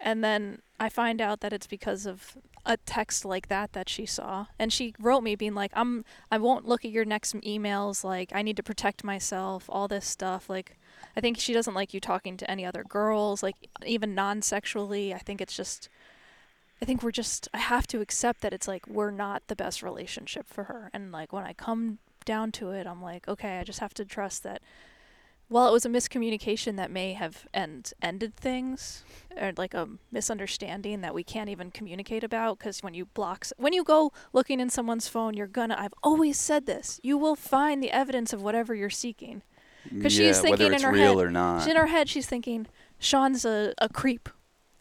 And 0.00 0.22
then 0.22 0.60
I 0.78 0.88
find 0.88 1.20
out 1.20 1.40
that 1.40 1.52
it's 1.52 1.66
because 1.66 2.06
of 2.06 2.36
a 2.66 2.76
text 2.78 3.24
like 3.24 3.48
that 3.48 3.72
that 3.74 3.88
she 3.88 4.06
saw, 4.06 4.46
and 4.58 4.72
she 4.72 4.94
wrote 4.98 5.22
me 5.22 5.34
being 5.36 5.54
like, 5.54 5.72
"I'm 5.74 6.04
I 6.30 6.38
won't 6.38 6.66
look 6.66 6.84
at 6.84 6.90
your 6.90 7.04
next 7.04 7.34
emails. 7.40 8.04
Like 8.04 8.30
I 8.34 8.42
need 8.42 8.56
to 8.56 8.62
protect 8.62 9.04
myself. 9.04 9.64
All 9.68 9.88
this 9.88 10.06
stuff. 10.06 10.48
Like 10.48 10.78
I 11.16 11.20
think 11.20 11.38
she 11.38 11.52
doesn't 11.52 11.74
like 11.74 11.94
you 11.94 12.00
talking 12.00 12.36
to 12.38 12.50
any 12.50 12.64
other 12.64 12.84
girls, 12.84 13.42
like 13.42 13.56
even 13.86 14.14
non-sexually. 14.14 15.14
I 15.14 15.18
think 15.18 15.40
it's 15.40 15.56
just." 15.56 15.88
I 16.82 16.86
think 16.86 17.02
we're 17.02 17.12
just 17.12 17.48
I 17.54 17.58
have 17.58 17.86
to 17.86 18.00
accept 18.00 18.40
that 18.42 18.52
it's 18.52 18.68
like 18.68 18.86
we're 18.86 19.12
not 19.12 19.44
the 19.46 19.56
best 19.56 19.82
relationship 19.82 20.46
for 20.46 20.64
her. 20.64 20.90
And 20.92 21.12
like 21.12 21.32
when 21.32 21.44
I 21.44 21.54
come 21.54 21.98
down 22.24 22.52
to 22.52 22.70
it, 22.70 22.86
I'm 22.86 23.02
like, 23.02 23.26
okay, 23.28 23.58
I 23.58 23.64
just 23.64 23.80
have 23.80 23.94
to 23.94 24.04
trust 24.04 24.42
that 24.42 24.62
while 25.48 25.68
it 25.68 25.72
was 25.72 25.84
a 25.84 25.88
miscommunication 25.90 26.76
that 26.76 26.90
may 26.90 27.12
have 27.12 27.46
end 27.52 27.92
ended 28.00 28.34
things 28.34 29.04
or 29.38 29.52
like 29.58 29.74
a 29.74 29.86
misunderstanding 30.10 31.02
that 31.02 31.14
we 31.14 31.22
can't 31.22 31.50
even 31.50 31.70
communicate 31.70 32.24
about 32.24 32.58
because 32.58 32.82
when 32.82 32.94
you 32.94 33.04
block 33.04 33.46
when 33.58 33.74
you 33.74 33.84
go 33.84 34.10
looking 34.32 34.58
in 34.58 34.70
someone's 34.70 35.06
phone 35.06 35.34
you're 35.34 35.46
gonna 35.46 35.76
I've 35.78 35.92
always 36.02 36.40
said 36.40 36.64
this 36.64 36.98
you 37.02 37.18
will 37.18 37.36
find 37.36 37.82
the 37.82 37.90
evidence 37.90 38.32
of 38.32 38.42
whatever 38.42 38.74
you're 38.74 38.88
seeking 38.88 39.42
'Cause 40.02 40.16
yeah, 40.16 40.28
she's 40.28 40.40
thinking 40.40 40.72
in 40.72 40.80
her 40.80 40.90
real 40.92 41.18
head- 41.18 41.26
or 41.26 41.30
not. 41.30 41.60
She's 41.60 41.70
in 41.70 41.76
her 41.76 41.86
head 41.88 42.08
she's 42.08 42.26
thinking 42.26 42.66
Sean's 42.98 43.44
a, 43.44 43.74
a 43.78 43.90
creep 43.90 44.30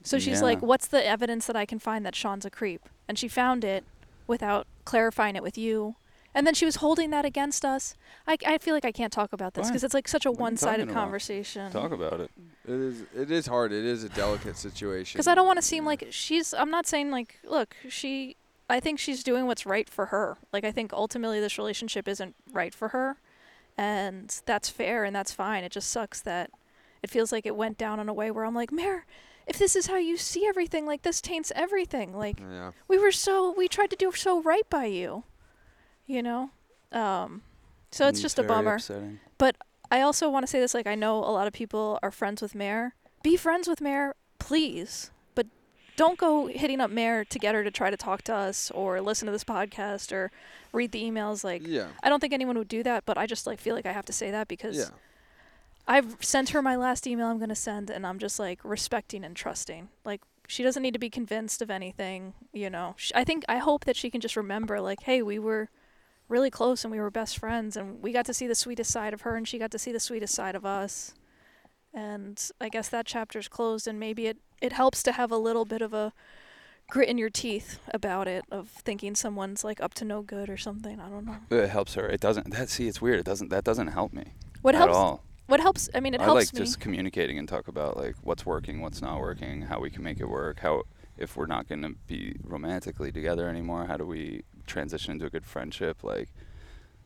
so 0.02 0.18
she's 0.18 0.40
Yeah. 0.40 0.44
like 0.46 0.62
what's 0.62 0.88
the 0.88 1.06
evidence 1.06 1.46
that 1.48 1.58
I 1.58 1.66
can 1.66 1.78
find 1.78 2.06
that 2.06 2.16
Sean's 2.16 2.46
a 2.46 2.50
creep 2.50 2.88
and 3.08 3.20
she 3.20 3.28
found 3.28 3.66
it 3.66 3.84
without 4.28 4.66
clarifying 4.86 5.36
it 5.36 5.44
with 5.44 5.58
you 5.58 5.96
and 6.36 6.46
then 6.48 6.54
she 6.54 6.66
was 6.66 6.78
holding 6.78 7.10
that 7.12 7.26
against 7.26 7.64
us 7.66 7.96
I, 8.28 8.38
I 8.46 8.58
feel 8.58 8.74
like 8.74 8.86
I 8.86 8.92
can't 8.92 9.12
talk 9.14 9.34
about 9.34 9.54
this 9.54 9.68
because 9.68 9.84
it's 9.84 9.94
like 9.94 10.08
such 10.08 10.26
a 10.26 10.32
What 10.32 10.38
are 10.38 10.40
you 10.40 10.44
one-sided 10.44 10.78
talking 10.78 10.90
about? 10.92 11.02
conversation 11.02 11.72
Talk 11.72 11.92
about 11.92 12.20
it. 12.22 12.32
It 12.66 12.72
is. 12.72 13.02
It 13.16 13.30
is 13.32 13.46
hard. 13.48 13.72
It 13.74 13.84
is 13.84 14.04
a 14.06 14.10
delicate 14.10 14.56
situation. 14.58 15.18
because 15.18 15.28
I 15.28 15.36
don't 15.36 15.46
want 15.46 15.58
to 15.58 15.62
seem 15.62 15.84
like 15.86 16.08
she's. 16.12 16.54
I'm 16.54 16.72
not 16.72 16.88
saying 16.88 17.12
like, 17.12 17.40
look, 17.44 17.76
she. 17.90 18.38
I 18.70 18.80
think 18.80 18.98
she's 19.00 19.22
doing 19.24 19.46
what's 19.46 19.66
right 19.66 19.90
for 19.90 20.06
her. 20.08 20.38
Like 20.54 20.64
I 20.64 20.72
think 20.72 20.94
ultimately 20.94 21.42
this 21.42 21.58
relationship 21.58 22.08
isn't 22.08 22.36
right 22.54 22.74
for 22.74 22.88
her, 22.90 23.18
and 23.78 24.34
that's 24.46 24.70
fair 24.70 25.04
and 25.04 25.14
that's 25.16 25.34
fine. 25.34 25.64
It 25.66 25.72
just 25.74 25.90
sucks 25.92 26.22
that 26.22 26.52
it 27.02 27.10
feels 27.10 27.32
like 27.34 27.46
it 27.46 27.56
went 27.56 27.78
down 27.78 28.00
in 28.00 28.08
a 28.08 28.14
way 28.14 28.32
where 28.32 28.46
I'm 28.46 28.56
like, 28.56 28.72
Mare, 28.72 29.06
if 29.46 29.58
this 29.60 29.76
is 29.76 29.88
how 29.88 29.98
you 29.98 30.16
see 30.16 30.48
everything, 30.48 30.86
like 30.86 31.02
this 31.02 31.20
taints 31.22 31.52
everything. 31.56 32.16
Like 32.16 32.40
Yeah. 32.40 32.72
we 32.88 32.98
were 32.98 33.12
so 33.12 33.54
we 33.58 33.68
tried 33.68 33.90
to 33.90 33.98
do 33.98 34.12
so 34.14 34.42
right 34.42 34.68
by 34.70 34.86
you, 34.86 35.24
you 36.08 36.22
know. 36.24 36.50
Um, 36.92 37.42
so 37.92 38.08
it's 38.08 38.20
Mm, 38.20 38.24
just 38.24 38.40
a 38.40 38.44
bummer. 38.44 38.76
upsetting. 38.76 39.20
I 39.92 40.02
also 40.02 40.28
want 40.28 40.42
to 40.44 40.48
say 40.48 40.60
this 40.60 40.74
like 40.74 40.88
I 40.88 40.96
know 40.96 41.18
a 41.20 41.30
lot 41.30 41.46
of 41.46 41.54
people 41.54 42.00
are 42.02 42.10
friends 42.10 42.42
with 42.42 42.56
Mare. 42.56 42.96
Be 43.22 43.38
friends 43.38 43.68
with 43.68 43.80
Mare, 43.80 44.16
please. 44.40 45.12
But 45.36 45.46
don't 45.96 46.18
go 46.18 46.48
hitting 46.48 46.82
up 46.82 46.90
Mare 46.90 47.24
to 47.26 47.38
get 47.38 47.54
her 47.54 47.64
to 47.64 47.70
try 47.70 47.92
to 47.92 47.98
talk 47.98 48.24
to 48.24 48.34
us 48.34 48.72
or 48.72 49.00
listen 49.02 49.28
to 49.28 49.32
this 49.32 49.44
podcast 49.44 50.12
or 50.12 50.32
read 50.72 50.94
the 50.94 51.04
emails 51.04 51.44
like 51.44 51.62
yeah. 51.68 51.90
I 52.02 52.10
don't 52.10 52.20
think 52.20 52.34
anyone 52.34 52.58
would 52.58 52.70
do 52.70 52.82
that, 52.82 53.06
but 53.06 53.20
I 53.20 53.28
just 53.28 53.46
like 53.46 53.60
feel 53.60 53.76
like 53.76 53.86
I 53.86 53.92
have 53.92 54.06
to 54.06 54.14
say 54.14 54.32
that 54.32 54.48
because 54.48 54.78
Yeah. 54.78 54.86
I've 55.88 56.18
sent 56.22 56.50
her 56.50 56.62
my 56.64 56.76
last 56.76 57.06
email 57.06 57.28
I'm 57.28 57.38
going 57.38 57.50
to 57.50 57.56
send 57.56 57.90
and 57.92 58.08
I'm 58.08 58.18
just 58.18 58.40
like 58.40 58.60
respecting 58.64 59.24
and 59.24 59.36
trusting. 59.36 59.90
Like 60.06 60.22
she 60.48 60.64
doesn't 60.64 60.82
need 60.82 60.94
to 60.94 61.00
be 61.00 61.10
convinced 61.12 61.62
of 61.62 61.70
anything, 61.70 62.34
you 62.52 62.70
know. 62.72 62.96
Sh- 62.98 63.12
I 63.14 63.24
think 63.24 63.44
I 63.48 63.58
hope 63.58 63.86
that 63.86 63.96
she 63.96 64.10
can 64.10 64.22
just 64.22 64.36
remember 64.36 64.82
like 64.82 65.04
hey, 65.04 65.22
we 65.22 65.38
were 65.38 65.70
really 66.30 66.50
close 66.50 66.84
and 66.84 66.92
we 66.92 67.00
were 67.00 67.12
best 67.12 67.38
friends 67.38 67.76
and 67.78 68.02
we 68.02 68.12
got 68.12 68.26
to 68.26 68.34
see 68.34 68.48
the 68.48 68.56
sweetest 68.56 68.92
side 68.92 69.14
of 69.14 69.22
her 69.22 69.36
and 69.36 69.48
she 69.48 69.58
got 69.60 69.72
to 69.72 69.80
see 69.80 69.92
the 69.92 70.00
sweetest 70.00 70.34
side 70.34 70.56
of 70.56 70.66
us. 70.66 71.14
And 71.94 72.42
I 72.60 72.70
guess 72.70 72.90
that 72.90 73.06
chapter's 73.06 73.48
closed 73.48 73.88
and 73.88 74.00
maybe 74.00 74.28
it 74.28 74.38
it 74.62 74.74
helps 74.74 75.04
to 75.04 75.12
have 75.12 75.32
a 75.32 75.38
little 75.38 75.66
bit 75.66 75.82
of 75.82 75.94
a 75.94 76.14
grit 76.90 77.10
in 77.10 77.18
your 77.18 77.30
teeth 77.30 77.80
about 77.94 78.28
it 78.28 78.46
of 78.52 78.70
thinking 78.70 79.14
someone's 79.16 79.64
like 79.64 79.82
up 79.82 79.94
to 79.96 80.06
no 80.06 80.22
good 80.22 80.50
or 80.50 80.58
something. 80.58 81.00
I 81.00 81.10
don't 81.10 81.26
know. 81.26 81.38
It 81.52 81.70
helps 81.70 81.94
her. 81.96 82.08
It 82.08 82.20
doesn't. 82.22 82.52
That 82.52 82.70
see, 82.70 82.88
it's 82.88 83.02
weird. 83.02 83.20
It 83.20 83.26
doesn't. 83.26 83.50
That 83.50 83.64
doesn't 83.64 83.88
help 83.88 84.14
me 84.14 84.34
What 84.62 84.76
at 84.76 84.80
helps 84.80 84.96
all. 84.96 85.24
what 85.48 85.60
helps 85.60 85.90
I 85.94 86.00
mean 86.00 86.14
it 86.14 86.22
I 86.22 86.24
helps 86.24 86.46
like 86.46 86.54
me. 86.54 86.60
just 86.60 86.80
communicating 86.80 87.38
and 87.38 87.48
talk 87.48 87.68
about 87.68 87.98
like 87.98 88.16
what's 88.24 88.46
working, 88.46 88.82
what's 88.82 89.02
not 89.02 89.20
working, 89.20 89.64
how 89.64 89.80
we 89.80 89.90
can 89.92 90.02
make 90.04 90.20
it 90.20 90.30
work, 90.30 90.60
how 90.62 90.84
if 91.18 91.38
we're 91.38 91.46
not 91.46 91.68
going 91.68 91.82
to 91.84 91.94
be 92.08 92.36
romantically 92.44 93.12
together 93.12 93.48
anymore, 93.48 93.86
how 93.86 93.98
do 93.98 94.06
we 94.06 94.44
transition 94.66 95.12
into 95.14 95.26
a 95.26 95.30
good 95.30 95.46
friendship? 95.46 96.04
Like 96.04 96.30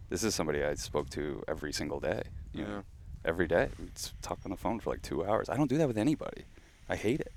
this 0.10 0.24
is 0.24 0.34
somebody 0.36 0.64
I 0.64 0.76
spoke 0.76 1.10
to 1.12 1.44
every 1.48 1.74
single 1.74 2.00
day. 2.00 2.24
You 2.54 2.62
Yeah. 2.62 2.68
know, 2.68 2.84
every 3.26 3.48
day. 3.48 3.70
We 3.80 3.88
s- 3.96 4.14
talk 4.22 4.40
on 4.46 4.52
the 4.52 4.58
phone 4.58 4.80
for 4.80 4.90
like 4.92 5.02
two 5.02 5.26
hours. 5.26 5.50
I 5.50 5.58
don't 5.58 5.68
do 5.70 5.78
that 5.80 5.88
with 5.88 5.98
anybody. 5.98 6.46
I 6.88 6.96
hate 6.96 7.20
it. 7.20 7.34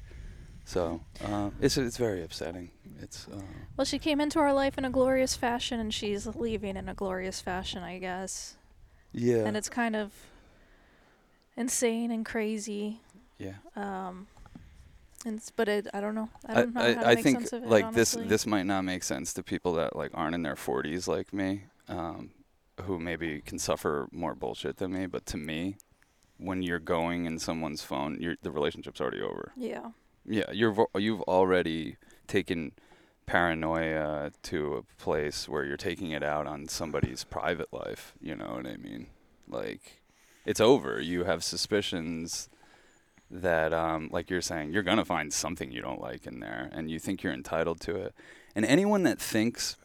So 0.65 1.01
uh, 1.25 1.51
it's 1.61 1.77
it's 1.77 1.97
very 1.97 2.23
upsetting. 2.23 2.71
It's 3.01 3.27
uh, 3.27 3.41
Well, 3.77 3.85
she 3.85 3.99
came 3.99 4.21
into 4.21 4.39
our 4.39 4.53
life 4.53 4.79
in 4.79 4.85
a 4.85 4.91
glorious 4.91 5.35
fashion, 5.35 5.81
and 5.81 5.93
she's 5.93 6.27
leaving 6.27 6.77
in 6.77 6.89
a 6.89 6.95
glorious 6.95 7.41
fashion, 7.41 7.83
I 7.83 7.99
guess. 7.99 8.57
yeah, 9.13 9.45
And 9.47 9.57
it's 9.57 9.69
kind 9.69 9.97
of 9.97 10.13
insane 11.57 12.11
and 12.11 12.25
crazy. 12.25 13.01
yeah. 13.39 13.55
Um, 13.75 14.27
and 15.27 15.39
s- 15.39 15.51
but 15.55 15.69
it, 15.69 15.87
I 15.95 16.01
don't 16.01 16.15
know. 16.15 16.29
I 16.47 16.55
don't 16.55 16.75
know 16.75 16.81
I, 16.81 16.95
how 16.95 17.01
to 17.03 17.09
I 17.09 17.15
make 17.17 17.25
think 17.25 17.39
sense 17.41 17.53
of 17.53 17.63
it. 17.65 17.69
like 17.69 17.93
this 17.93 18.15
honestly. 18.15 18.29
this 18.29 18.47
might 18.47 18.67
not 18.67 18.83
make 18.83 19.03
sense 19.03 19.33
to 19.35 19.43
people 19.43 19.73
that 19.75 19.95
like 19.97 20.11
aren't 20.15 20.35
in 20.35 20.43
their 20.43 20.55
40s 20.57 21.07
like 21.09 21.33
me, 21.33 21.65
um, 21.89 22.31
who 22.83 22.99
maybe 22.99 23.41
can 23.41 23.59
suffer 23.59 24.09
more 24.13 24.35
bullshit 24.35 24.77
than 24.79 24.93
me. 24.93 25.07
But 25.07 25.27
to 25.27 25.37
me, 25.37 25.77
when 26.39 26.63
you're 26.63 26.79
going 26.79 27.27
in 27.27 27.39
someone's 27.39 27.83
phone, 27.83 28.17
you're, 28.21 28.37
the 28.43 28.51
relationship's 28.51 29.01
already 29.01 29.21
over. 29.21 29.53
Yeah. 29.57 29.91
Yeah, 30.27 30.51
you're 30.53 30.73
vo- 30.73 30.91
you've 30.97 31.23
already 31.23 31.97
taken 32.27 32.73
paranoia 33.27 34.31
to 34.43 34.75
a 34.77 34.83
place 35.03 35.49
where 35.49 35.65
you're 35.65 35.77
taking 35.77 36.11
it 36.11 36.23
out 36.23 36.47
on 36.47 36.69
somebody's 36.69 37.25
private 37.25 37.73
life. 37.73 38.13
You 38.21 38.37
know 38.37 38.53
what 38.55 38.67
I 38.67 38.77
mean? 38.77 39.07
Like, 39.49 40.03
it's 40.45 40.61
over. 40.61 41.01
You 41.01 41.25
have 41.25 41.43
suspicions 41.43 42.49
that, 43.31 43.73
um, 43.73 44.09
like 44.13 44.31
you're 44.31 44.41
saying, 44.41 44.73
you're 44.73 44.83
gonna 44.83 45.05
find 45.05 45.33
something 45.33 45.71
you 45.71 45.83
don't 45.83 46.01
like 46.01 46.27
in 46.27 46.41
there, 46.41 46.69
and 46.73 46.91
you 46.91 46.99
think 46.99 47.23
you're 47.23 47.33
entitled 47.33 47.81
to 47.83 47.97
it. 47.97 48.15
And 48.55 48.65
anyone 48.65 49.05
that 49.05 49.21
thinks 49.21 49.77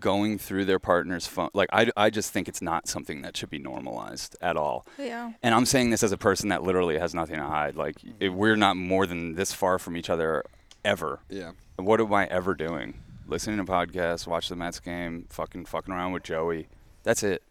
going 0.00 0.38
through 0.38 0.64
their 0.64 0.78
partner's 0.78 1.26
phone. 1.26 1.50
Like 1.54 1.68
I, 1.72 1.90
I 1.96 2.10
just 2.10 2.32
think 2.32 2.48
it's 2.48 2.62
not 2.62 2.88
something 2.88 3.22
that 3.22 3.36
should 3.36 3.50
be 3.50 3.58
normalized 3.58 4.36
at 4.40 4.56
all. 4.56 4.86
Yeah. 4.98 5.32
And 5.42 5.54
I'm 5.54 5.66
saying 5.66 5.90
this 5.90 6.02
as 6.02 6.10
a 6.10 6.16
person 6.16 6.48
that 6.48 6.62
literally 6.62 6.98
has 6.98 7.14
nothing 7.14 7.36
to 7.36 7.44
hide. 7.44 7.76
Like 7.76 7.96
if 8.18 8.32
we're 8.32 8.56
not 8.56 8.76
more 8.76 9.06
than 9.06 9.34
this 9.34 9.52
far 9.52 9.78
from 9.78 9.96
each 9.96 10.10
other 10.10 10.44
ever. 10.84 11.20
Yeah. 11.28 11.52
What 11.76 12.00
am 12.00 12.12
I 12.12 12.26
ever 12.26 12.54
doing? 12.54 12.94
Listening 13.26 13.64
to 13.64 13.70
podcasts, 13.70 14.26
watch 14.26 14.48
the 14.48 14.56
Mets 14.56 14.80
game, 14.80 15.26
fucking 15.28 15.66
fucking 15.66 15.94
around 15.94 16.12
with 16.12 16.24
Joey. 16.24 16.68
That's 17.04 17.22
it. 17.22 17.42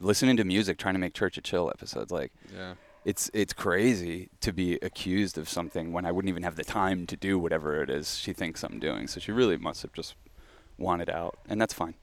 Listening 0.00 0.36
to 0.38 0.44
music, 0.44 0.78
trying 0.78 0.94
to 0.94 1.00
make 1.00 1.14
Church 1.14 1.38
of 1.38 1.44
Chill 1.44 1.70
episodes. 1.70 2.10
Like 2.10 2.32
Yeah. 2.52 2.74
It's 3.04 3.30
it's 3.34 3.52
crazy 3.52 4.30
to 4.40 4.52
be 4.52 4.74
accused 4.76 5.36
of 5.38 5.48
something 5.48 5.92
when 5.92 6.04
I 6.06 6.12
wouldn't 6.12 6.28
even 6.30 6.42
have 6.42 6.56
the 6.56 6.64
time 6.64 7.06
to 7.06 7.16
do 7.16 7.38
whatever 7.38 7.82
it 7.82 7.90
is 7.90 8.16
she 8.18 8.32
thinks 8.32 8.62
I'm 8.62 8.78
doing. 8.78 9.06
So 9.08 9.20
she 9.20 9.32
really 9.32 9.56
must 9.56 9.82
have 9.82 9.92
just 9.92 10.14
wanted 10.78 11.10
out, 11.10 11.38
and 11.48 11.60
that's 11.60 11.74
fine. 11.74 11.94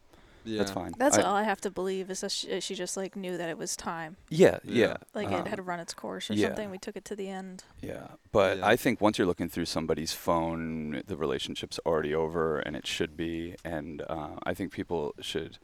Yeah. 0.44 0.58
That's 0.60 0.72
fine. 0.72 0.94
That's 0.98 1.20
I- 1.20 1.22
all 1.22 1.36
I 1.36 1.44
have 1.44 1.62
to 1.62 1.70
believe 1.70 2.10
is 2.10 2.22
that 2.22 2.32
she, 2.32 2.60
she 2.62 2.74
just 2.74 2.98
like 2.98 3.16
knew 3.16 3.38
that 3.38 3.48
it 3.50 3.58
was 3.60 3.76
time. 3.76 4.18
Yeah, 4.30 4.58
Yeah. 4.64 4.88
yeah. 4.88 4.98
Like 5.14 5.28
um, 5.28 5.34
it 5.36 5.48
had 5.48 5.66
run 5.66 5.80
its 5.80 5.94
course 5.94 6.32
or 6.32 6.34
yeah. 6.34 6.48
something. 6.48 6.72
We 6.72 6.80
took 6.80 6.96
it 6.96 7.06
to 7.06 7.16
the 7.16 7.30
end. 7.30 7.64
Yeah, 7.80 8.08
but 8.32 8.58
Yeah. 8.58 8.66
I 8.68 8.76
think 8.76 9.02
once 9.02 9.20
you're 9.20 9.28
looking 9.28 9.50
through 9.50 9.66
somebody's 9.66 10.14
phone, 10.14 11.04
the 11.06 11.16
relationship's 11.16 11.80
already 11.86 12.16
over, 12.16 12.58
and 12.58 12.76
it 12.76 12.88
should 12.88 13.16
be. 13.16 13.56
And 13.64 14.02
uh, 14.10 14.38
I 14.44 14.56
think 14.56 14.72
people 14.72 15.14
should 15.22 15.60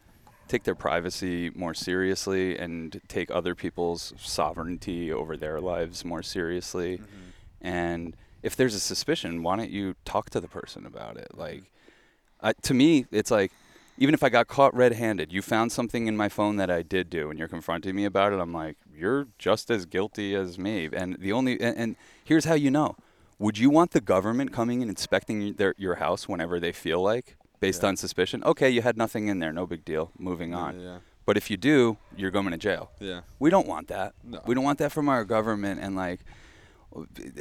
take 0.48 0.64
their 0.64 0.76
privacy 0.76 1.50
more 1.56 1.74
seriously 1.74 2.58
and 2.58 3.02
take 3.08 3.30
other 3.32 3.56
people's 3.56 4.14
sovereignty 4.18 5.12
over 5.12 5.38
their 5.38 5.60
lives 5.60 6.06
more 6.06 6.24
seriously. 6.24 6.98
Mm-hmm. 6.98 7.68
And 7.68 8.16
if 8.44 8.56
there's 8.56 8.76
a 8.76 8.80
suspicion, 8.80 9.44
why 9.44 9.58
don't 9.58 9.72
you 9.72 9.96
talk 10.06 10.30
to 10.32 10.40
the 10.40 10.48
person 10.48 10.86
about 10.86 11.18
it? 11.18 11.32
Like, 11.34 11.64
I, 12.42 12.54
to 12.54 12.74
me, 12.74 13.06
it's 13.12 13.32
like 13.32 13.52
even 13.98 14.14
if 14.14 14.24
I 14.24 14.30
got 14.30 14.48
caught 14.48 14.76
red-handed, 14.76 15.34
you 15.34 15.42
found 15.42 15.72
something 15.72 16.08
in 16.08 16.16
my 16.16 16.30
phone 16.30 16.58
that 16.58 16.70
I 16.70 16.84
did 16.84 17.10
do, 17.10 17.30
and 17.30 17.40
you're 17.40 17.48
confronting 17.48 17.96
me 17.96 18.06
about 18.06 18.32
it. 18.32 18.40
I'm 18.40 18.54
like, 18.54 18.78
you're 18.96 19.28
just 19.40 19.72
as 19.72 19.86
guilty 19.86 20.36
as 20.36 20.60
me. 20.60 20.88
And 20.94 21.18
the 21.20 21.34
only 21.34 21.60
and, 21.60 21.78
and 21.78 21.96
here's 22.24 22.46
how 22.46 22.54
you 22.54 22.70
know: 22.70 22.96
Would 23.40 23.58
you 23.58 23.70
want 23.70 23.92
the 23.92 24.02
government 24.02 24.54
coming 24.54 24.82
and 24.82 24.90
inspecting 24.90 25.54
their 25.54 25.74
your 25.78 25.96
house 25.96 26.28
whenever 26.28 26.60
they 26.60 26.72
feel 26.72 27.02
like, 27.02 27.38
based 27.60 27.84
Yeah. 27.84 27.90
on 27.90 27.98
suspicion? 27.98 28.44
Okay, 28.44 28.70
you 28.70 28.82
had 28.82 28.98
nothing 28.98 29.28
in 29.28 29.40
there, 29.40 29.52
no 29.54 29.66
big 29.66 29.84
deal. 29.86 30.12
Moving 30.18 30.52
Yeah. 30.52 30.58
on. 30.58 30.80
Yeah. 30.80 30.98
But 31.26 31.36
if 31.38 31.52
you 31.52 31.58
do, 31.58 31.98
you're 32.16 32.32
going 32.32 32.50
to 32.52 32.58
jail. 32.58 32.92
Yeah. 33.00 33.22
We 33.40 33.50
don't 33.50 33.68
want 33.68 33.88
that. 33.90 34.14
No. 34.24 34.42
We 34.46 34.56
don't 34.56 34.64
want 34.64 34.80
that 34.80 34.92
from 34.94 35.10
our 35.10 35.26
government 35.26 35.82
and 35.82 35.96
like 35.96 36.22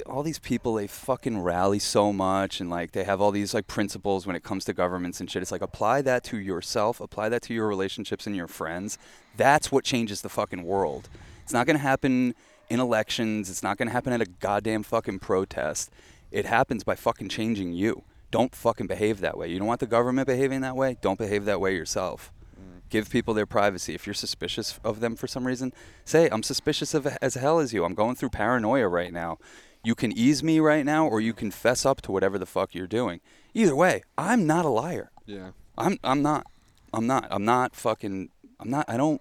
all 0.07 0.22
these 0.24 0.40
people 0.40 0.74
they 0.74 0.87
fucking 0.88 1.40
rally 1.40 1.79
so 1.79 2.12
much 2.12 2.61
and 2.61 2.68
like 2.68 2.92
they 2.92 3.05
have 3.05 3.20
all 3.20 3.31
these 3.31 3.55
like 3.55 3.66
principles 3.68 4.26
when 4.26 4.35
it 4.37 4.42
comes 4.42 4.64
to 4.64 4.72
governments 4.72 5.20
and 5.20 5.31
shit. 5.31 5.40
It's 5.40 5.52
like 5.52 5.62
apply 5.62 6.02
that 6.02 6.24
to 6.24 6.38
yourself, 6.38 7.00
apply 7.00 7.29
that 7.29 7.42
to 7.42 7.55
your 7.55 7.66
relationships 7.68 8.26
and 8.26 8.35
your 8.35 8.48
friends. 8.48 8.98
That's 9.37 9.70
what 9.70 9.85
changes 9.85 10.20
the 10.22 10.29
fucking 10.29 10.64
world. 10.64 11.09
It's 11.44 11.52
not 11.52 11.64
going 11.66 11.76
to 11.76 11.83
happen 11.83 12.35
in 12.68 12.81
elections. 12.81 13.48
It's 13.48 13.62
not 13.62 13.79
going 13.79 13.87
to 13.87 13.92
happen 13.92 14.12
at 14.12 14.20
a 14.20 14.26
goddamn 14.26 14.83
fucking 14.83 15.20
protest. 15.20 15.90
It 16.33 16.44
happens 16.44 16.83
by 16.83 16.96
fucking 16.96 17.29
changing 17.29 17.72
you. 17.72 18.02
Don't 18.30 18.54
fucking 18.54 18.86
behave 18.86 19.20
that 19.20 19.36
way. 19.36 19.48
You 19.48 19.58
don't 19.58 19.68
want 19.68 19.80
the 19.80 19.86
government 19.86 20.26
behaving 20.26 20.60
that 20.62 20.76
way? 20.76 20.96
Don't 21.00 21.18
behave 21.18 21.44
that 21.44 21.60
way 21.60 21.74
yourself 21.74 22.32
mm. 22.58 22.80
give 22.90 23.08
people 23.10 23.34
their 23.34 23.46
privacy. 23.46 23.94
If 23.94 24.06
you're 24.06 24.14
suspicious 24.14 24.78
of 24.84 25.00
them 25.00 25.16
for 25.16 25.26
some 25.26 25.46
reason, 25.46 25.72
say, 26.04 26.28
I'm 26.30 26.42
suspicious 26.42 26.94
of 26.94 27.06
as 27.22 27.34
hell 27.34 27.58
as 27.58 27.72
you. 27.72 27.84
I'm 27.84 27.94
going 27.94 28.16
through 28.16 28.30
paranoia 28.30 28.88
right 28.88 29.12
now. 29.12 29.38
You 29.84 29.94
can 29.94 30.10
ease 30.10 30.42
me 30.42 30.58
right 30.58 30.84
now, 30.84 31.06
or 31.06 31.20
you 31.20 31.32
can 31.32 31.52
fess 31.52 31.86
up 31.86 32.02
to 32.02 32.12
whatever 32.12 32.38
the 32.38 32.46
fuck 32.46 32.74
you're 32.74 32.88
doing. 32.88 33.20
Either 33.54 33.76
way, 33.76 34.02
I'm 34.18 34.44
not 34.44 34.64
a 34.64 34.68
liar. 34.68 35.12
Yeah. 35.26 35.50
I'm 35.78 35.98
I'm 36.02 36.22
not. 36.22 36.46
I'm 36.92 37.06
not. 37.06 37.28
I'm 37.30 37.44
not 37.44 37.76
fucking. 37.76 38.30
I'm 38.58 38.70
not. 38.70 38.86
I 38.88 38.96
don't 38.96 39.20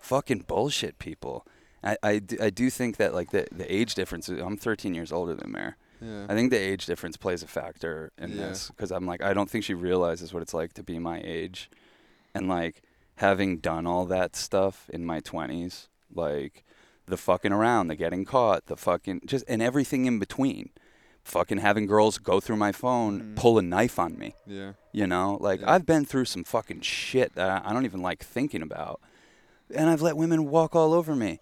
fucking 0.00 0.44
bullshit 0.48 0.98
people. 0.98 1.46
I, 1.84 1.96
I, 2.02 2.18
do, 2.18 2.36
I 2.40 2.50
do 2.50 2.70
think 2.70 2.96
that 2.96 3.14
like 3.14 3.30
the 3.30 3.46
the 3.52 3.72
age 3.72 3.94
difference. 3.94 4.28
I'm 4.28 4.56
13 4.56 4.94
years 4.94 5.12
older 5.12 5.34
than 5.34 5.52
Mare. 5.52 5.76
Yeah. 6.02 6.26
I 6.28 6.34
think 6.34 6.50
the 6.50 6.58
age 6.58 6.86
difference 6.86 7.16
plays 7.16 7.42
a 7.42 7.46
factor 7.46 8.10
in 8.18 8.30
Yeah. 8.30 8.48
this 8.48 8.68
because 8.68 8.90
I'm 8.90 9.06
like 9.06 9.22
I 9.22 9.32
don't 9.34 9.48
think 9.48 9.64
she 9.64 9.74
realizes 9.74 10.32
what 10.34 10.42
it's 10.42 10.54
like 10.54 10.72
to 10.74 10.82
be 10.82 10.98
my 10.98 11.20
age, 11.24 11.70
and 12.34 12.48
like 12.48 12.82
having 13.16 13.58
done 13.58 13.86
all 13.86 14.04
that 14.06 14.34
stuff 14.34 14.88
in 14.92 15.04
my 15.04 15.20
20s, 15.20 15.88
like 16.14 16.64
the 17.06 17.16
fucking 17.16 17.52
around, 17.52 17.88
the 17.88 17.96
getting 17.96 18.24
caught, 18.24 18.66
the 18.66 18.76
fucking 18.76 19.20
just 19.26 19.44
and 19.48 19.60
everything 19.62 20.06
in 20.06 20.18
between, 20.18 20.70
fucking 21.22 21.58
having 21.58 21.86
girls 21.86 22.18
go 22.18 22.40
through 22.40 22.56
my 22.56 22.72
phone, 22.72 23.20
Mhm. 23.20 23.36
pull 23.36 23.58
a 23.58 23.62
knife 23.62 23.98
on 23.98 24.18
me, 24.18 24.34
Yeah. 24.46 24.72
you 24.92 25.06
know, 25.06 25.36
like 25.40 25.60
Yeah. 25.60 25.72
I've 25.72 25.86
been 25.86 26.04
through 26.04 26.24
some 26.24 26.42
fucking 26.44 26.80
shit 26.80 27.34
that 27.36 27.48
I 27.64 27.70
I 27.70 27.72
don't 27.72 27.84
even 27.84 28.02
like 28.02 28.24
thinking 28.24 28.62
about, 28.62 29.00
and 29.74 29.88
I've 29.90 30.02
let 30.02 30.16
women 30.16 30.50
walk 30.50 30.74
all 30.74 30.92
over 30.94 31.14
me. 31.14 31.38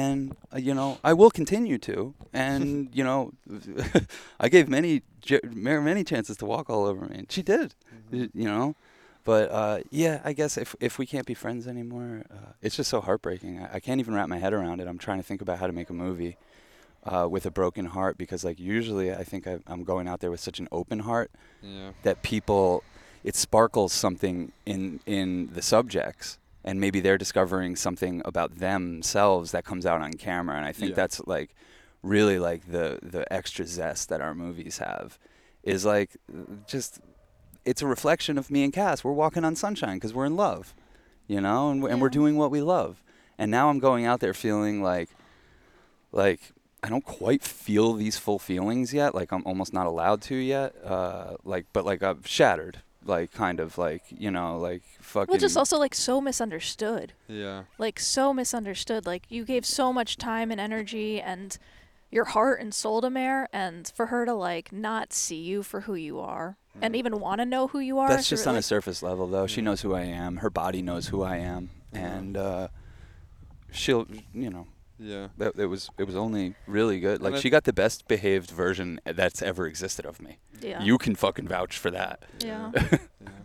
And 0.00 0.34
uh, 0.54 0.58
you 0.58 0.74
know, 0.74 0.98
I 1.04 1.12
will 1.12 1.30
continue 1.30 1.78
to. 1.78 2.14
And 2.32 2.88
you 2.98 3.04
know, 3.04 3.32
I 4.40 4.48
gave 4.48 4.68
many 4.68 5.02
many 5.62 6.04
chances 6.04 6.36
to 6.38 6.46
walk 6.46 6.70
all 6.70 6.84
over 6.86 7.06
me, 7.06 7.16
and 7.18 7.30
she 7.32 7.42
did. 7.42 7.74
y- 8.10 8.28
You 8.42 8.48
know, 8.52 8.74
but 9.24 9.50
uh, 9.50 9.78
yeah, 9.90 10.20
I 10.24 10.32
guess 10.32 10.56
if 10.56 10.74
if 10.80 10.98
we 10.98 11.06
can't 11.06 11.26
be 11.26 11.34
friends 11.34 11.66
anymore, 11.66 12.24
uh, 12.30 12.52
it's 12.62 12.76
just 12.76 12.90
so 12.90 13.00
heartbreaking. 13.00 13.54
I, 13.62 13.74
I 13.76 13.80
can't 13.80 14.00
even 14.00 14.14
wrap 14.14 14.28
my 14.28 14.38
head 14.38 14.52
around 14.52 14.80
it. 14.80 14.86
I'm 14.88 14.98
trying 14.98 15.18
to 15.22 15.26
think 15.28 15.42
about 15.42 15.58
how 15.58 15.66
to 15.66 15.72
make 15.80 15.90
a 15.90 15.94
movie 16.06 16.36
uh, 17.04 17.26
with 17.30 17.44
a 17.46 17.50
broken 17.50 17.86
heart 17.86 18.16
because, 18.16 18.44
like, 18.48 18.58
usually 18.58 19.12
I 19.12 19.24
think 19.24 19.46
I, 19.46 19.58
I'm 19.66 19.84
going 19.84 20.08
out 20.08 20.20
there 20.20 20.30
with 20.30 20.40
such 20.40 20.58
an 20.60 20.68
open 20.72 21.00
heart 21.00 21.30
Yeah. 21.62 21.90
that 22.02 22.22
people 22.22 22.82
it 23.24 23.36
sparkles 23.36 23.92
something 23.92 24.52
in 24.66 25.00
in 25.06 25.50
the 25.54 25.62
subjects 25.62 26.38
and 26.64 26.80
maybe 26.80 27.00
they're 27.00 27.18
discovering 27.18 27.74
something 27.76 28.22
about 28.24 28.56
themselves 28.58 29.50
that 29.52 29.64
comes 29.64 29.84
out 29.86 30.00
on 30.00 30.12
camera 30.14 30.56
and 30.56 30.64
i 30.64 30.72
think 30.72 30.90
Yeah. 30.90 30.96
that's 30.96 31.20
like 31.26 31.54
really 32.02 32.38
like 32.38 32.70
the 32.70 32.98
the 33.02 33.30
extra 33.32 33.66
zest 33.66 34.08
that 34.08 34.20
our 34.20 34.34
movies 34.34 34.78
have 34.78 35.18
is 35.62 35.84
like 35.84 36.16
just 36.66 37.00
it's 37.64 37.82
a 37.82 37.86
reflection 37.86 38.38
of 38.38 38.50
me 38.50 38.64
and 38.64 38.72
cass 38.72 39.04
we're 39.04 39.12
walking 39.12 39.44
on 39.44 39.54
sunshine 39.56 39.96
because 39.96 40.12
we're 40.14 40.26
in 40.26 40.36
love 40.36 40.74
you 41.28 41.40
know 41.40 41.70
and, 41.70 41.84
and 41.84 42.00
we're 42.00 42.08
doing 42.08 42.36
what 42.36 42.50
we 42.50 42.60
love 42.60 43.02
and 43.38 43.50
now 43.50 43.68
i'm 43.70 43.78
going 43.78 44.04
out 44.04 44.20
there 44.20 44.34
feeling 44.34 44.82
like 44.82 45.10
like 46.12 46.40
I 46.84 46.88
don't 46.88 47.04
quite 47.04 47.44
feel 47.44 47.92
these 47.92 48.18
full 48.18 48.40
feelings 48.40 48.92
yet. 48.92 49.14
Like 49.14 49.30
I'm 49.30 49.44
almost 49.46 49.72
not 49.72 49.86
allowed 49.86 50.20
to 50.22 50.34
yet. 50.34 50.74
Uh, 50.84 51.36
like, 51.44 51.66
but 51.72 51.84
like 51.84 52.02
I'm 52.02 52.24
shattered. 52.24 52.82
Like 53.04 53.32
kind 53.32 53.58
of 53.60 53.78
like 53.78 54.02
you 54.10 54.30
know 54.30 54.58
like 54.58 54.82
fucking. 55.00 55.30
Well, 55.32 55.40
just 55.40 55.56
also 55.56 55.78
like 55.78 55.94
so 55.94 56.20
misunderstood. 56.20 57.14
Yeah. 57.26 57.64
Like 57.78 57.98
so 57.98 58.32
misunderstood. 58.32 59.06
Like 59.06 59.24
you 59.28 59.44
gave 59.44 59.66
so 59.66 59.92
much 59.92 60.16
time 60.16 60.50
and 60.50 60.60
energy 60.60 61.20
and 61.20 61.56
your 62.10 62.26
heart 62.26 62.60
and 62.60 62.72
soul 62.74 63.00
to 63.00 63.10
Mare, 63.10 63.48
and 63.52 63.90
for 63.96 64.06
her 64.06 64.24
to 64.26 64.34
like 64.34 64.72
not 64.72 65.12
see 65.12 65.40
you 65.40 65.62
for 65.62 65.80
who 65.82 65.94
you 65.94 66.20
are 66.20 66.56
and 66.80 66.94
Mhm. 66.94 66.98
even 66.98 67.20
want 67.20 67.40
to 67.40 67.46
know 67.46 67.68
who 67.68 67.78
you 67.80 67.98
are. 67.98 68.08
That's 68.08 68.28
through, 68.28 68.36
just 68.36 68.46
on 68.46 68.54
a 68.56 68.62
surface 68.62 69.02
level, 69.02 69.26
though. 69.26 69.46
She 69.46 69.60
knows 69.62 69.80
who 69.80 69.94
I 69.94 70.02
am. 70.02 70.36
Her 70.36 70.50
body 70.50 70.82
knows 70.82 71.08
who 71.08 71.22
I 71.22 71.36
am, 71.38 71.70
and 71.92 72.36
uh, 72.36 72.68
she'll 73.70 74.06
you 74.34 74.50
know 74.50 74.66
Yeah. 75.02 75.28
that 75.38 75.56
it 75.56 75.66
was 75.66 75.90
it 75.98 76.04
was 76.04 76.16
only 76.16 76.54
really 76.66 77.00
good. 77.00 77.20
Like 77.20 77.36
she 77.36 77.50
got 77.50 77.64
the 77.64 77.72
best 77.72 78.06
behaved 78.08 78.50
version 78.50 79.00
that's 79.04 79.42
ever 79.42 79.66
existed 79.66 80.06
of 80.06 80.20
me. 80.22 80.38
Yeah. 80.60 80.82
You 80.82 80.96
can 80.98 81.14
fucking 81.14 81.48
vouch 81.48 81.76
for 81.78 81.90
that. 81.90 82.22
Yeah. 82.44 82.72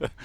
yeah. 0.02 0.08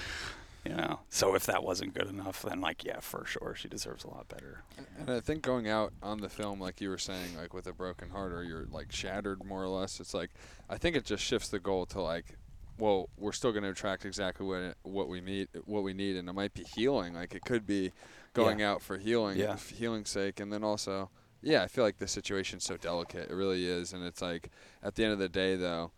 You 0.64 0.74
know. 0.76 1.00
So 1.08 1.34
if 1.34 1.44
that 1.46 1.64
wasn't 1.64 1.92
good 1.92 2.06
enough, 2.06 2.42
then 2.42 2.60
like 2.60 2.84
yeah, 2.84 3.00
for 3.00 3.24
sure, 3.26 3.56
she 3.56 3.66
deserves 3.66 4.04
a 4.04 4.08
lot 4.08 4.28
better. 4.28 4.62
And 4.96 5.10
I 5.10 5.18
think 5.18 5.42
going 5.42 5.68
out 5.68 5.92
on 6.04 6.20
the 6.20 6.28
film, 6.28 6.60
like 6.60 6.80
you 6.80 6.88
were 6.88 6.98
saying, 6.98 7.36
like 7.36 7.52
with 7.52 7.66
a 7.66 7.72
broken 7.72 8.10
heart 8.10 8.32
or 8.32 8.44
you're 8.44 8.66
like 8.70 8.92
shattered 8.92 9.44
more 9.44 9.60
or 9.64 9.66
less, 9.68 9.98
it's 9.98 10.14
like 10.14 10.30
I 10.70 10.78
think 10.78 10.94
it 10.94 11.04
just 11.04 11.24
shifts 11.24 11.48
the 11.48 11.58
goal 11.58 11.84
to 11.86 12.00
like, 12.00 12.36
well, 12.78 13.08
we're 13.18 13.32
still 13.32 13.50
going 13.50 13.64
to 13.64 13.70
attract 13.70 14.04
exactly 14.04 14.46
what 14.46 14.76
what 14.84 15.08
we 15.08 15.20
need, 15.20 15.48
what 15.64 15.82
we 15.82 15.94
need, 15.94 16.14
and 16.14 16.28
it 16.28 16.32
might 16.32 16.54
be 16.54 16.62
healing. 16.62 17.14
Like 17.14 17.34
it 17.34 17.42
could 17.44 17.66
be 17.66 17.90
going 18.32 18.62
out 18.62 18.82
for 18.82 18.98
healing, 18.98 19.38
Yeah. 19.38 19.54
f- 19.54 19.70
healing's 19.70 20.10
sake, 20.10 20.38
and 20.38 20.52
then 20.52 20.62
also, 20.62 21.10
yeah, 21.42 21.62
I 21.62 21.66
feel 21.66 21.84
like 21.84 21.98
the 21.98 22.06
situation's 22.08 22.64
so 22.64 22.76
delicate. 22.76 23.30
It 23.30 23.34
really 23.34 23.66
is, 23.66 23.92
and 23.92 24.04
it's 24.04 24.22
like 24.22 24.50
at 24.82 24.94
the 24.94 25.04
end 25.04 25.12
of 25.12 25.18
the 25.18 25.28
day, 25.28 25.56
though, 25.56 25.90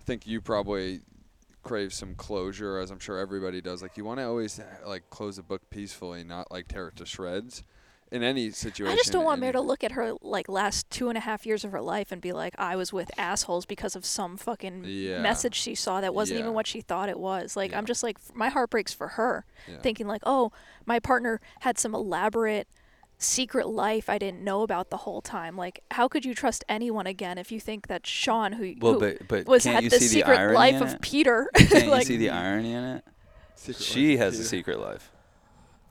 I 0.00 0.02
think 0.04 0.26
you 0.26 0.40
probably 0.40 1.00
crave 1.62 1.94
some 1.94 2.14
closure, 2.14 2.78
as 2.78 2.90
I'm 2.90 2.98
sure 2.98 3.18
everybody 3.18 3.60
does. 3.60 3.80
Like 3.82 3.96
you 3.96 4.04
want 4.04 4.20
to 4.20 4.24
always 4.26 4.60
like 4.86 5.08
close 5.10 5.38
a 5.38 5.42
book 5.42 5.62
peacefully, 5.70 6.22
not 6.24 6.50
like 6.50 6.68
tear 6.68 6.88
it 6.88 6.96
to 6.96 7.06
shreds. 7.06 7.62
In 8.12 8.22
any 8.22 8.50
situation, 8.50 8.92
I 8.92 8.96
just 8.96 9.10
don't 9.10 9.24
want 9.24 9.40
Mare 9.40 9.50
to 9.52 9.62
look 9.62 9.82
at 9.82 9.92
her 9.92 10.12
like 10.20 10.48
last 10.48 10.88
two 10.90 11.08
and 11.08 11.16
a 11.18 11.20
half 11.22 11.46
years 11.46 11.64
of 11.64 11.72
her 11.72 11.80
life 11.80 12.12
and 12.12 12.20
be 12.20 12.32
like, 12.32 12.54
I 12.58 12.76
was 12.76 12.92
with 12.92 13.10
assholes 13.18 13.66
because 13.66 13.96
of 13.96 14.04
some 14.06 14.36
fucking 14.36 14.84
Yeah. 14.84 15.20
message 15.20 15.54
she 15.56 15.74
saw 15.74 16.00
that 16.00 16.14
wasn't 16.14 16.36
Yeah. 16.38 16.44
even 16.44 16.54
what 16.54 16.66
she 16.66 16.80
thought 16.80 17.08
it 17.08 17.18
was. 17.18 17.56
Like, 17.56 17.72
I'm 17.72 17.86
just 17.86 18.02
like, 18.04 18.18
my 18.34 18.50
heart 18.50 18.70
breaks 18.70 18.92
for 18.92 19.08
her, 19.08 19.44
Yeah. 19.66 19.78
thinking 19.78 20.06
like, 20.06 20.20
oh, 20.24 20.52
my 20.86 21.00
partner 21.00 21.40
had 21.60 21.76
some 21.78 21.92
elaborate 21.94 22.68
secret 23.18 23.68
life 23.68 24.08
I 24.08 24.18
didn't 24.18 24.42
know 24.42 24.62
about 24.62 24.90
the 24.90 24.98
whole 24.98 25.20
time. 25.20 25.56
Like, 25.56 25.82
how 25.90 26.08
could 26.08 26.24
you 26.24 26.34
trust 26.34 26.64
anyone 26.68 27.06
again 27.06 27.38
if 27.38 27.50
you 27.52 27.60
think 27.60 27.86
that 27.88 28.06
Sean, 28.06 28.52
who, 28.52 28.74
Well, 28.80 28.94
who 28.94 29.00
but 29.00 29.28
but 29.28 29.46
was 29.46 29.64
had 29.64 29.84
you 29.84 29.90
the 29.90 29.98
see 29.98 30.06
the 30.06 30.12
secret 30.20 30.38
irony 30.38 30.54
life 30.54 30.80
of? 30.80 31.00
Peter, 31.00 31.50
Can't 31.54 31.88
like, 31.88 32.00
you 32.00 32.06
see 32.06 32.16
the 32.16 32.30
irony 32.30 32.72
in 32.72 32.84
it? 32.84 33.04
Secret 33.54 33.82
She 33.82 34.10
life 34.10 34.14
of 34.14 34.20
has 34.20 34.38
a 34.40 34.44
secret 34.44 34.78
life 34.78 35.10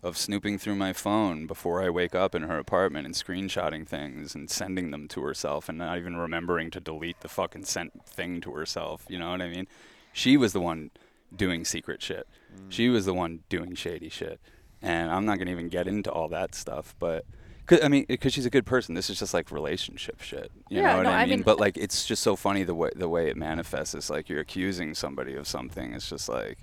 of 0.04 0.18
snooping 0.18 0.58
through 0.58 0.76
my 0.76 0.92
phone 0.92 1.48
before 1.48 1.82
I 1.82 1.90
wake 1.90 2.14
up 2.14 2.36
in 2.36 2.44
her 2.44 2.60
apartment 2.60 3.06
and 3.06 3.16
screenshotting 3.16 3.88
things 3.88 4.36
and 4.36 4.50
sending 4.50 4.92
them 4.92 5.08
to 5.08 5.22
herself 5.22 5.70
and 5.70 5.78
not 5.78 5.98
even 5.98 6.18
remembering 6.18 6.70
to 6.72 6.82
delete 6.82 7.22
the 7.22 7.30
fucking 7.30 7.64
sent 7.64 8.06
thing 8.06 8.42
to 8.42 8.52
herself. 8.52 9.06
You 9.08 9.18
know 9.18 9.32
what 9.32 9.42
I 9.42 9.48
mean? 9.48 9.66
She 10.12 10.36
was 10.36 10.52
the 10.52 10.60
one 10.60 10.92
doing 11.34 11.64
secret 11.64 12.02
shit. 12.02 12.28
Mm. 12.54 12.66
She 12.70 12.90
was 12.90 13.06
the 13.06 13.14
one 13.14 13.40
doing 13.48 13.76
shady 13.76 14.10
shit. 14.10 14.42
And 14.84 15.10
I'm 15.10 15.26
not 15.26 15.38
going 15.38 15.46
to 15.48 15.52
even 15.54 15.70
get 15.70 15.88
into 15.88 16.12
all 16.12 16.28
that 16.30 16.54
stuff, 16.54 16.94
but. 17.00 17.26
Cause, 17.66 17.80
I 17.82 17.88
mean, 17.88 18.04
because 18.10 18.34
she's 18.34 18.46
a 18.46 18.50
good 18.50 18.66
person. 18.66 18.94
This 18.94 19.10
is 19.10 19.18
just 19.18 19.34
like 19.34 19.50
relationship 19.50 20.22
shit. 20.22 20.52
You 20.70 20.82
Yeah, 20.82 20.92
know 20.92 20.98
what 20.98 21.04
no, 21.04 21.10
I 21.12 21.14
I 21.14 21.26
mean? 21.26 21.30
mean- 21.30 21.42
But 21.44 21.58
like, 21.62 21.78
it's 21.78 22.06
just 22.06 22.22
so 22.22 22.36
funny 22.36 22.64
the 22.64 22.76
way 22.76 22.92
the 22.94 23.08
way 23.08 23.30
it 23.30 23.38
manifests. 23.38 23.96
It's 23.96 24.10
like 24.10 24.28
you're 24.28 24.42
accusing 24.42 24.94
somebody 24.94 25.34
of 25.36 25.48
something. 25.48 25.94
It's 25.94 26.10
just 26.10 26.28
like, 26.28 26.58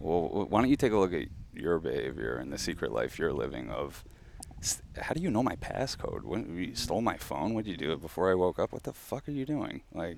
well, 0.00 0.46
why 0.50 0.60
don't 0.60 0.68
you 0.70 0.76
take 0.76 0.90
a 0.90 0.98
look 0.98 1.12
at 1.14 1.28
your 1.54 1.78
behavior 1.78 2.34
and 2.36 2.52
the 2.52 2.58
secret 2.58 2.90
life 2.90 3.16
you're 3.16 3.32
living 3.32 3.70
of? 3.70 4.04
How 5.00 5.14
do 5.14 5.22
you 5.22 5.30
know 5.30 5.42
my 5.44 5.54
passcode? 5.54 6.24
When 6.24 6.56
you 6.56 6.74
stole 6.74 7.00
my 7.00 7.16
phone? 7.16 7.54
What 7.54 7.64
did 7.66 7.70
you 7.70 7.76
do 7.76 7.92
it 7.92 8.00
before 8.00 8.28
I 8.28 8.34
woke 8.34 8.58
up? 8.58 8.72
What 8.72 8.82
the 8.82 8.92
fuck 8.92 9.28
are 9.28 9.30
you 9.30 9.44
doing? 9.46 9.82
Like, 9.92 10.16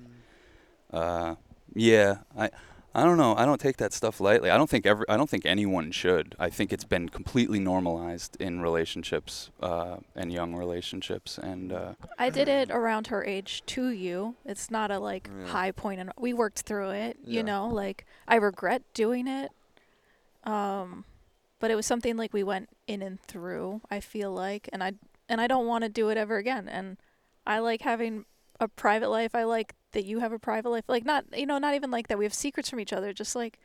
uh, 0.91 1.35
yeah, 1.75 2.19
I, 2.35 2.49
I 2.97 3.03
don't 3.03 3.17
know. 3.17 3.35
I 3.37 3.45
don't 3.45 3.61
take 3.61 3.77
that 3.77 3.93
stuff 3.93 4.19
lightly. 4.19 4.49
I 4.49 4.57
don't 4.57 4.69
think 4.69 4.87
every, 4.87 5.05
I 5.07 5.17
don't 5.17 5.29
think 5.29 5.45
anyone 5.45 5.91
should. 5.91 6.35
I 6.39 6.49
think 6.49 6.73
it's 6.73 6.83
been 6.83 7.09
completely 7.09 7.59
normalized 7.59 8.35
in 8.39 8.59
relationships 8.59 9.51
uh, 9.61 9.97
and 10.15 10.33
young 10.33 10.55
relationships, 10.55 11.37
and 11.37 11.71
uh, 11.71 11.93
I 12.17 12.31
did 12.31 12.47
it 12.49 12.71
around 12.71 13.07
her 13.07 13.23
age 13.23 13.61
to 13.67 13.89
you. 13.89 14.33
It's 14.45 14.71
not 14.71 14.89
a 14.89 14.97
like 14.97 15.29
Yeah. 15.39 15.45
high 15.47 15.71
point 15.71 15.99
and 16.01 16.11
we 16.17 16.33
worked 16.33 16.61
through 16.61 16.89
it, 16.89 17.17
you 17.23 17.43
know, 17.43 17.67
like 17.67 18.05
I 18.27 18.35
regret 18.37 18.81
doing 18.95 19.27
it. 19.27 19.51
Um 20.43 21.05
but 21.59 21.71
it 21.71 21.75
was 21.75 21.85
something 21.85 22.17
like 22.17 22.33
we 22.33 22.43
went 22.43 22.69
in 22.87 23.01
and 23.01 23.19
through, 23.21 23.81
I 23.89 23.99
feel 23.99 24.31
like, 24.31 24.69
and 24.73 24.83
I 24.83 24.93
and 25.29 25.39
I 25.41 25.47
don't 25.47 25.67
want 25.67 25.83
to 25.83 25.89
do 25.89 26.09
it 26.09 26.17
ever 26.17 26.37
again. 26.37 26.67
And 26.67 26.97
I 27.45 27.59
like 27.59 27.81
having 27.81 28.25
a 28.59 28.67
private 28.67 29.09
life. 29.09 29.35
I 29.35 29.43
like 29.43 29.73
that 29.93 30.05
you 30.05 30.19
have 30.19 30.31
a 30.31 30.39
private 30.39 30.69
life. 30.69 30.83
Like 30.87 31.05
not, 31.05 31.25
you 31.35 31.45
know, 31.45 31.57
not 31.57 31.75
even 31.75 31.91
like 31.91 32.07
that 32.07 32.17
we 32.17 32.25
have 32.25 32.33
secrets 32.33 32.69
from 32.69 32.79
each 32.79 32.93
other, 32.93 33.13
just 33.13 33.35
like 33.35 33.59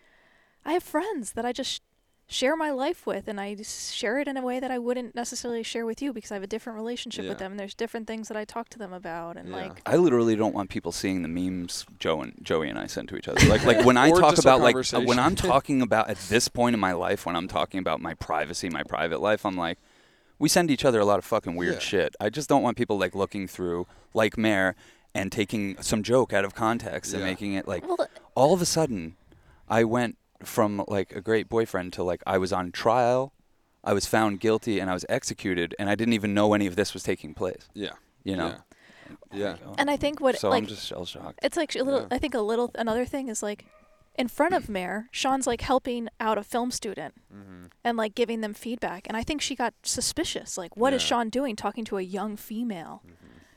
I 0.65 0.73
have 0.73 0.83
friends 0.83 1.33
that 1.33 1.45
I 1.45 1.53
just 1.53 1.83
share 2.29 2.57
my 2.57 2.71
life 2.71 3.07
with 3.07 3.29
and 3.29 3.39
I 3.39 3.55
share 3.63 4.19
it 4.19 4.27
in 4.29 4.39
a 4.39 4.43
way 4.43 4.59
that 4.59 4.71
I 4.71 4.79
wouldn't 4.79 5.15
necessarily 5.15 5.63
share 5.63 5.85
with 5.85 6.01
you 6.01 6.15
because 6.15 6.31
I 6.31 6.35
have 6.35 6.43
a 6.43 6.47
different 6.47 6.79
relationship 6.79 7.29
with 7.29 7.37
them 7.39 7.51
and 7.53 7.61
there's 7.61 7.75
different 7.75 8.07
things 8.07 8.29
that 8.29 8.39
I 8.39 8.45
talk 8.47 8.71
to 8.71 8.79
them 8.79 8.93
about 8.93 9.37
and 9.37 9.51
Yeah. 9.51 9.57
like 9.57 9.83
I 9.85 9.97
literally 9.97 10.35
don't 10.35 10.55
want 10.55 10.71
people 10.71 10.93
seeing 10.93 11.21
the 11.23 11.29
memes 11.29 11.85
Joe 11.99 12.23
and 12.23 12.33
Joey 12.41 12.71
and 12.71 12.79
I 12.79 12.87
send 12.87 13.09
to 13.11 13.17
each 13.17 13.29
other. 13.29 13.45
Like 13.49 13.65
like 13.65 13.85
when 13.85 13.99
I 13.99 14.11
talk 14.11 14.39
about 14.39 14.61
like 14.61 14.77
uh, 14.77 15.01
when. 15.03 15.19
I'm 15.19 15.35
talking 15.51 15.83
about 15.83 16.09
at 16.09 16.17
this 16.31 16.49
point 16.49 16.73
in 16.75 16.81
my 16.81 16.93
life 16.93 17.27
when 17.27 17.37
I'm 17.37 17.49
talking 17.49 17.81
about 17.81 18.01
my 18.01 18.15
privacy, 18.15 18.71
my 18.71 18.85
private 18.85 19.21
life, 19.21 19.45
I'm 19.45 19.57
like 19.57 19.79
we 20.39 20.49
send 20.49 20.71
each 20.71 20.85
other 20.87 21.01
a 21.01 21.05
lot 21.05 21.19
of 21.19 21.25
fucking 21.27 21.55
weird 21.55 21.75
Yeah. 21.75 21.81
shit. 21.81 22.17
I 22.19 22.31
just 22.31 22.49
don't 22.49 22.63
want 22.63 22.79
people 22.79 22.99
like 22.99 23.15
looking 23.15 23.47
through 23.47 23.87
like 24.15 24.39
Mare 24.39 24.75
and 25.15 25.31
taking 25.31 25.81
some 25.83 26.03
joke 26.03 26.33
out 26.33 26.45
of 26.45 26.55
context 26.55 27.13
and 27.13 27.21
Yeah. 27.21 27.27
making 27.29 27.53
it 27.55 27.69
like 27.69 27.87
well 27.87 28.09
all 28.35 28.53
of 28.55 28.63
a 28.63 28.67
sudden 28.67 29.17
I 29.69 29.85
went 29.85 30.17
from 30.43 30.85
like 30.89 31.15
a 31.15 31.21
great 31.21 31.49
boyfriend 31.49 31.93
to 31.95 32.03
like 32.03 32.23
I 32.27 32.39
was 32.39 32.53
on 32.53 32.73
trial, 32.73 33.33
I 33.85 33.93
was 33.93 34.07
found 34.07 34.41
guilty 34.41 34.81
and 34.81 34.91
I 34.91 34.95
was 34.95 35.05
executed 35.09 35.75
and 35.79 35.89
I 35.91 35.95
didn't 35.95 36.15
even 36.15 36.35
know 36.35 36.53
any 36.55 36.67
of 36.67 36.77
this 36.77 36.93
was 36.95 37.03
taking 37.03 37.33
place, 37.35 37.69
Yeah. 37.75 37.93
you 38.25 38.37
know. 38.37 38.57
Yeah. 39.33 39.57
and 39.79 39.91
I 39.91 39.97
think 39.97 40.21
what 40.21 40.39
so 40.39 40.51
like 40.51 40.63
I'm 40.63 40.67
just 40.67 40.87
shell 40.87 41.05
shocked. 41.05 41.39
It's 41.43 41.57
like 41.57 41.75
a 41.77 41.83
little. 41.83 42.01
Yeah. 42.03 42.07
I 42.11 42.19
think 42.19 42.35
a 42.35 42.41
little. 42.41 42.71
Another 42.75 43.05
thing 43.05 43.29
is 43.29 43.43
like, 43.43 43.67
in 44.17 44.29
front 44.29 44.55
of 44.55 44.69
Mare, 44.69 45.09
Sean's 45.11 45.47
like 45.47 45.61
helping 45.63 46.09
out 46.21 46.39
a 46.39 46.43
film 46.43 46.71
student 46.71 47.15
Mm-hmm. 47.35 47.65
and 47.85 47.97
like 47.97 48.15
giving 48.15 48.41
them 48.41 48.53
feedback, 48.55 49.07
and 49.09 49.17
I 49.17 49.23
think 49.23 49.41
she 49.43 49.55
got 49.55 49.75
suspicious. 49.83 50.57
Like, 50.59 50.77
what 50.77 50.93
is 50.93 51.03
Yeah. 51.03 51.09
Sean 51.09 51.29
doing 51.31 51.57
talking 51.57 51.85
to 51.87 51.99
a 51.99 52.03
young 52.03 52.37
female? 52.37 53.03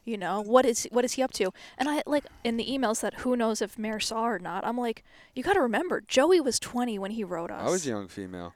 You 0.06 0.18
know, 0.18 0.42
what 0.42 0.66
is 0.66 0.88
what 0.92 1.04
is 1.04 1.14
he 1.14 1.24
up 1.24 1.34
to? 1.34 1.52
And 1.78 1.90
I 1.90 2.04
like 2.06 2.26
in 2.44 2.58
the 2.58 2.66
emails 2.66 3.02
that 3.02 3.16
who 3.22 3.36
knows 3.36 3.62
if 3.62 3.78
Mare 3.78 4.00
saw 4.00 4.24
or 4.26 4.38
not. 4.40 4.64
I'm 4.66 4.78
like, 4.78 5.04
you 5.34 5.42
got 5.44 5.54
to 5.54 5.62
remember, 5.62 6.02
Joey 6.08 6.40
was 6.40 6.60
20 6.60 7.00
when 7.00 7.12
he 7.12 7.24
wrote 7.24 7.50
us. 7.52 7.68
I 7.68 7.72
was 7.72 7.86
a 7.88 7.90
young 7.90 8.08
female. 8.08 8.54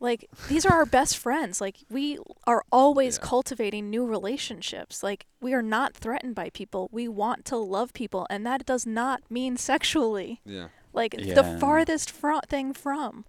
Like 0.00 0.26
these 0.48 0.64
are 0.64 0.72
our 0.72 0.86
best 0.86 1.18
friends. 1.18 1.60
Like 1.60 1.78
we 1.90 2.18
are 2.46 2.62
always 2.70 3.18
Yeah. 3.20 3.26
cultivating 3.26 3.90
new 3.90 4.06
relationships. 4.06 5.02
Like 5.02 5.26
we 5.40 5.52
are 5.52 5.62
not 5.62 5.94
threatened 5.94 6.36
by 6.36 6.50
people. 6.50 6.88
We 6.92 7.08
want 7.08 7.44
to 7.46 7.56
love 7.56 7.92
people 7.92 8.24
and 8.30 8.46
that 8.46 8.64
does 8.64 8.86
not 8.86 9.22
mean 9.28 9.56
sexually. 9.56 10.40
Yeah. 10.44 10.68
Like 10.92 11.16
the 11.16 11.56
farthest 11.60 12.12
fro- 12.12 12.40
thing 12.48 12.72
from. 12.72 13.24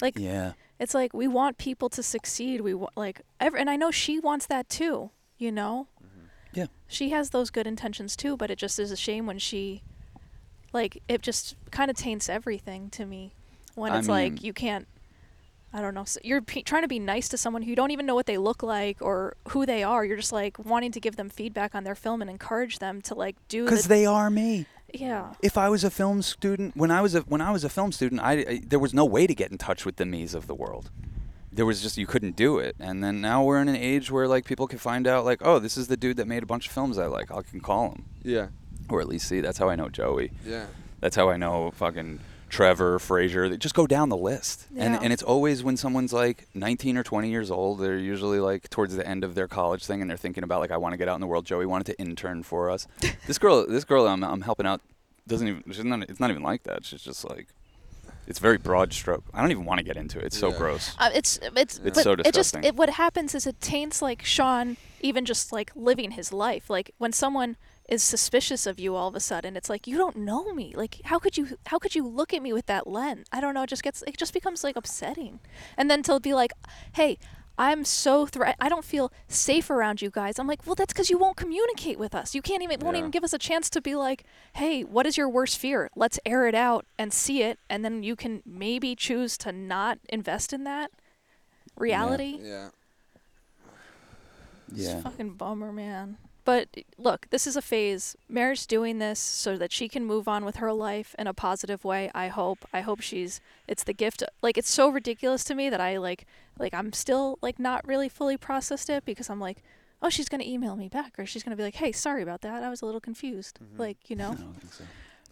Like 0.00 0.18
yeah. 0.18 0.52
it's 0.78 0.94
like 0.94 1.12
we 1.12 1.28
want 1.28 1.58
people 1.58 1.90
to 1.90 2.02
succeed. 2.02 2.62
We 2.62 2.72
want 2.72 2.96
like 2.96 3.20
ever 3.38 3.58
and 3.58 3.68
I 3.68 3.76
know 3.76 3.90
she 3.90 4.18
wants 4.18 4.46
that 4.46 4.70
too, 4.70 5.10
you 5.36 5.52
know? 5.52 5.88
Yeah. 6.52 6.66
She 6.88 7.10
has 7.10 7.30
those 7.30 7.50
good 7.50 7.66
intentions 7.66 8.16
too, 8.16 8.36
but 8.36 8.50
it 8.50 8.58
just 8.58 8.78
is 8.78 8.90
a 8.90 8.96
shame 8.96 9.26
when 9.26 9.38
she 9.38 9.82
like 10.72 11.02
it 11.08 11.22
just 11.22 11.56
kind 11.70 11.90
of 11.90 11.96
taints 11.96 12.28
everything 12.28 12.90
to 12.90 13.04
me 13.04 13.32
when 13.74 13.92
I 13.92 13.98
it's 13.98 14.08
like 14.08 14.42
you 14.42 14.52
can't 14.52 14.86
I 15.72 15.80
don't 15.80 15.94
know. 15.94 16.04
you're 16.24 16.42
p- 16.42 16.62
trying 16.64 16.82
to 16.82 16.88
be 16.88 16.98
nice 16.98 17.28
to 17.28 17.36
someone 17.38 17.62
who 17.62 17.70
you 17.70 17.76
don't 17.76 17.92
even 17.92 18.04
know 18.04 18.16
what 18.16 18.26
they 18.26 18.38
look 18.38 18.60
like 18.64 18.96
or 19.00 19.36
who 19.50 19.64
they 19.66 19.84
are. 19.84 20.04
You're 20.04 20.16
just 20.16 20.32
like 20.32 20.58
wanting 20.58 20.90
to 20.92 20.98
give 21.00 21.14
them 21.14 21.28
feedback 21.30 21.76
on 21.76 21.84
their 21.84 21.94
film 21.94 22.20
and 22.20 22.28
encourage 22.28 22.80
them 22.80 23.00
to 23.02 23.14
like 23.14 23.36
do 23.48 23.64
Because 23.64 23.84
the 23.84 23.88
they 23.90 24.06
are 24.06 24.30
me. 24.30 24.66
yeah. 24.92 25.34
If 25.42 25.56
I 25.56 25.68
was 25.68 25.84
a 25.84 25.90
film 25.90 26.22
student, 26.22 26.76
when 26.76 26.90
I 26.90 27.00
was 27.00 27.14
a 27.14 27.20
when 27.20 27.40
I 27.40 27.52
was 27.52 27.62
a 27.62 27.68
film 27.68 27.92
student, 27.92 28.20
I, 28.20 28.32
I 28.32 28.62
there 28.66 28.80
was 28.80 28.92
no 28.92 29.04
way 29.04 29.28
to 29.28 29.34
get 29.34 29.52
in 29.52 29.58
touch 29.58 29.86
with 29.86 29.94
the 29.94 30.04
me's 30.04 30.34
of 30.34 30.48
the 30.48 30.54
world. 30.56 30.90
There 31.52 31.66
was 31.66 31.82
just 31.82 31.98
you 31.98 32.06
couldn't 32.06 32.36
do 32.36 32.58
it. 32.58 32.76
And 32.78 33.02
then 33.02 33.20
now 33.20 33.42
we're 33.42 33.60
in 33.60 33.68
an 33.68 33.76
age 33.76 34.10
where 34.10 34.28
like 34.28 34.44
people 34.44 34.66
can 34.68 34.78
find 34.78 35.06
out 35.06 35.24
like, 35.24 35.40
oh, 35.44 35.58
this 35.58 35.76
is 35.76 35.88
the 35.88 35.96
dude 35.96 36.16
that 36.18 36.26
made 36.28 36.42
a 36.42 36.46
bunch 36.46 36.66
of 36.66 36.72
films 36.72 36.96
I 36.98 37.06
like. 37.06 37.30
I 37.32 37.42
can 37.42 37.60
call 37.60 37.90
him 37.90 38.04
Yeah. 38.22 38.48
or 38.88 39.00
at 39.00 39.08
least 39.08 39.28
see. 39.28 39.40
That's 39.40 39.58
how 39.58 39.68
I 39.68 39.74
know 39.76 39.88
Joey. 39.88 40.30
Yeah. 40.46 40.66
That's 41.00 41.16
how 41.16 41.28
I 41.28 41.36
know 41.36 41.70
fucking 41.72 42.20
Trevor, 42.50 42.98
Frazier. 42.98 43.48
They 43.48 43.56
just 43.56 43.74
go 43.74 43.86
down 43.86 44.08
the 44.10 44.16
list. 44.16 44.66
yeah. 44.72 44.84
And 44.84 45.04
and 45.04 45.12
it's 45.12 45.22
always 45.22 45.62
when 45.64 45.76
someone's 45.76 46.12
like 46.12 46.46
19 46.54 46.96
or 46.96 47.02
20 47.02 47.30
years 47.30 47.50
old, 47.50 47.80
they're 47.80 47.98
usually 47.98 48.38
like 48.40 48.68
towards 48.70 48.94
the 48.96 49.06
end 49.06 49.24
of 49.24 49.34
their 49.34 49.48
college 49.48 49.84
thing 49.86 50.00
and 50.00 50.08
they're 50.10 50.16
thinking 50.16 50.44
about 50.44 50.60
like 50.60 50.70
I 50.70 50.76
want 50.76 50.92
to 50.92 50.96
get 50.98 51.08
out 51.08 51.14
in 51.14 51.20
the 51.20 51.26
world. 51.26 51.46
Joey 51.46 51.66
wanted 51.66 51.86
to 51.86 51.98
intern 52.00 52.42
for 52.44 52.70
us. 52.70 52.86
this 53.26 53.38
girl 53.38 53.66
this 53.66 53.84
girl 53.84 54.06
I'm 54.06 54.22
I'm 54.22 54.42
helping 54.42 54.66
out 54.66 54.80
doesn't 55.26 55.46
even 55.48 55.62
she's 55.72 55.84
not 55.84 56.02
it's 56.08 56.20
not 56.20 56.30
even 56.30 56.42
like 56.42 56.62
that. 56.64 56.84
She's 56.84 57.02
just 57.02 57.24
like 57.28 57.48
it's 58.30 58.38
very 58.38 58.56
broad 58.58 58.92
stroke. 58.92 59.24
I 59.34 59.40
don't 59.42 59.50
even 59.50 59.64
want 59.64 59.78
to 59.78 59.84
get 59.84 59.96
into 59.96 60.18
it. 60.20 60.24
It's 60.26 60.38
so 60.38 60.50
Yeah. 60.50 60.58
gross. 60.58 60.94
Uh, 60.98 61.10
it's 61.12 61.38
it's 61.42 61.78
It's 61.78 61.96
but 61.96 62.04
so 62.04 62.12
it 62.12 62.16
just 62.18 62.32
disgusting. 62.54 62.64
it, 62.64 62.76
what 62.76 62.90
happens 62.90 63.34
is 63.34 63.46
it 63.46 63.60
taints 63.60 64.00
like 64.00 64.24
Sean 64.24 64.76
even 65.02 65.24
just 65.24 65.52
like 65.52 65.70
living 65.74 66.12
his 66.12 66.32
life. 66.32 66.70
Like 66.70 66.92
when 66.98 67.12
someone 67.12 67.56
is 67.88 68.02
suspicious 68.04 68.66
of 68.66 68.78
you 68.78 68.94
all 68.94 69.08
of 69.08 69.16
a 69.16 69.20
sudden, 69.20 69.56
it's 69.56 69.68
like 69.68 69.86
you 69.90 69.96
don't 69.98 70.16
know 70.16 70.52
me. 70.54 70.72
Like 70.76 70.94
how 71.10 71.18
could 71.18 71.36
you 71.36 71.44
how 71.66 71.78
could 71.78 71.94
you 71.94 72.06
look 72.06 72.32
at 72.32 72.40
me 72.42 72.52
with 72.52 72.66
that 72.66 72.86
lens? 72.86 73.26
I 73.32 73.40
don't 73.40 73.52
know. 73.54 73.64
It 73.64 73.70
just 73.70 73.82
gets 73.82 74.02
it 74.06 74.16
just 74.16 74.32
becomes 74.32 74.62
like 74.62 74.76
upsetting. 74.76 75.40
And 75.76 75.90
then 75.90 76.02
to 76.04 76.20
be 76.20 76.32
like, 76.32 76.52
hey. 76.92 77.18
I'm 77.60 77.84
so 77.84 78.24
threat. 78.24 78.56
I 78.58 78.70
don't 78.70 78.86
feel 78.86 79.12
safe 79.28 79.68
around 79.68 80.00
you 80.00 80.08
guys. 80.08 80.38
I'm 80.38 80.46
like, 80.46 80.64
well, 80.66 80.74
that's 80.74 80.94
because 80.94 81.10
you 81.10 81.18
won't 81.18 81.36
communicate 81.36 81.98
with 81.98 82.14
us. 82.14 82.34
You 82.34 82.40
can't 82.40 82.62
even 82.62 82.80
won't 82.80 82.96
Yeah. 82.96 83.00
even 83.00 83.10
give 83.10 83.22
us 83.22 83.34
a 83.34 83.38
chance 83.38 83.68
to 83.70 83.82
be 83.82 83.94
like, 83.94 84.24
hey, 84.54 84.82
what 84.82 85.04
is 85.06 85.18
your 85.18 85.28
worst 85.28 85.58
fear? 85.58 85.90
Let's 85.94 86.18
air 86.24 86.46
it 86.46 86.54
out 86.54 86.86
and 86.98 87.12
see 87.12 87.42
it, 87.42 87.58
and 87.68 87.84
then 87.84 88.02
you 88.02 88.16
can 88.16 88.42
maybe 88.46 88.96
choose 88.96 89.36
to 89.38 89.52
not 89.52 89.98
invest 90.08 90.54
in 90.54 90.64
that 90.64 90.90
reality. 91.76 92.38
Yeah. 92.40 92.70
Yeah. 94.72 94.94
It's 94.94 95.02
fucking 95.02 95.34
bummer, 95.34 95.70
man. 95.70 96.16
But 96.44 96.68
look, 96.98 97.26
this 97.30 97.46
is 97.46 97.56
a 97.56 97.62
phase. 97.62 98.16
Mary's 98.28 98.66
doing 98.66 98.98
this 98.98 99.18
so 99.18 99.56
that 99.56 99.72
she 99.72 99.88
can 99.88 100.04
move 100.04 100.26
on 100.26 100.44
with 100.44 100.56
her 100.56 100.72
life 100.72 101.14
in 101.18 101.26
a 101.26 101.34
positive 101.34 101.84
way. 101.84 102.10
I 102.14 102.28
hope. 102.28 102.64
I 102.72 102.80
hope 102.80 103.00
she's. 103.00 103.40
It's 103.68 103.84
the 103.84 103.92
gift. 103.92 104.22
Like 104.42 104.56
it's 104.56 104.70
so 104.70 104.88
ridiculous 104.88 105.44
to 105.44 105.54
me 105.54 105.70
that 105.70 105.80
I 105.80 105.98
like. 105.98 106.26
Like 106.58 106.74
I'm 106.74 106.92
still 106.92 107.38
like 107.42 107.58
not 107.58 107.86
really 107.86 108.08
fully 108.08 108.36
processed 108.36 108.90
it 108.90 109.04
because 109.04 109.30
I'm 109.30 109.40
like, 109.40 109.62
oh, 110.02 110.08
she's 110.08 110.28
gonna 110.28 110.44
email 110.44 110.76
me 110.76 110.88
back 110.88 111.18
or 111.18 111.26
she's 111.26 111.42
gonna 111.42 111.56
be 111.56 111.62
like, 111.62 111.76
hey, 111.76 111.92
sorry 111.92 112.22
about 112.22 112.40
that. 112.42 112.62
I 112.62 112.70
was 112.70 112.82
a 112.82 112.86
little 112.86 113.00
confused. 113.00 113.58
Mm-hmm. 113.62 113.80
Like 113.80 113.98
you 114.08 114.16
know. 114.16 114.32
I 114.32 114.34
don't 114.34 114.60
think 114.60 114.72
so. 114.72 114.84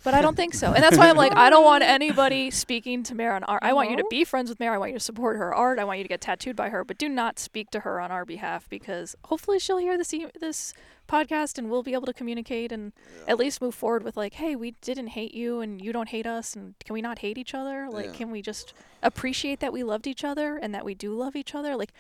But 0.05 0.15
I 0.15 0.23
don't 0.23 0.37
think 0.37 0.55
so. 0.55 0.73
And 0.73 0.83
that's 0.83 0.97
why 0.97 1.11
I'm 1.11 1.17
like, 1.17 1.35
I 1.37 1.51
don't 1.51 1.65
want 1.65 1.83
anybody 1.83 2.51
speaking 2.53 3.03
to 3.03 3.15
Mare 3.17 3.35
on 3.35 3.43
art. 3.45 3.63
I 3.65 3.73
want 3.73 3.91
you 3.91 3.97
to 3.97 4.05
be 4.09 4.25
friends 4.25 4.49
with 4.49 4.61
Mare. 4.61 4.73
I 4.73 4.79
want 4.79 4.93
you 4.93 4.99
to 4.99 5.05
support 5.05 5.37
her 5.37 5.53
art. 5.53 5.79
I 5.81 5.85
want 5.85 5.99
you 5.99 6.05
to 6.05 6.09
get 6.09 6.21
tattooed 6.21 6.55
by 6.55 6.69
her. 6.69 6.85
But 6.85 6.99
do 6.99 7.09
not 7.09 7.39
speak 7.39 7.71
to 7.73 7.81
her 7.81 8.01
on 8.01 8.13
our 8.13 8.25
behalf 8.25 8.69
because 8.69 9.17
hopefully 9.25 9.59
she'll 9.59 9.79
hear 9.79 9.99
this 9.99 10.15
e- 10.15 10.27
this 10.41 10.73
podcast 11.09 11.59
and 11.59 11.69
we'll 11.69 11.83
be 11.83 11.95
able 11.95 12.07
to 12.07 12.13
communicate 12.13 12.71
and 12.71 12.93
at 13.27 13.39
least 13.39 13.61
move 13.61 13.75
forward 13.75 14.05
with 14.05 14.17
like, 14.17 14.35
hey, 14.35 14.55
we 14.55 14.73
didn't 14.83 15.09
hate 15.09 15.35
you 15.35 15.61
and 15.61 15.83
you 15.83 15.93
don't 15.93 16.11
hate 16.11 16.27
us 16.27 16.55
and 16.55 16.75
can 16.85 16.95
we 16.95 17.03
not 17.03 17.19
hate 17.19 17.37
each 17.37 17.53
other? 17.55 17.89
Like, 17.91 18.07
Yeah. 18.07 18.13
can 18.13 18.31
we 18.31 18.41
just 18.41 18.75
appreciate 19.03 19.59
that 19.61 19.73
we 19.73 19.83
loved 19.83 20.07
each 20.07 20.23
other 20.23 20.57
and 20.59 20.73
that 20.75 20.85
we 20.85 20.95
do 20.95 21.13
love 21.13 21.35
each 21.37 21.55
other? 21.55 21.77
Like. 21.77 21.93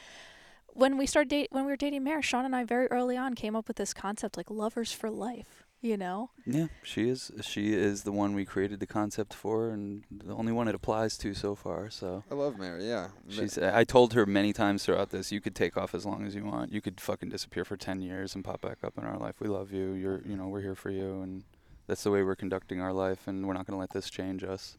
When 0.74 0.96
we 0.96 1.06
started 1.06 1.28
date, 1.30 1.48
when 1.50 1.64
we 1.64 1.72
were 1.72 1.76
dating 1.76 2.04
Mare, 2.04 2.22
Sean 2.22 2.44
and 2.44 2.54
I 2.54 2.62
very 2.62 2.86
early 2.92 3.16
on 3.16 3.34
came 3.34 3.56
up 3.56 3.66
with 3.66 3.78
this 3.78 3.92
concept 3.92 4.36
like 4.36 4.48
lovers 4.48 4.92
for 4.92 5.10
life. 5.10 5.57
You 5.80 5.96
know? 5.96 6.30
Yeah, 6.46 6.66
she 6.82 7.08
is. 7.08 7.30
She 7.42 7.72
is 7.74 8.02
the 8.02 8.12
one 8.12 8.34
we 8.34 8.44
created 8.44 8.80
the 8.80 8.86
concept 8.86 9.32
for, 9.34 9.70
and 9.70 10.04
the 10.10 10.34
only 10.34 10.52
one 10.52 10.68
it 10.68 10.74
applies 10.74 11.16
to 11.18 11.34
so 11.34 11.54
far. 11.54 11.90
So 11.90 12.24
I 12.30 12.34
love 12.34 12.58
Mary. 12.58 12.86
Yeah. 12.86 13.08
she's. 13.28 13.56
I 13.58 13.84
told 13.84 14.14
her 14.14 14.26
many 14.26 14.52
times 14.52 14.84
throughout 14.84 15.10
this, 15.10 15.30
you 15.32 15.40
could 15.40 15.54
take 15.54 15.76
off 15.76 15.94
as 15.94 16.04
long 16.04 16.26
as 16.26 16.34
you 16.34 16.44
want. 16.44 16.72
You 16.72 16.80
could 16.80 17.00
fucking 17.00 17.28
disappear 17.28 17.64
for 17.64 17.76
ten 17.76 18.00
years 18.02 18.34
and 18.34 18.44
pop 18.44 18.60
back 18.60 18.78
up 18.82 18.98
in 18.98 19.04
our 19.04 19.18
life. 19.18 19.36
We 19.40 19.48
love 19.48 19.72
you. 19.72 19.92
You're. 19.92 20.20
You 20.26 20.36
know, 20.36 20.48
we're 20.48 20.62
here 20.62 20.74
for 20.74 20.90
you, 20.90 21.22
and 21.22 21.44
that's 21.86 22.02
the 22.02 22.10
way 22.10 22.22
we're 22.22 22.36
conducting 22.36 22.80
our 22.80 22.92
life, 22.92 23.26
and 23.28 23.46
we're 23.46 23.54
not 23.54 23.66
gonna 23.66 23.78
let 23.78 23.90
this 23.90 24.10
change 24.10 24.42
us. 24.44 24.76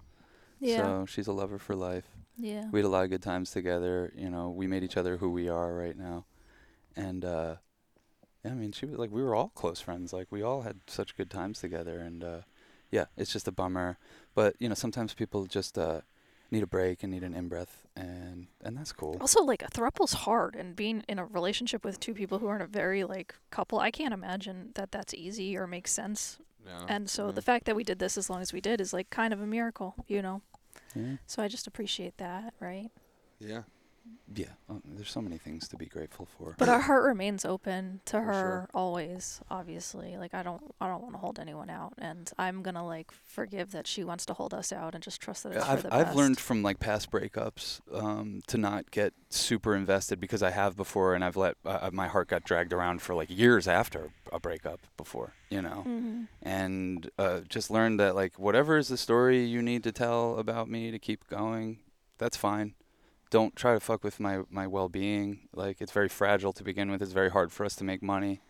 Yeah. 0.60 0.82
So 0.82 1.06
she's 1.08 1.28
a 1.28 1.32
lover 1.34 1.58
for 1.58 1.76
life. 1.76 2.06
yeah. 2.38 2.66
We 2.72 2.80
had 2.80 2.86
a 2.86 2.90
lot 2.90 3.06
of 3.06 3.10
good 3.10 3.24
times 3.24 3.52
together. 3.52 4.12
You 4.16 4.30
know, 4.30 4.50
we 4.50 4.68
made 4.68 4.84
each 4.84 4.98
other 4.98 5.16
who 5.18 5.30
we 5.30 5.48
are 5.48 5.74
right 5.74 5.98
now, 5.98 6.26
and 6.98 7.24
uh, 7.24 7.56
yeah, 8.44 8.52
I 8.52 8.54
mean, 8.54 8.72
she 8.72 8.86
was 8.86 8.98
like 8.98 9.12
we 9.12 9.24
were 9.24 9.36
all 9.36 9.50
close 9.50 9.82
friends. 9.82 10.14
Like 10.14 10.28
we 10.30 10.42
all 10.42 10.62
had 10.62 10.78
such 10.88 11.18
good 11.18 11.30
times 11.30 11.60
together, 11.60 12.00
and 12.00 12.24
uh, 12.24 12.40
yeah, 12.92 13.06
it's 13.18 13.34
just 13.34 13.48
a 13.48 13.52
bummer. 13.52 13.98
But 14.36 14.56
you 14.60 14.70
know, 14.70 14.76
sometimes 14.76 15.14
people 15.14 15.46
just 15.46 15.78
uh, 15.78 16.02
need 16.52 16.64
a 16.64 16.68
break 16.68 17.04
and 17.04 17.12
need 17.12 17.24
an 17.24 17.34
in 17.34 17.50
breath, 17.50 17.86
and 17.96 18.48
and 18.64 18.78
that's 18.78 18.94
cool. 18.94 19.18
Also, 19.20 19.44
like 19.44 19.62
a 19.62 19.68
throuple's 19.68 20.14
hard, 20.14 20.56
and 20.56 20.76
being 20.76 21.04
in 21.08 21.20
a 21.20 21.26
relationship 21.26 21.84
with 21.84 22.00
two 22.00 22.14
people 22.14 22.40
who 22.40 22.48
aren't 22.48 22.64
a 22.64 22.68
very 22.68 23.04
like 23.04 23.36
couple, 23.52 23.80
I 23.80 23.92
can't 23.92 24.14
imagine 24.14 24.72
that 24.76 24.92
that's 24.92 25.14
easy 25.14 25.58
or 25.58 25.68
makes 25.68 25.92
sense. 25.92 26.38
No. 26.66 26.86
And 26.88 27.10
so 27.10 27.28
no. 27.28 27.32
the 27.32 27.42
fact 27.42 27.66
that 27.66 27.76
we 27.76 27.84
did 27.84 28.00
this 28.00 28.18
as 28.18 28.30
long 28.30 28.42
as 28.42 28.54
we 28.54 28.62
did 28.62 28.80
is 28.80 28.94
like 28.94 29.10
kind 29.10 29.34
of 29.34 29.42
a 29.42 29.48
miracle, 29.48 29.96
you 30.08 30.22
know. 30.22 30.42
Yeah, 30.96 31.16
So 31.28 31.44
I 31.44 31.48
just 31.48 31.68
appreciate 31.68 32.18
that, 32.18 32.54
right? 32.60 32.90
Yeah. 33.40 33.64
Yeah. 34.36 34.46
Um, 34.70 34.82
there's 34.86 35.10
so 35.12 35.22
many 35.22 35.38
things 35.38 35.68
to 35.70 35.78
be 35.78 35.86
grateful 35.88 36.28
for. 36.38 36.56
But 36.58 36.70
our 36.70 36.82
heart 36.82 37.04
remains 37.04 37.46
open 37.46 38.02
to 38.06 38.12
For 38.18 38.22
her 38.22 38.32
sure. 38.34 38.70
always, 38.74 39.42
obviously. 39.50 40.18
Like 40.18 40.34
I 40.34 40.44
don't 40.44 40.62
I 40.80 40.88
don't 40.88 41.02
want 41.02 41.14
to 41.16 41.20
hold 41.20 41.40
anyone 41.40 41.70
out 41.70 41.94
and 41.98 42.30
I'm 42.38 42.62
going 42.62 42.76
to 42.76 42.84
like 42.84 43.12
forgive 43.12 43.72
that 43.72 43.88
she 43.88 44.04
wants 44.04 44.26
to 44.28 44.34
hold 44.34 44.54
us 44.54 44.72
out 44.72 44.94
and 44.94 45.04
just 45.04 45.20
trust 45.22 45.44
that 45.44 45.54
it's 45.54 45.66
I've 45.66 45.82
for 45.82 45.88
the 45.90 45.94
I've 45.96 46.06
best. 46.08 46.18
learned 46.18 46.40
from 46.40 46.62
like 46.62 46.80
past 46.80 47.10
breakups 47.12 47.82
um, 47.94 48.42
to 48.48 48.58
not 48.58 48.92
get 48.92 49.14
super 49.30 49.76
invested 49.76 50.20
because 50.20 50.44
I 50.44 50.52
have 50.52 50.76
before, 50.78 51.16
and 51.16 51.24
I've 51.24 51.38
let 51.38 51.56
uh, 51.66 51.90
my 51.92 52.08
heart 52.08 52.28
got 52.28 52.44
dragged 52.44 52.72
around 52.74 53.02
for 53.02 53.16
like 53.16 53.30
years 53.30 53.68
after 53.68 54.12
a 54.32 54.40
breakup 54.40 54.80
before, 54.98 55.34
you 55.50 55.62
know, 55.62 55.84
Mhm. 55.88 56.28
and 56.44 57.10
uh, 57.18 57.42
just 57.50 57.72
learned 57.72 58.00
that 58.00 58.16
like 58.16 58.38
whatever 58.38 58.78
is 58.78 58.90
the 58.90 58.98
story 58.98 59.44
you 59.44 59.62
need 59.64 59.84
to 59.84 59.92
tell 59.92 60.38
about 60.38 60.70
me 60.70 60.92
to 60.92 61.00
keep 61.00 61.28
going, 61.30 61.80
that's 62.20 62.38
fine. 62.38 62.76
Don't 63.30 63.56
try 63.56 63.74
to 63.74 63.80
fuck 63.80 64.04
with 64.04 64.20
my 64.20 64.42
my 64.50 64.68
well 64.68 64.90
being. 64.90 65.48
Like 65.54 65.82
it's 65.82 65.92
very 65.92 66.10
fragile 66.10 66.54
to 66.54 66.64
begin 66.64 66.90
with. 66.92 67.02
It's 67.02 67.14
very 67.14 67.30
hard 67.30 67.52
for 67.52 67.66
us 67.66 67.76
to 67.78 67.84
make 67.84 68.02
money. 68.02 68.42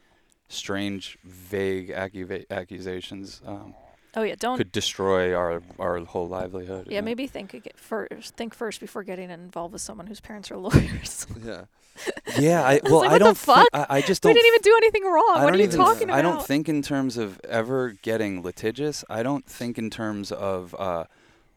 Strange, 0.47 1.17
vague 1.23 1.89
accuva- 1.89 2.45
accusations. 2.49 3.41
Um, 3.45 3.75
Oh 4.15 4.23
yeah, 4.23 4.33
don't 4.39 4.57
could 4.57 4.71
destroy 4.71 5.35
our 5.35 5.61
our 5.77 5.99
whole 5.99 6.27
livelihood. 6.27 6.87
Yeah, 6.89 7.01
maybe 7.01 7.27
think 7.27 7.53
ag- 7.53 7.73
first 7.75 8.35
think 8.35 8.55
first 8.55 8.79
before 8.79 9.03
getting 9.03 9.29
involved 9.29 9.73
with 9.73 9.83
someone 9.83 10.07
whose 10.07 10.19
parents 10.19 10.49
are 10.49 10.57
lawyers. 10.67 11.27
Yeah. 11.43 11.65
Yeah, 12.39 12.63
I 12.63 12.79
was 12.81 12.91
well, 12.91 12.99
like, 13.01 13.09
I 13.11 13.17
don't. 13.17 13.37
thi- 13.37 13.43
fuck? 13.45 13.67
I, 13.73 13.85
I 13.89 14.01
just 14.01 14.21
don't. 14.21 14.33
didn't 14.33 14.47
even 14.47 14.61
do 14.61 14.73
anything 14.77 15.03
wrong. 15.03 15.31
I 15.35 15.43
what 15.43 15.51
don't 15.51 15.55
are 15.55 15.57
you 15.57 15.63
even, 15.65 15.77
talking 15.77 16.03
about? 16.03 16.17
I 16.17 16.21
don't 16.21 16.45
think 16.45 16.69
in 16.69 16.81
terms 16.81 17.17
of 17.17 17.41
ever 17.43 17.95
getting 18.01 18.41
litigious. 18.41 19.03
I 19.09 19.21
don't 19.21 19.45
think 19.45 19.77
in 19.77 19.89
terms 19.89 20.31
of 20.31 20.73
uh, 20.79 21.05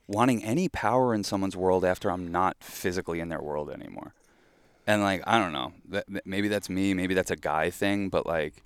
wanting 0.07 0.45
any 0.45 0.69
power 0.69 1.15
in 1.15 1.25
someone's 1.25 1.57
world 1.57 1.85
after 1.85 2.11
I'm 2.11 2.31
not 2.31 2.57
physically 2.61 3.21
in 3.21 3.29
their 3.29 3.41
world 3.41 3.71
anymore. 3.71 4.15
And 4.87 5.03
like, 5.03 5.23
I 5.27 5.39
don't 5.39 5.53
know. 5.53 5.73
That, 5.89 6.27
maybe 6.27 6.49
that's 6.49 6.69
me. 6.69 6.93
Maybe 6.95 7.15
that's 7.15 7.31
a 7.31 7.37
guy 7.37 7.71
thing. 7.71 8.09
But 8.09 8.27
like, 8.27 8.63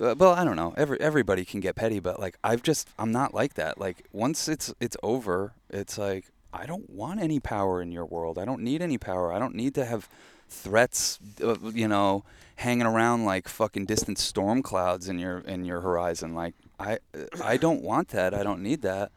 uh, 0.00 0.14
well, 0.18 0.32
I 0.32 0.44
don't 0.44 0.56
know. 0.56 0.74
Every 0.76 1.00
everybody 1.00 1.44
can 1.44 1.60
get 1.60 1.76
petty, 1.76 2.00
but 2.00 2.18
like, 2.18 2.36
I've 2.42 2.62
just 2.62 2.88
I'm 2.98 3.12
not 3.12 3.32
like 3.32 3.54
that. 3.54 3.78
Like, 3.78 4.04
once 4.12 4.48
it's 4.48 4.74
it's 4.80 4.96
over, 5.02 5.54
it's 5.70 5.98
like 5.98 6.26
I 6.52 6.66
don't 6.66 6.90
want 6.90 7.20
any 7.20 7.38
power 7.38 7.80
in 7.80 7.92
your 7.92 8.04
world. 8.04 8.38
I 8.38 8.44
don't 8.44 8.62
need 8.62 8.82
any 8.82 8.98
power. 8.98 9.32
I 9.32 9.38
don't 9.38 9.54
need 9.54 9.74
to 9.74 9.84
have 9.84 10.08
threats, 10.48 11.18
uh, 11.42 11.56
you 11.72 11.88
know, 11.88 12.24
hanging 12.56 12.86
around 12.86 13.24
like 13.24 13.48
fucking 13.48 13.84
distant 13.84 14.18
storm 14.18 14.62
clouds 14.62 15.08
in 15.08 15.18
your 15.18 15.38
in 15.40 15.64
your 15.64 15.80
horizon. 15.80 16.34
Like 16.34 16.54
I 16.78 16.98
I 17.42 17.56
don't 17.56 17.82
want 17.82 18.08
that. 18.08 18.34
I 18.34 18.42
don't 18.42 18.62
need 18.62 18.82
that. 18.82 19.12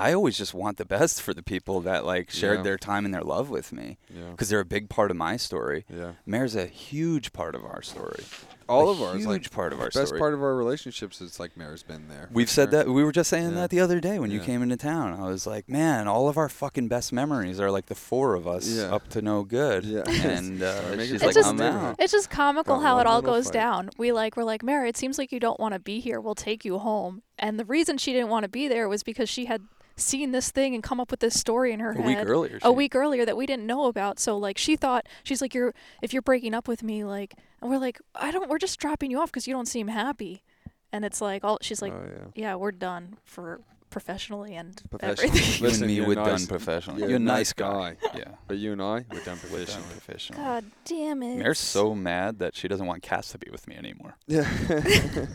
I 0.00 0.12
always 0.14 0.36
just 0.38 0.54
want 0.54 0.76
the 0.78 0.84
best 0.84 1.20
for 1.22 1.34
the 1.34 1.42
people 1.42 1.80
that 1.82 2.04
like 2.04 2.30
shared 2.30 2.58
Yeah. 2.58 2.62
their 2.64 2.78
time 2.78 3.04
and 3.04 3.12
their 3.14 3.22
love 3.22 3.50
with 3.50 3.72
me 3.72 3.98
Yeah. 4.08 4.30
because 4.30 4.48
they're 4.48 4.60
a 4.60 4.64
big 4.64 4.88
part 4.88 5.10
of 5.10 5.16
my 5.16 5.36
story. 5.36 5.84
Yeah. 5.88 6.12
Mare's 6.26 6.56
a 6.56 6.66
huge 6.66 7.32
part 7.32 7.54
of 7.54 7.64
our 7.64 7.82
story. 7.82 8.24
All 8.68 8.88
A 8.88 8.92
of 8.92 9.02
ours. 9.02 9.16
huge 9.16 9.26
Like, 9.26 9.50
part 9.50 9.72
of 9.72 9.80
our 9.80 9.86
best 9.90 10.06
story. 10.06 10.20
part 10.20 10.32
of 10.32 10.40
our 10.44 10.54
relationships 10.54 11.20
is 11.20 11.40
like 11.40 11.56
Mare's 11.56 11.82
been 11.82 12.06
there. 12.08 12.28
We've 12.32 12.48
said 12.48 12.70
sure. 12.70 12.84
that. 12.84 12.88
We 12.92 13.02
were 13.02 13.10
just 13.10 13.28
saying 13.28 13.50
Yeah. 13.50 13.54
that 13.62 13.70
the 13.70 13.80
other 13.80 13.98
day 13.98 14.20
when 14.20 14.30
you 14.30 14.38
came 14.38 14.62
into 14.62 14.76
town. 14.76 15.20
I 15.20 15.26
was 15.26 15.44
like, 15.44 15.68
man, 15.68 16.06
all 16.06 16.28
of 16.28 16.36
our 16.38 16.48
fucking 16.48 16.86
best 16.86 17.12
memories 17.12 17.58
are 17.58 17.70
like 17.70 17.86
the 17.86 17.96
four 17.96 18.34
of 18.34 18.46
us 18.46 18.68
Yeah. 18.68 18.94
up 18.94 19.08
to 19.08 19.20
no 19.22 19.42
good. 19.42 19.84
Yeah. 19.84 20.02
And 20.08 20.62
uh, 20.62 20.96
she's 20.98 21.14
it 21.20 21.22
like, 21.26 21.34
just- 21.34 21.48
I'm 21.48 21.60
out. 21.60 21.96
It's 21.98 22.12
just 22.12 22.30
comical 22.30 22.76
Got 22.76 22.82
how 22.84 22.98
it 23.00 23.06
all 23.08 23.22
goes 23.22 23.46
fight. 23.46 23.54
down. 23.54 23.90
We 23.98 24.12
like 24.12 24.36
we're 24.36 24.44
like, 24.44 24.62
Mary, 24.62 24.88
it 24.88 24.96
seems 24.96 25.18
like 25.18 25.32
you 25.32 25.40
don't 25.40 25.58
want 25.58 25.74
to 25.74 25.80
be 25.80 25.98
here. 25.98 26.20
We'll 26.20 26.36
take 26.36 26.64
you 26.64 26.78
home. 26.78 27.22
And 27.40 27.58
the 27.58 27.64
reason 27.64 27.98
she 27.98 28.12
didn't 28.12 28.28
want 28.28 28.44
to 28.44 28.48
be 28.48 28.68
there 28.68 28.88
was 28.88 29.02
because 29.02 29.28
she 29.28 29.46
had 29.46 29.62
seen 30.00 30.32
this 30.32 30.50
thing 30.50 30.74
and 30.74 30.82
come 30.82 31.00
up 31.00 31.10
with 31.10 31.20
this 31.20 31.38
story 31.38 31.72
in 31.72 31.80
her 31.80 31.92
A 31.92 31.96
head 32.02 32.06
week 32.06 32.18
earlier. 32.28 32.56
a 32.56 32.60
she- 32.68 32.70
week 32.70 32.94
earlier 32.94 33.24
that 33.24 33.36
we 33.36 33.46
didn't 33.46 33.66
know 33.66 33.86
about. 33.86 34.18
So 34.18 34.36
like 34.38 34.58
she 34.58 34.76
thought 34.76 35.06
she's 35.22 35.40
like 35.40 35.54
you're 35.54 35.74
if 36.02 36.12
you're 36.12 36.22
breaking 36.22 36.54
up 36.54 36.66
with 36.68 36.82
me 36.82 37.04
like 37.04 37.34
and 37.60 37.70
we're 37.70 37.78
like 37.78 38.00
I 38.14 38.30
don't 38.30 38.48
we're 38.50 38.58
just 38.58 38.78
dropping 38.80 39.10
you 39.10 39.20
off 39.20 39.30
because 39.30 39.46
you 39.46 39.54
don't 39.54 39.66
seem 39.68 39.88
happy. 39.88 40.42
And 40.92 41.04
it's 41.04 41.20
like 41.20 41.44
all 41.44 41.58
she's 41.62 41.80
like 41.82 41.92
oh, 41.92 42.04
yeah. 42.34 42.42
yeah 42.48 42.54
we're 42.56 42.72
done 42.72 43.16
for 43.24 43.60
professionally 43.90 44.54
and 44.54 44.80
Professionally. 44.88 45.28
everything. 45.30 45.54
You 45.62 45.62
Listen, 45.68 45.82
and 45.82 45.90
me 45.90 45.96
you're 45.96 46.06
would 46.06 46.16
nice- 46.18 46.38
done 46.40 46.46
professionally. 46.46 47.00
you're 47.00 47.08
You're 47.10 47.18
a 47.18 47.22
a 47.22 47.24
nice 47.24 47.36
nice 47.48 47.52
guy. 47.52 47.96
guy. 48.00 48.10
Yeah. 48.18 48.34
But 48.46 48.58
you 48.58 48.72
and 48.72 48.80
I, 48.80 48.84
we're 48.84 49.00
done 49.00 49.08
We're 49.10 49.24
done 49.24 49.38
professionally. 49.38 49.88
professionally. 49.90 50.42
God 50.44 50.64
damn 50.84 51.22
it. 51.24 51.36
Mare's 51.38 51.58
so 51.58 51.94
mad 51.94 52.38
that 52.38 52.54
she 52.54 52.68
doesn't 52.68 52.86
want 52.86 53.02
Cass 53.02 53.30
to 53.32 53.38
be 53.38 53.50
with 53.50 53.66
me 53.66 53.74
anymore. 53.76 54.16
Yeah. 54.28 54.48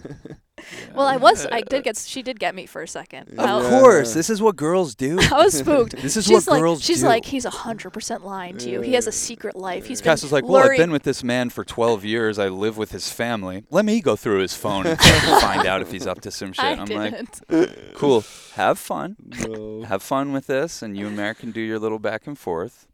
well, 0.93 1.05
I 1.05 1.17
was 1.17 1.45
I 1.51 1.61
did 1.61 1.83
get 1.87 1.97
she 1.97 2.21
did 2.21 2.39
get 2.39 2.55
me 2.55 2.65
for 2.65 2.81
a 2.81 2.87
second. 2.87 3.33
Yeah. 3.33 3.43
I 3.43 3.51
Of 3.51 3.63
was- 3.63 3.69
course, 3.81 4.13
this 4.13 4.29
is 4.29 4.41
what 4.41 4.55
girls 4.55 4.95
do. 4.95 5.19
I 5.31 5.43
was 5.43 5.57
spooked. 5.57 5.95
This 6.01 6.15
is 6.17 6.25
she's 6.25 6.45
what 6.47 6.53
like, 6.53 6.61
girls 6.61 6.81
she's 6.83 7.01
do. 7.01 7.07
like, 7.07 7.25
he's 7.25 7.45
a 7.45 7.49
hundred 7.49 7.91
percent 7.91 8.25
lying 8.25 8.57
to 8.59 8.69
you. 8.69 8.81
He 8.81 8.93
has 8.93 9.07
a 9.07 9.11
secret 9.11 9.55
life. 9.55 9.85
He's 9.85 10.01
Cass 10.01 10.21
been 10.21 10.27
was 10.27 10.31
like, 10.31 10.43
"Well, 10.45 10.57
I've 10.57 10.63
luring- 10.65 10.77
been 10.79 10.91
with 10.91 11.03
this 11.03 11.23
man 11.23 11.49
for 11.49 11.63
12 11.65 12.05
years. 12.05 12.39
I 12.39 12.47
live 12.47 12.77
with 12.77 12.91
his 12.91 13.11
family. 13.11 13.65
Let 13.69 13.85
me 13.85 14.01
go 14.01 14.15
through 14.15 14.39
his 14.39 14.53
phone 14.55 14.85
and 14.87 14.99
find 14.99 15.65
out 15.67 15.81
if 15.81 15.91
he's 15.91 16.07
up 16.07 16.21
to 16.21 16.31
some 16.31 16.53
shit." 16.53 16.63
I 16.63 16.71
I'm 16.73 16.85
like, 16.87 17.13
didn't. 17.49 17.93
"Cool. 17.95 18.23
Have 18.53 18.79
fun. 18.79 19.17
no. 19.47 19.83
Have 19.83 20.01
fun 20.01 20.31
with 20.31 20.47
this, 20.47 20.81
and 20.81 20.95
you 20.97 21.07
and 21.07 21.17
Mary 21.17 21.35
can 21.35 21.51
do 21.51 21.61
your 21.61 21.79
little 21.79 21.99
back 21.99 22.27
and 22.27 22.37
forth. 22.37 22.87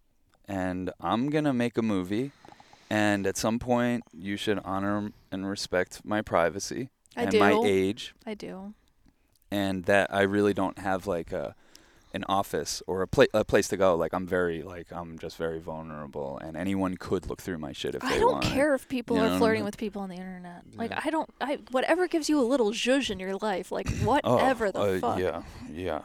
And 0.47 0.91
I'm 0.99 1.29
gonna 1.29 1.53
make 1.53 1.77
a 1.77 1.81
movie, 1.83 2.31
and 2.89 3.27
at 3.27 3.37
some 3.37 3.59
point, 3.59 4.03
you 4.11 4.35
should 4.35 4.59
honor 4.65 5.11
and 5.31 5.47
respect 5.47 6.01
my 6.03 6.21
privacy 6.21 6.89
I 7.15 7.23
and 7.23 7.31
do. 7.31 7.39
my 7.39 7.59
age, 7.65 8.13
I 8.25 8.33
do. 8.33 8.73
and 9.51 9.83
that 9.85 10.13
I 10.13 10.21
really 10.21 10.53
don't 10.53 10.77
have 10.79 11.07
like 11.07 11.31
a 11.31 11.55
an 12.13 12.25
office 12.27 12.83
or 12.87 13.01
a, 13.03 13.07
pla- 13.07 13.23
a 13.33 13.45
place 13.45 13.69
to 13.69 13.77
go. 13.77 13.95
Like 13.95 14.13
I'm 14.13 14.27
very 14.27 14.63
like 14.63 14.87
I'm 14.91 15.17
just 15.17 15.37
very 15.37 15.59
vulnerable, 15.59 16.37
and 16.39 16.57
anyone 16.57 16.97
could 16.97 17.27
look 17.29 17.41
through 17.41 17.57
my 17.57 17.71
shit 17.71 17.95
if. 17.95 18.03
I 18.03 18.13
they 18.13 18.19
don't 18.19 18.33
want. 18.33 18.45
care 18.45 18.75
if 18.75 18.87
people 18.89 19.15
You 19.15 19.21
know 19.21 19.27
are 19.27 19.31
what 19.31 19.35
I 19.35 19.39
flirting 19.39 19.59
mean? 19.61 19.65
with 19.65 19.77
people 19.77 20.01
on 20.01 20.09
the 20.09 20.15
internet. 20.15 20.63
Like 20.75 20.91
I 21.05 21.09
don't. 21.09 21.29
I 21.39 21.59
whatever 21.71 22.07
gives 22.07 22.27
you 22.29 22.39
a 22.39 22.43
little 22.43 22.71
zhuzh 22.71 23.09
in 23.09 23.19
your 23.19 23.35
life. 23.37 23.71
Like 23.71 23.87
Oh, 24.01 24.05
whatever 24.35 24.71
the 24.71 24.79
uh, 24.81 24.99
fuck. 24.99 25.19
Yeah, 25.19 25.43
yeah. 25.71 26.01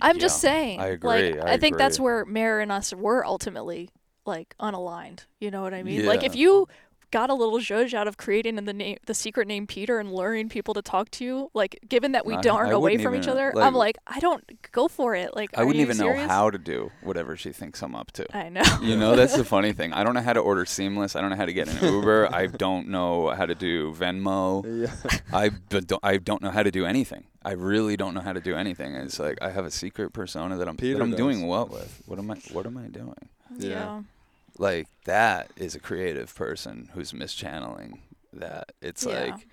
I'm 0.00 0.18
just 0.18 0.42
Yeah. 0.42 0.50
saying. 0.50 0.80
I 0.80 0.86
agree. 0.88 1.34
Like 1.34 1.44
I 1.48 1.56
think 1.56 1.76
that's 1.78 1.96
agree. 1.96 2.04
where 2.04 2.24
Mare 2.24 2.60
and 2.60 2.70
us 2.72 2.92
were 2.94 3.24
ultimately 3.24 3.90
like 4.26 4.54
unaligned. 4.60 5.20
You 5.40 5.50
know 5.50 5.62
what 5.62 5.74
I 5.74 5.82
mean? 5.82 6.06
Like 6.06 6.22
if 6.22 6.34
Yeah. 6.34 6.42
you 6.42 6.68
got 7.10 7.30
a 7.30 7.34
little 7.34 7.58
zhuzh 7.58 7.92
out 7.94 8.06
of 8.08 8.16
creating 8.16 8.56
the 8.56 8.72
name, 8.72 8.96
the 9.06 9.14
secret 9.14 9.48
name 9.48 9.66
Peter, 9.66 9.98
and 9.98 10.12
luring 10.12 10.48
people 10.48 10.74
to 10.74 10.82
talk 10.82 11.10
to 11.12 11.24
you, 11.24 11.50
like 11.54 11.78
given 11.88 12.12
that 12.12 12.24
we 12.26 12.34
I- 12.34 12.36
aren't 12.48 12.70
I 12.70 12.72
away 12.72 12.92
wouldn't 12.92 13.02
from 13.02 13.14
each 13.14 13.28
other, 13.28 13.52
like- 13.54 13.64
I'm 13.66 13.74
like, 13.74 13.96
I 14.06 14.20
don't 14.20 14.44
go 14.72 14.88
for 14.88 15.14
it. 15.14 15.34
Like 15.34 15.50
I 15.56 15.64
wouldn't 15.64 15.80
even 15.82 15.96
serious? 15.96 16.22
know 16.22 16.28
how 16.28 16.50
to 16.50 16.58
do 16.58 16.90
whatever 17.02 17.36
she 17.36 17.52
thinks 17.52 17.82
I'm 17.82 17.94
up 17.94 18.12
to. 18.12 18.36
I 18.36 18.48
know. 18.48 18.62
You 18.82 18.96
know, 18.96 19.16
that's 19.16 19.36
the 19.36 19.44
funny 19.56 19.72
thing. 19.72 19.92
I 19.92 20.04
don't 20.04 20.14
know 20.14 20.20
how 20.22 20.32
to 20.32 20.40
order 20.40 20.64
Seamless. 20.64 21.16
I 21.16 21.20
don't 21.20 21.30
know 21.30 21.36
how 21.36 21.46
to 21.46 21.52
get 21.52 21.68
an 21.68 21.82
Uber. 21.94 22.28
I 22.32 22.46
don't 22.46 22.88
know 22.88 23.30
how 23.30 23.46
to 23.46 23.54
do 23.54 23.92
Venmo. 23.94 24.64
Yeah. 24.86 25.18
I 25.32 25.48
b- 25.50 25.80
don't. 25.80 26.00
I 26.04 26.16
don't 26.18 26.42
know 26.42 26.50
how 26.50 26.62
to 26.62 26.70
do 26.70 26.84
anything. 26.86 27.24
I 27.42 27.52
really 27.52 27.96
don't 27.96 28.12
know 28.14 28.20
how 28.20 28.32
to 28.34 28.40
do 28.40 28.54
anything. 28.54 28.94
It's 28.94 29.18
like 29.18 29.38
I 29.40 29.50
have 29.50 29.64
a 29.64 29.70
secret 29.70 30.12
persona 30.12 30.56
that 30.58 30.68
I'm 30.68 30.76
Peter 30.76 30.98
that 30.98 31.02
I'm 31.02 31.10
does. 31.10 31.16
doing 31.18 31.46
what 31.46 31.70
with. 31.70 32.02
What 32.06 32.18
am 32.18 32.30
I? 32.30 32.36
What 32.52 32.66
am 32.66 32.76
I 32.76 32.88
doing? 32.88 33.14
Yeah. 33.58 33.68
yeah. 33.70 34.00
Like 34.60 34.88
that 35.06 35.50
is 35.56 35.74
a 35.74 35.80
creative 35.80 36.34
person 36.34 36.90
who's 36.92 37.12
mischanneling 37.12 38.00
that. 38.32 38.72
It's 38.82 39.04
Yeah. 39.06 39.24
like 39.24 39.46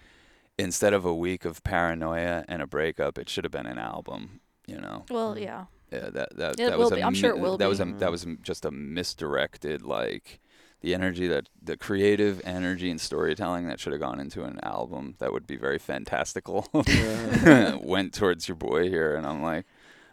instead 0.60 0.94
of 0.94 1.06
a 1.06 1.14
week 1.16 1.46
of 1.46 1.64
paranoia 1.64 2.44
and 2.48 2.62
a 2.62 2.68
breakup, 2.68 3.18
it 3.18 3.30
should 3.30 3.44
have 3.46 3.52
been 3.52 3.66
an 3.68 3.78
album. 3.80 4.42
You 4.68 4.80
know. 4.82 5.06
Well, 5.10 5.34
Mm. 5.36 5.42
yeah. 5.42 5.66
Yeah, 5.94 6.10
that 6.10 6.36
that 6.36 6.52
It 6.60 6.70
that 6.70 6.72
will 6.78 6.86
was 6.86 6.92
a 6.92 6.96
be. 6.96 7.04
I'm 7.04 7.14
sure 7.14 7.30
it 7.32 7.38
mi- 7.38 7.42
will 7.42 7.58
that 7.58 7.70
was 7.70 7.80
a 7.80 7.86
that 7.86 8.12
was 8.12 8.28
just 8.42 8.66
a 8.66 8.72
misdirected 8.72 9.82
like 9.84 10.42
the 10.82 10.94
energy 10.94 11.26
that 11.28 11.48
the 11.64 11.78
creative 11.78 12.42
energy 12.44 12.92
and 12.92 13.00
storytelling 13.00 13.66
that 13.68 13.80
should 13.80 13.94
have 13.94 14.02
gone 14.02 14.20
into 14.20 14.44
an 14.44 14.60
album 14.62 15.16
that 15.20 15.32
would 15.32 15.48
be 15.48 15.56
very 15.56 15.80
fantastical 15.80 16.68
went 17.82 18.14
towards 18.14 18.48
your 18.48 18.56
boy 18.56 18.90
here 18.90 19.16
and 19.16 19.26
I'm 19.26 19.42
like 19.42 19.66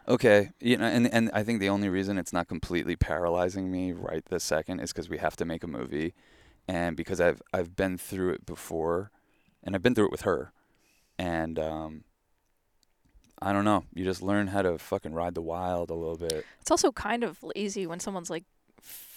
okay 0.06 0.50
you 0.60 0.76
know 0.76 0.86
and 0.86 1.12
and 1.12 1.30
I 1.32 1.42
think 1.42 1.60
the 1.60 1.68
only 1.68 1.88
reason 1.88 2.18
it's 2.18 2.32
not 2.32 2.48
completely 2.48 2.96
paralyzing 2.96 3.70
me 3.70 3.92
right 3.92 4.24
this 4.26 4.44
second 4.44 4.80
is 4.80 4.92
cuz 4.92 5.08
we 5.08 5.18
have 5.18 5.36
to 5.36 5.44
make 5.44 5.62
a 5.64 5.66
movie 5.66 6.14
and 6.68 6.96
because 6.96 7.20
I've 7.20 7.40
I've 7.52 7.74
been 7.76 7.96
through 7.98 8.30
it 8.34 8.46
before 8.46 9.10
and 9.62 9.74
I've 9.74 9.82
been 9.82 9.94
through 9.94 10.06
it 10.06 10.12
with 10.12 10.22
her 10.22 10.52
and 11.18 11.58
um 11.58 12.04
I 13.40 13.52
don't 13.52 13.64
know 13.64 13.84
you 13.94 14.04
just 14.04 14.22
learn 14.22 14.48
how 14.48 14.62
to 14.62 14.78
fucking 14.78 15.14
ride 15.14 15.34
the 15.34 15.42
wild 15.42 15.90
a 15.90 15.94
little 15.94 16.16
bit 16.18 16.44
It's 16.60 16.70
also 16.70 16.92
kind 16.92 17.24
of 17.24 17.42
lazy 17.42 17.86
when 17.86 18.00
someone's 18.00 18.30
like 18.30 18.44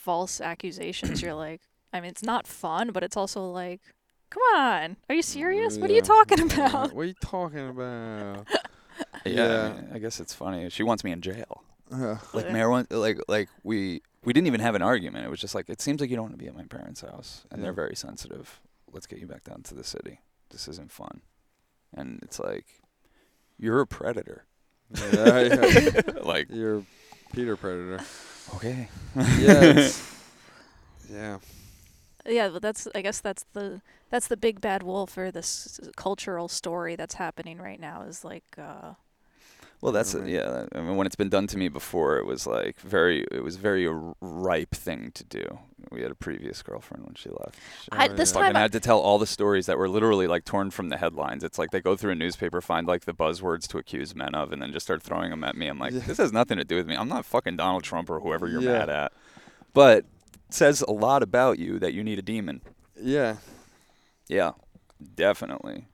false 0.07 0.39
accusations. 0.39 1.21
You're 1.21 1.33
like, 1.33 1.59
I 1.91 1.99
mean, 1.99 2.09
it's 2.09 2.23
not 2.23 2.47
fun, 2.47 2.91
but 2.91 3.03
it's 3.03 3.17
also 3.17 3.49
like, 3.51 3.81
come 4.29 4.41
on, 4.55 4.95
are 5.09 5.15
you 5.15 5.21
serious? 5.21 5.77
What 5.77 5.89
are 5.89 5.93
you 5.93 6.01
talking 6.01 6.39
about? 6.39 6.93
What 6.93 7.01
are 7.01 7.05
you 7.05 7.13
talking 7.21 7.67
about? 7.67 8.47
yeah, 9.25 9.73
I, 9.77 9.81
mean, 9.81 9.89
I 9.93 9.99
guess 9.99 10.19
it's 10.19 10.33
funny 10.33 10.69
she 10.69 10.83
wants 10.83 11.03
me 11.03 11.11
in 11.11 11.21
jail 11.21 11.63
Uh, 11.91 12.17
like 12.33 12.45
Yeah. 12.45 12.51
Mare 12.53 12.69
want, 12.69 12.91
like 12.91 13.19
like 13.27 13.49
we 13.63 14.01
we 14.23 14.33
didn't 14.33 14.47
even 14.47 14.59
have 14.59 14.75
an 14.75 14.81
argument. 14.81 15.25
It 15.25 15.29
was 15.29 15.39
just 15.39 15.55
like 15.55 15.69
it 15.69 15.79
seems 15.81 16.01
like 16.01 16.09
you 16.09 16.15
don't 16.17 16.25
want 16.25 16.33
to 16.37 16.43
be 16.43 16.47
at 16.47 16.55
my 16.55 16.65
parents' 16.65 17.01
house, 17.01 17.45
and 17.49 17.59
Yeah. 17.59 17.63
they're 17.65 17.73
very 17.73 17.95
sensitive. 17.95 18.59
Let's 18.91 19.07
get 19.07 19.19
you 19.19 19.27
back 19.27 19.43
down 19.45 19.61
to 19.63 19.73
the 19.73 19.83
city. 19.83 20.19
This 20.49 20.67
isn't 20.67 20.91
fun, 20.91 21.21
and 21.93 22.19
it's 22.23 22.39
like 22.39 22.65
you're 23.57 23.79
a 23.81 23.87
predator. 23.87 24.43
yeah, 25.13 25.39
yeah. 25.41 26.01
like 26.23 26.47
You're 26.49 26.83
Peter 27.33 27.55
Predator. 27.57 27.99
okay, 28.55 28.87
Yeah. 29.15 29.63
it's- 29.63 30.13
yeah. 31.11 31.37
yeah, 32.25 32.49
but 32.49 32.61
that's 32.61 32.87
I 32.95 33.01
guess 33.01 33.19
that's 33.21 33.45
the 33.53 33.81
that's 34.09 34.27
the 34.27 34.37
big 34.37 34.61
bad 34.61 34.83
wolf 34.83 35.17
or 35.17 35.31
this 35.31 35.79
cultural 35.95 36.47
story 36.47 36.95
that's 36.95 37.15
happening 37.15 37.57
right 37.57 37.79
now 37.79 38.03
is 38.03 38.23
like 38.23 38.45
uh 38.57 38.93
well 39.81 39.91
that's 39.91 40.15
Right. 40.15 40.27
yeah. 40.29 40.65
I 40.73 40.81
mean, 40.81 40.95
when 40.95 41.05
it's 41.05 41.15
been 41.15 41.29
done 41.29 41.45
to 41.47 41.57
me 41.57 41.67
before, 41.69 42.17
it 42.17 42.25
was 42.25 42.47
like 42.47 42.79
very 42.79 43.25
it 43.31 43.43
was 43.43 43.57
very 43.57 43.85
a 43.85 43.91
r- 43.91 44.15
ripe 44.21 44.71
thing 44.73 45.11
to 45.13 45.23
do. 45.23 45.59
We 45.91 46.01
had 46.01 46.09
a 46.09 46.15
previous 46.15 46.63
girlfriend 46.63 47.05
when 47.05 47.13
she 47.13 47.29
left. 47.29 47.59
She 47.83 47.89
I, 47.91 48.07
Oh, 48.07 48.13
this 48.13 48.33
yeah. 48.33 48.41
time 48.41 48.55
I, 48.55 48.59
had 48.61 48.71
to 48.71 48.79
tell 48.79 48.99
all 48.99 49.19
the 49.19 49.27
stories 49.27 49.67
that 49.67 49.77
were 49.77 49.87
literally 49.87 50.25
like 50.25 50.45
torn 50.45 50.71
from 50.71 50.89
the 50.89 50.97
headlines. 50.97 51.43
It's 51.43 51.59
like 51.59 51.69
they 51.69 51.79
go 51.79 51.95
through 51.95 52.11
a 52.13 52.15
newspaper, 52.15 52.59
find 52.59 52.87
like 52.87 53.05
the 53.05 53.13
buzzwords 53.13 53.67
to 53.67 53.77
accuse 53.77 54.15
men 54.15 54.33
of, 54.33 54.51
and 54.51 54.59
then 54.61 54.71
just 54.73 54.87
start 54.87 55.03
throwing 55.03 55.29
them 55.29 55.43
at 55.43 55.55
me. 55.55 55.67
I'm 55.67 55.77
like, 55.77 55.93
Yeah. 55.93 55.99
this 55.99 56.17
has 56.17 56.33
nothing 56.33 56.57
to 56.57 56.65
do 56.65 56.75
with 56.75 56.87
me. 56.87 56.95
I'm 56.95 57.07
not 57.07 57.23
fucking 57.25 57.57
Donald 57.57 57.83
Trump 57.83 58.09
or 58.09 58.19
whoever 58.19 58.47
you're 58.47 58.61
Yeah. 58.63 58.79
mad 58.79 58.89
at. 58.89 59.11
But 59.73 60.05
says 60.49 60.81
a 60.81 60.91
lot 60.91 61.21
about 61.21 61.59
you 61.59 61.77
that 61.77 61.93
you 61.93 62.03
need 62.03 62.17
a 62.17 62.23
demon. 62.23 62.61
Yeah. 62.99 63.35
Yeah, 64.27 64.51
definitely. 65.15 65.85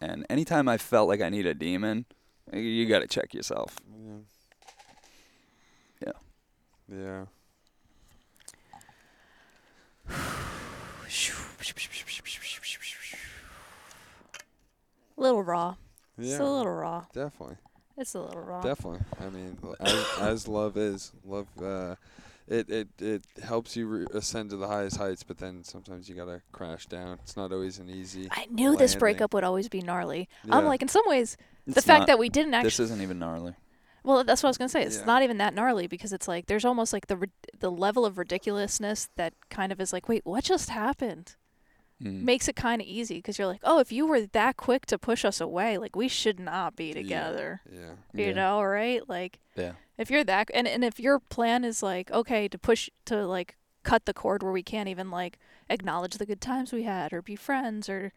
And 0.00 0.26
anytime 0.28 0.68
I 0.68 0.78
felt 0.78 1.08
like 1.08 1.20
I 1.20 1.28
need 1.28 1.46
a 1.46 1.54
demon, 1.54 2.06
you 2.52 2.86
got 2.86 3.00
to 3.00 3.06
check 3.06 3.34
yourself. 3.34 3.76
Yeah. 3.90 4.18
Yeah. 6.06 6.12
Yeah. 6.96 7.24
little 15.22 15.42
raw. 15.42 15.76
Yeah. 16.18 16.32
It's 16.32 16.40
a 16.40 16.44
little 16.44 16.72
raw. 16.72 17.04
Definitely. 17.12 17.56
It's 17.96 18.14
a 18.14 18.20
little 18.20 18.42
raw. 18.42 18.60
Definitely. 18.60 19.00
I 19.20 19.28
mean, 19.30 19.58
as, 19.80 20.06
as 20.20 20.48
love 20.48 20.76
is, 20.76 21.12
love, 21.24 21.46
uh, 21.62 21.94
it, 22.52 22.70
it, 22.70 22.88
it 23.00 23.24
helps 23.42 23.76
you 23.76 23.86
re- 23.86 24.06
ascend 24.12 24.50
to 24.50 24.56
the 24.56 24.68
highest 24.68 24.96
heights, 24.96 25.22
but 25.22 25.38
then 25.38 25.64
sometimes 25.64 26.08
you 26.08 26.14
gotta 26.14 26.42
crash 26.52 26.86
down. 26.86 27.18
It's 27.22 27.36
not 27.36 27.52
always 27.52 27.78
an 27.78 27.88
easy. 27.90 28.28
I 28.30 28.46
knew 28.50 28.76
this 28.76 28.94
breakup 28.94 29.32
would 29.34 29.44
always 29.44 29.68
be 29.68 29.80
gnarly. 29.80 30.28
I'm 30.50 30.64
like, 30.66 30.82
in 30.82 30.88
some 30.88 31.04
ways, 31.06 31.36
the 31.66 31.78
It's 31.78 31.86
fact 31.86 32.06
that 32.08 32.18
we 32.18 32.28
didn't 32.28 32.54
actually. 32.54 32.68
this 32.68 32.80
isn't 32.80 33.00
even 33.00 33.18
gnarly. 33.18 33.54
Well, 34.04 34.24
that's 34.24 34.42
what 34.42 34.48
I 34.48 34.50
was 34.50 34.58
gonna 34.58 34.68
say. 34.68 34.82
It's 34.82 34.98
Yeah. 34.98 35.04
not 35.04 35.22
even 35.22 35.38
that 35.38 35.54
gnarly 35.54 35.86
because 35.86 36.12
it's 36.12 36.26
like 36.26 36.46
there's 36.46 36.64
almost 36.64 36.92
like 36.92 37.06
the 37.06 37.16
rid- 37.16 37.30
the 37.60 37.70
level 37.70 38.04
of 38.04 38.18
ridiculousness 38.18 39.08
that 39.16 39.32
kind 39.48 39.70
of 39.72 39.80
is 39.80 39.92
like, 39.92 40.08
wait, 40.08 40.22
what 40.26 40.42
just 40.44 40.70
happened? 40.70 41.36
Mm. 42.02 42.22
Makes 42.22 42.48
it 42.48 42.56
kind 42.56 42.82
of 42.82 42.88
easy 42.88 43.16
because 43.16 43.38
you're 43.38 43.46
like, 43.46 43.60
oh, 43.62 43.78
if 43.78 43.92
you 43.92 44.06
were 44.06 44.22
that 44.26 44.56
quick 44.56 44.86
to 44.86 44.98
push 44.98 45.24
us 45.24 45.40
away, 45.40 45.78
like 45.78 45.94
we 45.94 46.08
should 46.08 46.40
not 46.40 46.74
be 46.76 46.86
Yeah. 46.88 46.92
together. 46.94 47.60
Yeah. 47.70 47.78
You 48.12 48.26
Yeah. 48.26 48.32
know, 48.32 48.62
right? 48.62 49.08
Like 49.08 49.38
Yeah. 49.56 49.72
if 49.98 50.10
you're 50.10 50.24
that 50.24 50.50
and 50.52 50.66
and 50.66 50.84
if 50.84 50.98
your 50.98 51.20
plan 51.20 51.64
is 51.64 51.82
like 51.82 52.10
okay 52.10 52.48
to 52.48 52.58
push 52.58 52.88
to 53.04 53.26
like 53.26 53.56
cut 53.84 54.04
the 54.06 54.14
cord 54.14 54.42
where 54.42 54.52
we 54.52 54.62
can't 54.62 54.88
even 54.88 55.10
like 55.10 55.38
acknowledge 55.68 56.14
the 56.18 56.26
good 56.26 56.40
times 56.40 56.72
we 56.72 56.82
had 56.84 57.12
or 57.12 57.22
be 57.22 57.36
friends 57.36 57.88
or 57.88 58.12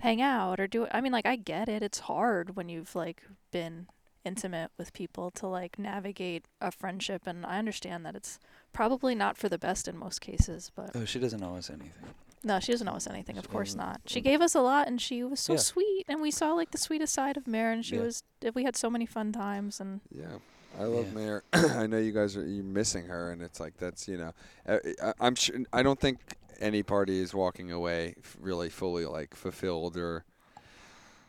hang 0.00 0.20
out 0.20 0.58
or 0.60 0.66
do 0.66 0.86
I 0.90 1.00
mean 1.00 1.12
like 1.12 1.26
I 1.26 1.36
get 1.36 1.68
it. 1.68 1.82
It's 1.82 2.00
hard 2.00 2.56
when 2.56 2.68
you've 2.68 2.94
like 2.94 3.22
been 3.50 3.86
intimate 4.24 4.70
with 4.78 4.92
people 4.94 5.30
to 5.30 5.46
like 5.46 5.78
navigate 5.78 6.46
a 6.60 6.70
friendship 6.70 7.22
and 7.26 7.44
I 7.44 7.58
understand 7.58 8.04
that 8.06 8.14
it's 8.16 8.38
probably 8.72 9.14
not 9.14 9.36
for 9.36 9.48
the 9.50 9.58
best 9.58 9.86
in 9.86 9.96
most 9.98 10.20
cases, 10.20 10.70
but 10.74 10.90
Oh, 10.96 11.04
she 11.04 11.18
doesn't 11.18 11.42
owe 11.42 11.56
us 11.56 11.68
anything. 11.70 12.08
No, 12.44 12.60
she 12.60 12.72
doesn't 12.72 12.86
owe 12.88 12.92
us 12.94 13.06
anything, 13.06 13.38
of 13.38 13.44
She 13.44 13.50
course 13.50 13.74
doesn't. 13.74 14.08
She 14.08 14.20
gave 14.20 14.40
us 14.40 14.54
a 14.54 14.60
lot 14.60 14.86
and 14.86 15.00
she 15.00 15.24
was 15.24 15.40
so 15.40 15.54
Yeah. 15.54 15.58
sweet 15.58 16.04
and 16.08 16.20
we 16.20 16.30
saw 16.30 16.52
like 16.52 16.70
the 16.70 16.78
sweetest 16.78 17.12
side 17.14 17.36
of 17.36 17.46
Mare 17.46 17.72
and 17.72 17.84
she 17.84 17.96
Yeah. 17.96 18.02
was 18.02 18.22
we 18.54 18.64
had 18.64 18.76
so 18.76 18.90
many 18.90 19.06
fun 19.06 19.32
times 19.32 19.80
and 19.80 20.00
Yeah. 20.10 20.38
I 20.78 20.84
love 20.84 21.06
Yeah. 21.08 21.14
Mare. 21.14 21.42
I 21.52 21.86
know 21.86 21.98
you 21.98 22.12
guys 22.12 22.36
are 22.36 22.44
you 22.46 22.62
missing 22.64 23.06
her, 23.06 23.30
and 23.30 23.40
it's 23.42 23.60
like 23.60 23.76
that's 23.78 24.08
you 24.08 24.18
know, 24.18 24.32
uh, 24.66 24.78
I, 25.02 25.12
I'm 25.20 25.36
sure. 25.36 25.56
I 25.72 25.84
don't 25.84 26.00
think 26.00 26.18
any 26.60 26.82
party 26.82 27.20
is 27.20 27.32
walking 27.32 27.70
away 27.70 28.14
f- 28.18 28.36
really 28.40 28.68
fully 28.70 29.04
like 29.06 29.34
fulfilled 29.36 29.96
or 29.96 30.24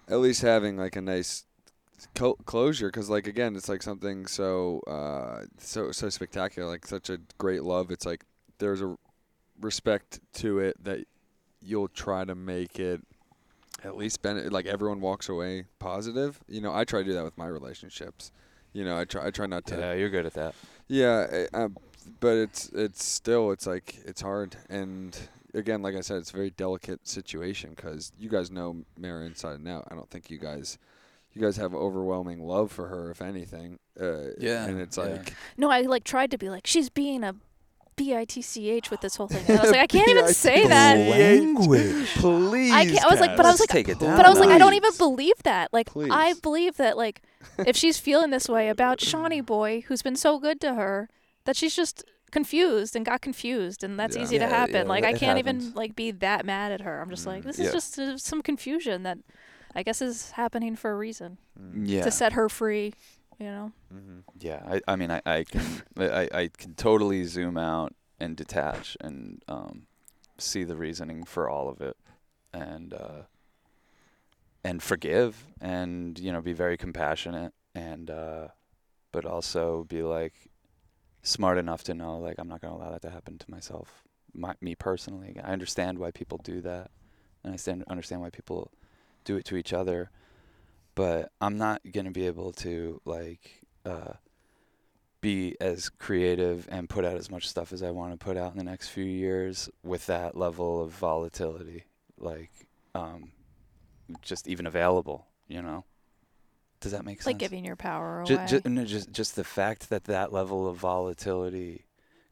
at 0.09 0.17
least 0.17 0.41
having 0.41 0.77
like 0.77 0.95
a 0.95 1.01
nice 1.01 1.45
co- 2.15 2.37
closure. 2.45 2.87
Because 2.87 3.07
like 3.09 3.27
again, 3.27 3.55
it's 3.55 3.69
like 3.69 3.83
something 3.83 4.25
so 4.25 4.79
uh 4.87 5.45
so 5.59 5.91
so 5.91 6.09
spectacular, 6.09 6.67
like 6.67 6.87
such 6.87 7.09
a 7.11 7.19
great 7.37 7.63
love. 7.63 7.91
It's 7.91 8.05
like 8.05 8.25
there's 8.57 8.81
a 8.81 8.97
respect 9.61 10.19
to 10.33 10.59
it 10.59 10.83
that 10.83 11.05
you'll 11.61 11.87
try 11.87 12.23
to 12.25 12.35
make 12.35 12.79
it 12.79 13.01
at 13.83 13.95
least 13.97 14.21
benefit 14.21 14.51
like 14.51 14.65
everyone 14.65 15.01
walks 15.01 15.29
away 15.29 15.65
positive. 15.79 16.39
You 16.47 16.61
know 16.61 16.73
i 16.73 16.83
try 16.85 16.99
to 17.01 17.05
do 17.05 17.13
that 17.13 17.23
with 17.23 17.37
my 17.37 17.47
relationships. 17.47 18.31
You 18.73 18.83
know 18.85 18.97
i 18.97 19.05
try 19.05 19.27
i 19.27 19.31
try 19.31 19.45
not 19.45 19.65
to 19.67 19.77
Yeah, 19.77 19.93
you're 19.93 20.09
good 20.09 20.25
at 20.25 20.33
that. 20.33 20.55
yeah, 20.87 21.45
uh, 21.53 21.57
um, 21.65 21.77
but 22.19 22.35
it's 22.37 22.69
it's 22.69 23.03
still 23.03 23.51
it's 23.51 23.65
like 23.67 23.97
it's 24.05 24.21
hard. 24.21 24.55
And 24.69 25.17
again 25.53 25.81
like 25.81 25.95
i 25.95 26.01
said 26.01 26.17
it's 26.17 26.31
a 26.31 26.35
very 26.35 26.49
delicate 26.49 27.07
situation 27.07 27.71
because 27.75 28.11
you 28.19 28.27
guys 28.29 28.51
know 28.51 28.83
mara 28.99 29.25
inside 29.25 29.55
and 29.59 29.67
out. 29.67 29.87
I 29.89 29.95
don't 29.95 30.09
think 30.09 30.29
you 30.29 30.37
guys 30.37 30.77
you 31.33 31.41
guys 31.41 31.57
have 31.57 31.73
overwhelming 31.73 32.39
love 32.45 32.71
for 32.71 32.87
her 32.87 33.11
if 33.11 33.21
anything. 33.21 33.79
Uh, 33.99 34.31
Yeah, 34.37 34.65
and 34.65 34.79
it's 34.79 34.97
yeah. 34.97 35.03
like 35.03 35.33
No, 35.57 35.69
I 35.69 35.81
like 35.81 36.03
tried 36.03 36.31
to 36.31 36.37
be 36.37 36.49
like 36.49 36.65
she's 36.67 36.89
being 36.89 37.23
a 37.23 37.35
bitch 37.97 38.89
with 38.89 39.01
this 39.01 39.15
whole 39.15 39.27
thing. 39.27 39.43
And 39.47 39.59
I 39.59 39.61
was 39.61 39.71
like, 39.71 39.81
I 39.81 39.87
can't 39.87 40.09
even 40.09 40.27
say 40.27 40.67
that. 40.67 40.97
Language. 40.97 42.07
please 42.15 42.71
I 42.73 42.85
can't. 42.85 43.03
I 43.05 43.09
was 43.09 43.19
like, 43.19 43.35
but 43.37 43.45
I 43.45 43.51
was 43.51 43.59
like, 43.59 43.69
take 43.69 43.89
it 43.89 43.99
down. 43.99 44.17
but 44.17 44.25
I 44.25 44.29
was 44.29 44.39
like, 44.39 44.49
I 44.49 44.57
don't 44.57 44.73
even 44.73 44.91
believe 44.97 45.41
that. 45.43 45.71
Like, 45.73 45.89
I 45.95 46.33
believe 46.41 46.77
that 46.77 46.97
like 46.97 47.21
if 47.59 47.75
she's 47.75 47.97
feeling 47.97 48.31
this 48.31 48.49
way 48.49 48.69
about 48.69 49.01
Shawnee 49.01 49.41
boy, 49.41 49.81
who's 49.87 50.01
been 50.01 50.15
so 50.15 50.39
good 50.39 50.59
to 50.61 50.73
her, 50.75 51.09
that 51.45 51.55
she's 51.55 51.75
just 51.75 52.03
confused 52.31 52.95
and 52.95 53.05
got 53.05 53.21
confused, 53.21 53.83
and 53.83 53.99
that's 53.99 54.15
Yeah. 54.15 54.23
easy 54.23 54.39
to 54.39 54.47
happen. 54.47 54.75
yeah, 54.75 54.83
like, 54.83 55.03
I 55.05 55.11
can't 55.13 55.37
happens. 55.37 55.65
even 55.67 55.73
like 55.75 55.95
be 55.95 56.11
that 56.11 56.45
mad 56.45 56.71
at 56.71 56.81
her. 56.81 57.01
I'm 57.01 57.09
just 57.09 57.25
like, 57.25 57.43
Mm. 57.43 57.45
this 57.47 57.59
Yeah. 57.59 57.65
is 57.67 57.73
just 57.73 57.99
uh, 57.99 58.17
some 58.17 58.41
confusion 58.41 59.03
that 59.03 59.19
I 59.75 59.83
guess 59.83 60.01
is 60.01 60.31
happening 60.31 60.75
for 60.75 60.91
a 60.91 60.95
reason 60.95 61.37
mm, 61.59 61.83
Yeah. 61.87 62.03
to 62.03 62.11
set 62.11 62.33
her 62.33 62.49
free. 62.49 62.93
You 63.39 63.45
know. 63.47 63.71
mhm. 63.93 64.23
Yeah, 64.39 64.61
I, 64.65 64.81
I 64.87 64.95
mean, 64.95 65.11
I, 65.11 65.21
I 65.25 65.43
can, 65.43 65.83
I, 65.97 66.29
I 66.33 66.49
can 66.57 66.73
totally 66.75 67.23
zoom 67.25 67.57
out 67.57 67.93
and 68.19 68.35
detach 68.37 68.95
and 69.01 69.43
um, 69.47 69.87
see 70.37 70.63
the 70.63 70.75
reasoning 70.77 71.25
for 71.25 71.49
all 71.49 71.67
of 71.69 71.81
it, 71.81 71.97
and 72.53 72.93
uh, 72.93 73.23
and 74.63 74.81
forgive, 74.81 75.43
and 75.61 76.17
you 76.17 76.31
know, 76.31 76.41
be 76.41 76.53
very 76.53 76.77
compassionate, 76.77 77.53
and 77.73 78.09
uh, 78.09 78.47
but 79.11 79.25
also 79.25 79.83
be 79.87 80.01
like 80.01 80.33
smart 81.23 81.57
enough 81.57 81.83
to 81.83 81.93
know, 81.93 82.17
like, 82.19 82.35
I'm 82.37 82.47
not 82.47 82.61
gonna 82.61 82.75
allow 82.75 82.91
that 82.91 83.01
to 83.01 83.09
happen 83.09 83.37
to 83.39 83.51
myself, 83.51 84.03
my, 84.33 84.53
me 84.61 84.75
personally. 84.75 85.35
I 85.43 85.51
understand 85.51 85.97
why 85.99 86.11
people 86.11 86.37
do 86.37 86.61
that, 86.61 86.91
and 87.43 87.53
I 87.53 87.57
stand, 87.57 87.83
understand 87.87 88.21
why 88.21 88.29
people 88.29 88.71
do 89.23 89.35
it 89.35 89.45
to 89.45 89.57
each 89.57 89.73
other 89.73 90.11
but 90.95 91.31
I'm 91.39 91.57
not 91.57 91.81
gonna 91.91 92.11
be 92.11 92.25
able 92.27 92.53
to 92.53 93.01
like 93.05 93.61
uh, 93.85 94.13
be 95.21 95.55
as 95.59 95.89
creative 95.89 96.67
and 96.69 96.89
put 96.89 97.05
out 97.05 97.17
as 97.17 97.29
much 97.29 97.47
stuff 97.47 97.73
as 97.73 97.83
I 97.83 97.91
want 97.91 98.17
to 98.17 98.23
put 98.23 98.37
out 98.37 98.51
in 98.51 98.57
the 98.57 98.63
next 98.63 98.89
few 98.89 99.03
years 99.03 99.69
with 99.83 100.05
that 100.07 100.37
level 100.37 100.81
of 100.81 100.91
volatility, 100.91 101.83
like 102.17 102.51
um, 102.93 103.31
just 104.21 104.47
even 104.47 104.65
available. 104.65 105.27
You 105.47 105.61
know, 105.61 105.83
does 106.79 106.91
that 106.91 107.05
make 107.05 107.19
sense? 107.19 107.27
Like 107.27 107.37
giving 107.37 107.65
your 107.65 107.75
power 107.75 108.19
away. 108.19 108.27
Just, 108.27 108.49
just, 108.49 108.65
no, 108.65 108.85
just 108.85 109.11
just 109.11 109.35
the 109.35 109.43
fact 109.43 109.89
that 109.89 110.05
that 110.05 110.31
level 110.31 110.67
of 110.67 110.77
volatility 110.77 111.85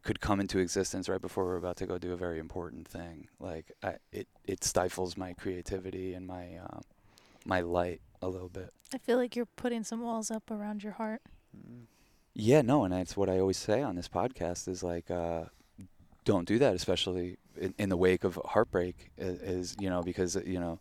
could 0.03 0.19
come 0.19 0.39
into 0.39 0.59
existence 0.59 1.07
right 1.07 1.21
before 1.21 1.45
we're 1.45 1.55
about 1.55 1.77
to 1.77 1.85
go 1.85 1.97
do 1.97 2.13
a 2.13 2.17
very 2.17 2.39
important 2.39 2.87
thing. 2.87 3.27
Like 3.39 3.71
I, 3.81 3.95
it 4.11 4.27
it 4.45 4.63
stifles 4.63 5.17
my 5.17 5.33
creativity 5.33 6.13
and 6.13 6.27
my 6.27 6.57
uh, 6.57 6.79
my 7.45 7.61
light 7.61 8.01
a 8.23 8.29
little 8.29 8.49
bit. 8.49 8.71
I 8.93 8.97
feel 8.97 9.17
like 9.17 9.35
you're 9.35 9.45
putting 9.45 9.83
some 9.83 10.01
walls 10.01 10.31
up 10.31 10.49
around 10.51 10.83
your 10.83 10.93
heart. 10.93 11.21
Mm. 11.55 11.85
Yeah, 12.35 12.61
no, 12.61 12.83
and 12.83 12.93
that's 12.93 13.15
what 13.15 13.29
I 13.29 13.39
always 13.39 13.57
say 13.57 13.83
on 13.83 13.95
this 13.95 14.07
podcast 14.07 14.67
is 14.67 14.81
like, 14.83 15.11
uh, 15.11 15.45
don't 16.25 16.47
do 16.47 16.57
that, 16.59 16.73
especially 16.73 17.37
in, 17.59 17.73
in 17.77 17.89
the 17.89 17.97
wake 17.97 18.23
of 18.23 18.39
heartbreak. 18.43 19.11
Is, 19.17 19.41
is 19.41 19.75
you 19.79 19.89
know 19.89 20.01
because 20.01 20.35
you 20.45 20.59
know 20.59 20.79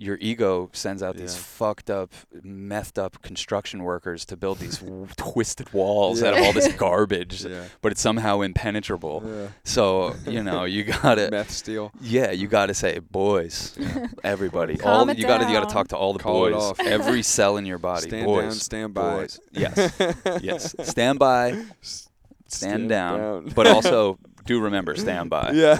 your 0.00 0.16
ego 0.18 0.70
sends 0.72 1.02
out 1.02 1.14
these 1.16 1.34
Yeah. 1.34 1.40
fucked 1.42 1.90
up, 1.90 2.10
methed 2.42 2.96
up 2.96 3.20
construction 3.20 3.82
workers 3.82 4.24
to 4.26 4.36
build 4.36 4.58
these 4.58 4.82
twisted 5.16 5.70
walls 5.74 6.22
out 6.22 6.32
of 6.38 6.42
all 6.42 6.54
this 6.54 6.72
garbage, 6.72 7.44
Yeah. 7.44 7.64
but 7.82 7.92
it's 7.92 8.00
somehow 8.00 8.40
impenetrable. 8.40 9.22
Yeah. 9.26 9.48
So 9.64 10.14
you 10.26 10.42
know 10.42 10.64
you 10.64 10.84
gotta. 10.84 11.28
Meth 11.30 11.50
steel. 11.50 11.92
Yeah, 12.00 12.30
you 12.30 12.48
mm. 12.48 12.50
got 12.50 12.66
to 12.66 12.74
say, 12.74 12.98
boys, 13.00 13.78
everybody. 14.24 14.76
Calm 14.78 14.92
all 14.92 15.10
it 15.10 15.18
you 15.18 15.26
got 15.26 15.38
to 15.38 15.46
you 15.46 15.52
got 15.52 15.68
to 15.68 15.72
talk 15.72 15.88
to 15.88 15.96
all 15.98 16.14
the 16.14 16.18
Call 16.18 16.46
it 16.46 16.52
boys. 16.52 16.62
off. 16.62 16.80
Every 16.80 17.22
cell 17.22 17.58
in 17.58 17.66
your 17.66 17.78
body, 17.78 18.08
Stand 18.08 18.24
boys. 18.24 18.42
down, 18.44 18.52
stand 18.54 18.94
by. 18.94 19.16
boys. 19.16 19.40
Yes, 19.52 19.92
yes. 20.40 20.74
Stand 20.82 21.18
by, 21.18 21.50
S- 21.82 22.08
stand, 22.46 22.88
down, 22.88 23.18
down. 23.18 23.52
but 23.54 23.66
also 23.66 24.18
do 24.50 24.60
remember 24.60 24.96
stand 24.96 25.30
by. 25.30 25.50
yeah. 25.54 25.76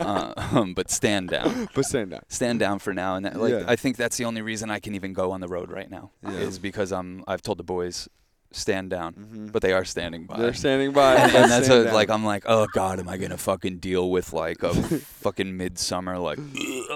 Uh, 0.00 0.32
um, 0.52 0.74
but 0.74 0.90
stand 0.90 1.28
down. 1.30 1.68
but 1.74 1.84
stand 1.84 2.10
down. 2.10 2.22
Stand 2.28 2.58
down 2.58 2.78
for 2.80 2.92
now, 2.92 3.14
and 3.16 3.24
that, 3.26 3.36
like 3.36 3.52
Yeah. 3.52 3.64
I 3.68 3.76
think 3.76 3.96
that's 3.96 4.16
the 4.16 4.24
only 4.24 4.42
reason 4.42 4.70
I 4.70 4.80
can 4.80 4.94
even 4.94 5.12
go 5.12 5.30
on 5.30 5.40
the 5.40 5.48
road 5.48 5.70
right 5.70 5.90
now 5.90 6.10
Yeah. 6.22 6.30
is 6.48 6.58
because 6.58 6.90
I'm 6.92 7.22
I've 7.28 7.42
told 7.42 7.58
the 7.58 7.64
boys 7.76 8.08
stand 8.50 8.90
down, 8.90 9.12
Mm-hmm. 9.14 9.46
but 9.54 9.62
they 9.62 9.72
are 9.72 9.84
standing 9.84 10.26
by. 10.26 10.36
they're 10.38 10.52
standing 10.52 10.92
by. 10.92 11.14
and, 11.22 11.34
and 11.34 11.50
that's 11.50 11.68
down. 11.68 11.94
like 11.94 12.10
I'm 12.10 12.24
like, 12.24 12.44
oh 12.46 12.66
god, 12.74 12.98
am 12.98 13.08
I 13.08 13.16
gonna 13.16 13.38
fucking 13.38 13.78
deal 13.78 14.10
with 14.10 14.32
like 14.32 14.62
a 14.64 14.74
fucking 15.24 15.56
midsummer 15.56 16.18
like, 16.18 16.38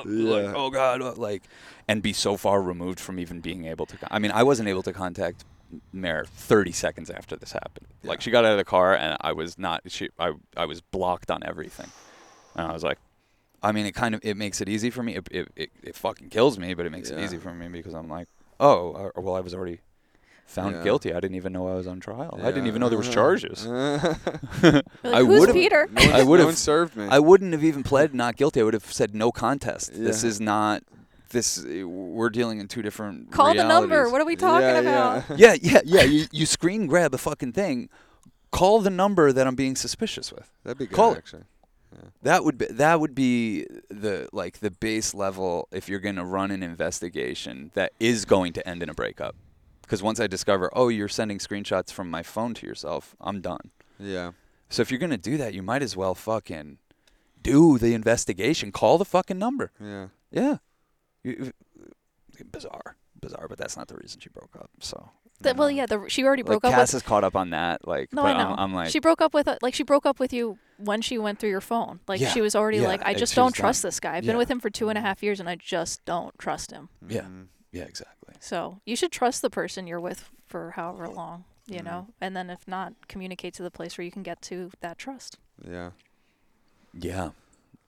like 0.05 0.55
oh 0.61 0.71
god, 0.71 1.01
like, 1.19 1.45
and 1.89 2.03
be 2.03 2.13
so 2.13 2.37
far 2.37 2.61
removed 2.61 2.99
from 3.01 3.19
even 3.21 3.41
being 3.41 3.65
able 3.67 3.87
to. 3.87 3.97
I 4.11 4.19
mean, 4.19 4.33
I 4.33 4.43
wasn't 4.43 4.69
able 4.69 4.83
to 4.83 4.93
contact 4.93 5.45
Mare 5.93 6.25
30 6.27 6.73
seconds 6.73 7.11
after 7.11 7.37
this 7.37 7.53
happened. 7.53 7.87
Like 8.03 8.21
she 8.21 8.31
got 8.31 8.45
out 8.45 8.53
of 8.53 8.59
the 8.59 8.64
car 8.64 8.95
and 8.95 9.17
I 9.21 9.33
was 9.33 9.59
not. 9.59 9.83
She 9.89 10.09
I 10.19 10.33
I 10.57 10.64
was 10.67 10.81
blocked 10.81 11.31
on 11.31 11.43
everything, 11.45 11.91
and 12.55 12.67
I 12.69 12.73
was 12.73 12.83
like. 12.85 12.99
I 13.62 13.73
mean, 13.73 13.87
it 13.87 13.95
kind 13.97 14.14
of 14.14 14.21
it 14.23 14.37
makes 14.37 14.61
it 14.61 14.69
easy 14.69 14.91
for 14.91 15.03
me. 15.03 15.17
It 15.17 15.29
it, 15.31 15.49
it, 15.57 15.71
it 15.83 15.97
fucking 15.97 16.29
kills 16.29 16.57
me, 16.59 16.75
but 16.75 16.87
it 16.87 16.91
makes 16.93 17.11
it 17.11 17.19
easy 17.19 17.39
for 17.39 17.53
me 17.53 17.67
because 17.69 17.95
I'm 17.95 18.09
like, 18.09 18.29
oh, 18.61 18.93
uh, 19.17 19.21
well, 19.21 19.35
I 19.35 19.41
was 19.41 19.55
already 19.55 19.81
found 20.45 20.77
Yeah. 20.77 20.85
guilty. 20.85 21.12
I 21.12 21.19
didn't 21.21 21.35
even 21.37 21.53
know 21.55 21.67
I 21.67 21.75
was 21.75 21.87
on 21.89 21.99
trial. 21.99 22.39
I 22.41 22.53
didn't 22.53 22.67
even 22.69 22.81
know 22.81 22.89
there 22.91 22.99
was 22.99 23.09
charges. 23.09 23.67
Like, 23.67 24.14
I 25.05 25.25
Who's 25.25 25.41
would've- 25.41 25.55
Peter? 25.55 25.89
No 25.91 26.03
I 26.03 26.19
no 26.19 26.27
would've- 26.27 26.45
one 26.47 26.55
served 26.55 26.97
me. 26.97 27.07
I 27.11 27.19
wouldn't 27.19 27.53
have 27.55 27.64
even 27.64 27.83
pled 27.83 28.14
not 28.14 28.37
guilty. 28.37 28.61
I 28.61 28.64
would 28.64 28.75
have 28.75 28.85
said 28.93 29.14
no 29.14 29.33
contest. 29.33 29.91
This 29.95 30.23
is 30.23 30.41
not. 30.41 30.83
This 31.31 31.64
uh, 31.64 31.87
we're 31.87 32.31
dealing 32.31 32.61
in 32.61 32.68
two 32.68 32.83
different. 32.83 33.33
Call 33.33 33.55
the 33.55 33.64
number. 33.64 34.09
What 34.11 34.20
are 34.20 34.24
we 34.24 34.37
talking 34.37 34.68
yeah, 34.68 34.79
about? 34.79 35.24
Yeah. 35.31 35.37
Yeah, 35.37 35.57
yeah, 35.61 35.81
yeah. 35.85 36.03
You 36.03 36.27
you 36.31 36.47
screen 36.47 36.87
grab 36.87 37.14
a 37.14 37.18
fucking 37.18 37.53
thing. 37.53 37.89
Call 38.51 38.81
the 38.81 38.91
number 38.91 39.33
that 39.33 39.47
I'm 39.47 39.57
being 39.57 39.77
suspicious 39.77 40.33
with. 40.33 40.51
That'd 40.64 40.79
be 40.79 40.87
good, 40.87 40.95
Call 40.95 41.12
it. 41.12 41.18
actually. 41.18 41.43
That 42.22 42.45
would 42.45 42.59
be 42.59 42.66
that 42.66 43.01
would 43.01 43.14
be 43.14 43.66
the 43.89 44.29
like 44.33 44.59
the 44.59 44.70
base 44.70 45.14
level 45.14 45.68
if 45.70 45.89
you're 45.89 46.01
going 46.01 46.16
to 46.16 46.24
run 46.24 46.51
an 46.51 46.62
investigation 46.62 47.70
that 47.74 47.93
is 48.01 48.24
going 48.24 48.53
to 48.55 48.68
end 48.68 48.83
in 48.83 48.89
a 48.89 48.95
breakup. 48.95 49.37
Because 49.83 50.03
once 50.03 50.18
I 50.18 50.27
discover, 50.27 50.68
oh, 50.72 50.89
you're 50.89 51.09
sending 51.09 51.39
screenshots 51.39 51.93
from 51.93 52.11
my 52.11 52.22
phone 52.22 52.55
to 52.55 52.66
yourself, 52.66 53.14
I'm 53.20 53.41
done. 53.41 53.70
Yeah. 54.01 54.33
So 54.68 54.83
if 54.83 54.91
you're 54.91 54.99
going 54.99 55.11
to 55.11 55.16
do 55.16 55.37
that, 55.37 55.55
you 55.55 55.62
might 55.62 55.83
as 55.83 55.97
well 55.97 56.14
fucking 56.14 56.79
do 57.41 57.79
the 57.79 57.95
investigation. 57.95 58.72
Call 58.72 58.99
the 58.99 59.05
fucking 59.05 59.39
number. 59.39 59.70
Yeah. 59.81 60.09
Yeah. 60.33 60.57
You, 61.27 61.53
bizarre. 62.51 62.97
Bizarre, 63.20 63.47
but 63.49 63.59
that's 63.59 63.77
not 63.77 63.89
the 63.89 63.97
reason 63.97 64.20
she 64.20 64.29
broke 64.29 64.55
up. 64.57 64.70
So. 64.81 65.11
That- 65.41 65.57
well, 65.57 65.70
yeah, 65.70 65.87
the, 65.87 66.05
she 66.09 66.24
already 66.24 66.43
Like 66.43 66.47
broke 66.61 66.64
up 66.64 66.72
Cass 66.72 66.93
with. 66.95 67.03
is 67.03 67.07
caught 67.07 67.24
up 67.24 67.37
on 67.37 67.51
that. 67.51 67.87
Like, 67.87 68.12
No, 68.12 68.22
but 68.22 68.37
I 68.37 68.43
know. 68.43 68.51
I'm, 68.53 68.59
I'm 68.59 68.74
like, 68.74 68.91
she 68.91 69.01
broke 69.01 69.20
up 69.20 69.35
with 69.35 69.49
uh, 69.49 69.57
like 69.62 69.74
she 69.74 69.83
broke 69.83 70.07
up 70.07 70.18
with 70.18 70.33
you 70.33 70.59
when 70.79 71.03
she 71.03 71.18
went 71.18 71.39
through 71.39 71.51
your 71.51 71.61
phone. 71.61 72.01
Like 72.09 72.20
Yeah, 72.20 72.31
she 72.31 72.41
was 72.41 72.55
already 72.57 72.79
yeah, 72.79 72.89
like, 72.89 73.03
I 73.05 73.12
just 73.14 73.35
don't 73.35 73.53
trust 73.55 73.83
done. 73.83 73.89
this 73.89 74.01
guy. 74.01 74.16
I've 74.16 74.24
Yeah. 74.24 74.33
been 74.33 74.39
with 74.39 74.51
him 74.51 74.61
for 74.61 74.70
two 74.70 74.89
and 74.89 74.97
a 74.97 75.01
half 75.03 75.22
years, 75.22 75.39
and 75.41 75.49
I 75.49 75.57
just 75.57 76.05
don't 76.07 76.39
trust 76.39 76.70
him. 76.70 76.89
Yeah. 77.07 77.22
Mhm. 77.22 77.47
yeah, 77.72 77.83
exactly. 77.85 78.35
So 78.41 78.81
you 78.87 78.97
should 78.97 79.12
trust 79.12 79.43
the 79.43 79.51
person 79.51 79.87
you're 79.87 80.01
with 80.01 80.31
for 80.47 80.70
however 80.72 81.07
long, 81.09 81.45
you 81.66 81.81
Mhm. 81.81 81.85
know, 81.85 82.07
and 82.20 82.35
then 82.37 82.49
if 82.49 82.66
not, 82.68 82.95
communicate 83.09 83.53
to 83.55 83.62
the 83.62 83.70
place 83.70 83.99
where 83.99 84.05
you 84.07 84.11
can 84.11 84.22
get 84.22 84.41
to 84.43 84.70
that 84.81 84.97
trust. 84.99 85.39
Yeah. 85.66 85.91
Yeah. 86.95 87.31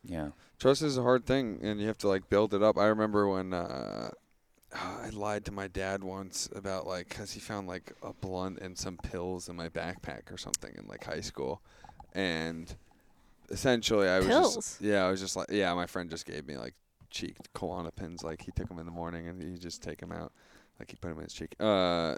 Yeah. 0.04 0.28
Trust 0.58 0.82
is 0.82 0.98
a 0.98 1.02
hard 1.02 1.24
thing, 1.26 1.60
and 1.62 1.80
you 1.80 1.86
have 1.86 1.98
to 1.98 2.08
like 2.08 2.28
build 2.28 2.54
it 2.54 2.62
up. 2.62 2.76
I 2.78 2.86
remember 2.86 3.28
when 3.28 3.52
uh, 3.52 4.10
I 4.74 5.10
lied 5.10 5.44
to 5.46 5.52
my 5.52 5.68
dad 5.68 6.02
once 6.02 6.48
about 6.54 6.86
like 6.86 7.08
because 7.08 7.32
he 7.32 7.40
found 7.40 7.68
like 7.68 7.92
a 8.02 8.12
blunt 8.12 8.58
and 8.58 8.76
some 8.76 8.96
pills 8.96 9.48
in 9.48 9.56
my 9.56 9.68
backpack 9.68 10.32
or 10.32 10.36
something 10.36 10.74
in 10.76 10.86
like 10.86 11.04
high 11.04 11.20
school, 11.20 11.62
and 12.14 12.74
essentially 13.50 14.08
I 14.08 14.18
was 14.18 14.26
Pills? 14.26 14.54
just 14.54 14.80
yeah 14.82 15.06
I 15.06 15.10
was 15.10 15.20
just 15.20 15.34
like 15.34 15.46
yeah 15.50 15.72
my 15.72 15.86
friend 15.86 16.10
just 16.10 16.26
gave 16.26 16.46
me 16.46 16.58
like 16.58 16.74
cheek 17.08 17.34
Klonopins 17.54 18.22
like 18.22 18.42
he 18.42 18.52
took 18.52 18.68
them 18.68 18.78
in 18.78 18.84
the 18.84 18.92
morning 18.92 19.26
and 19.26 19.42
he 19.42 19.56
just 19.58 19.82
take 19.82 20.00
them 20.00 20.12
out 20.12 20.32
like 20.78 20.90
he 20.90 20.96
put 20.96 21.08
them 21.08 21.18
in 21.18 21.24
his 21.24 21.32
cheek. 21.32 21.54
Uh, 21.58 22.14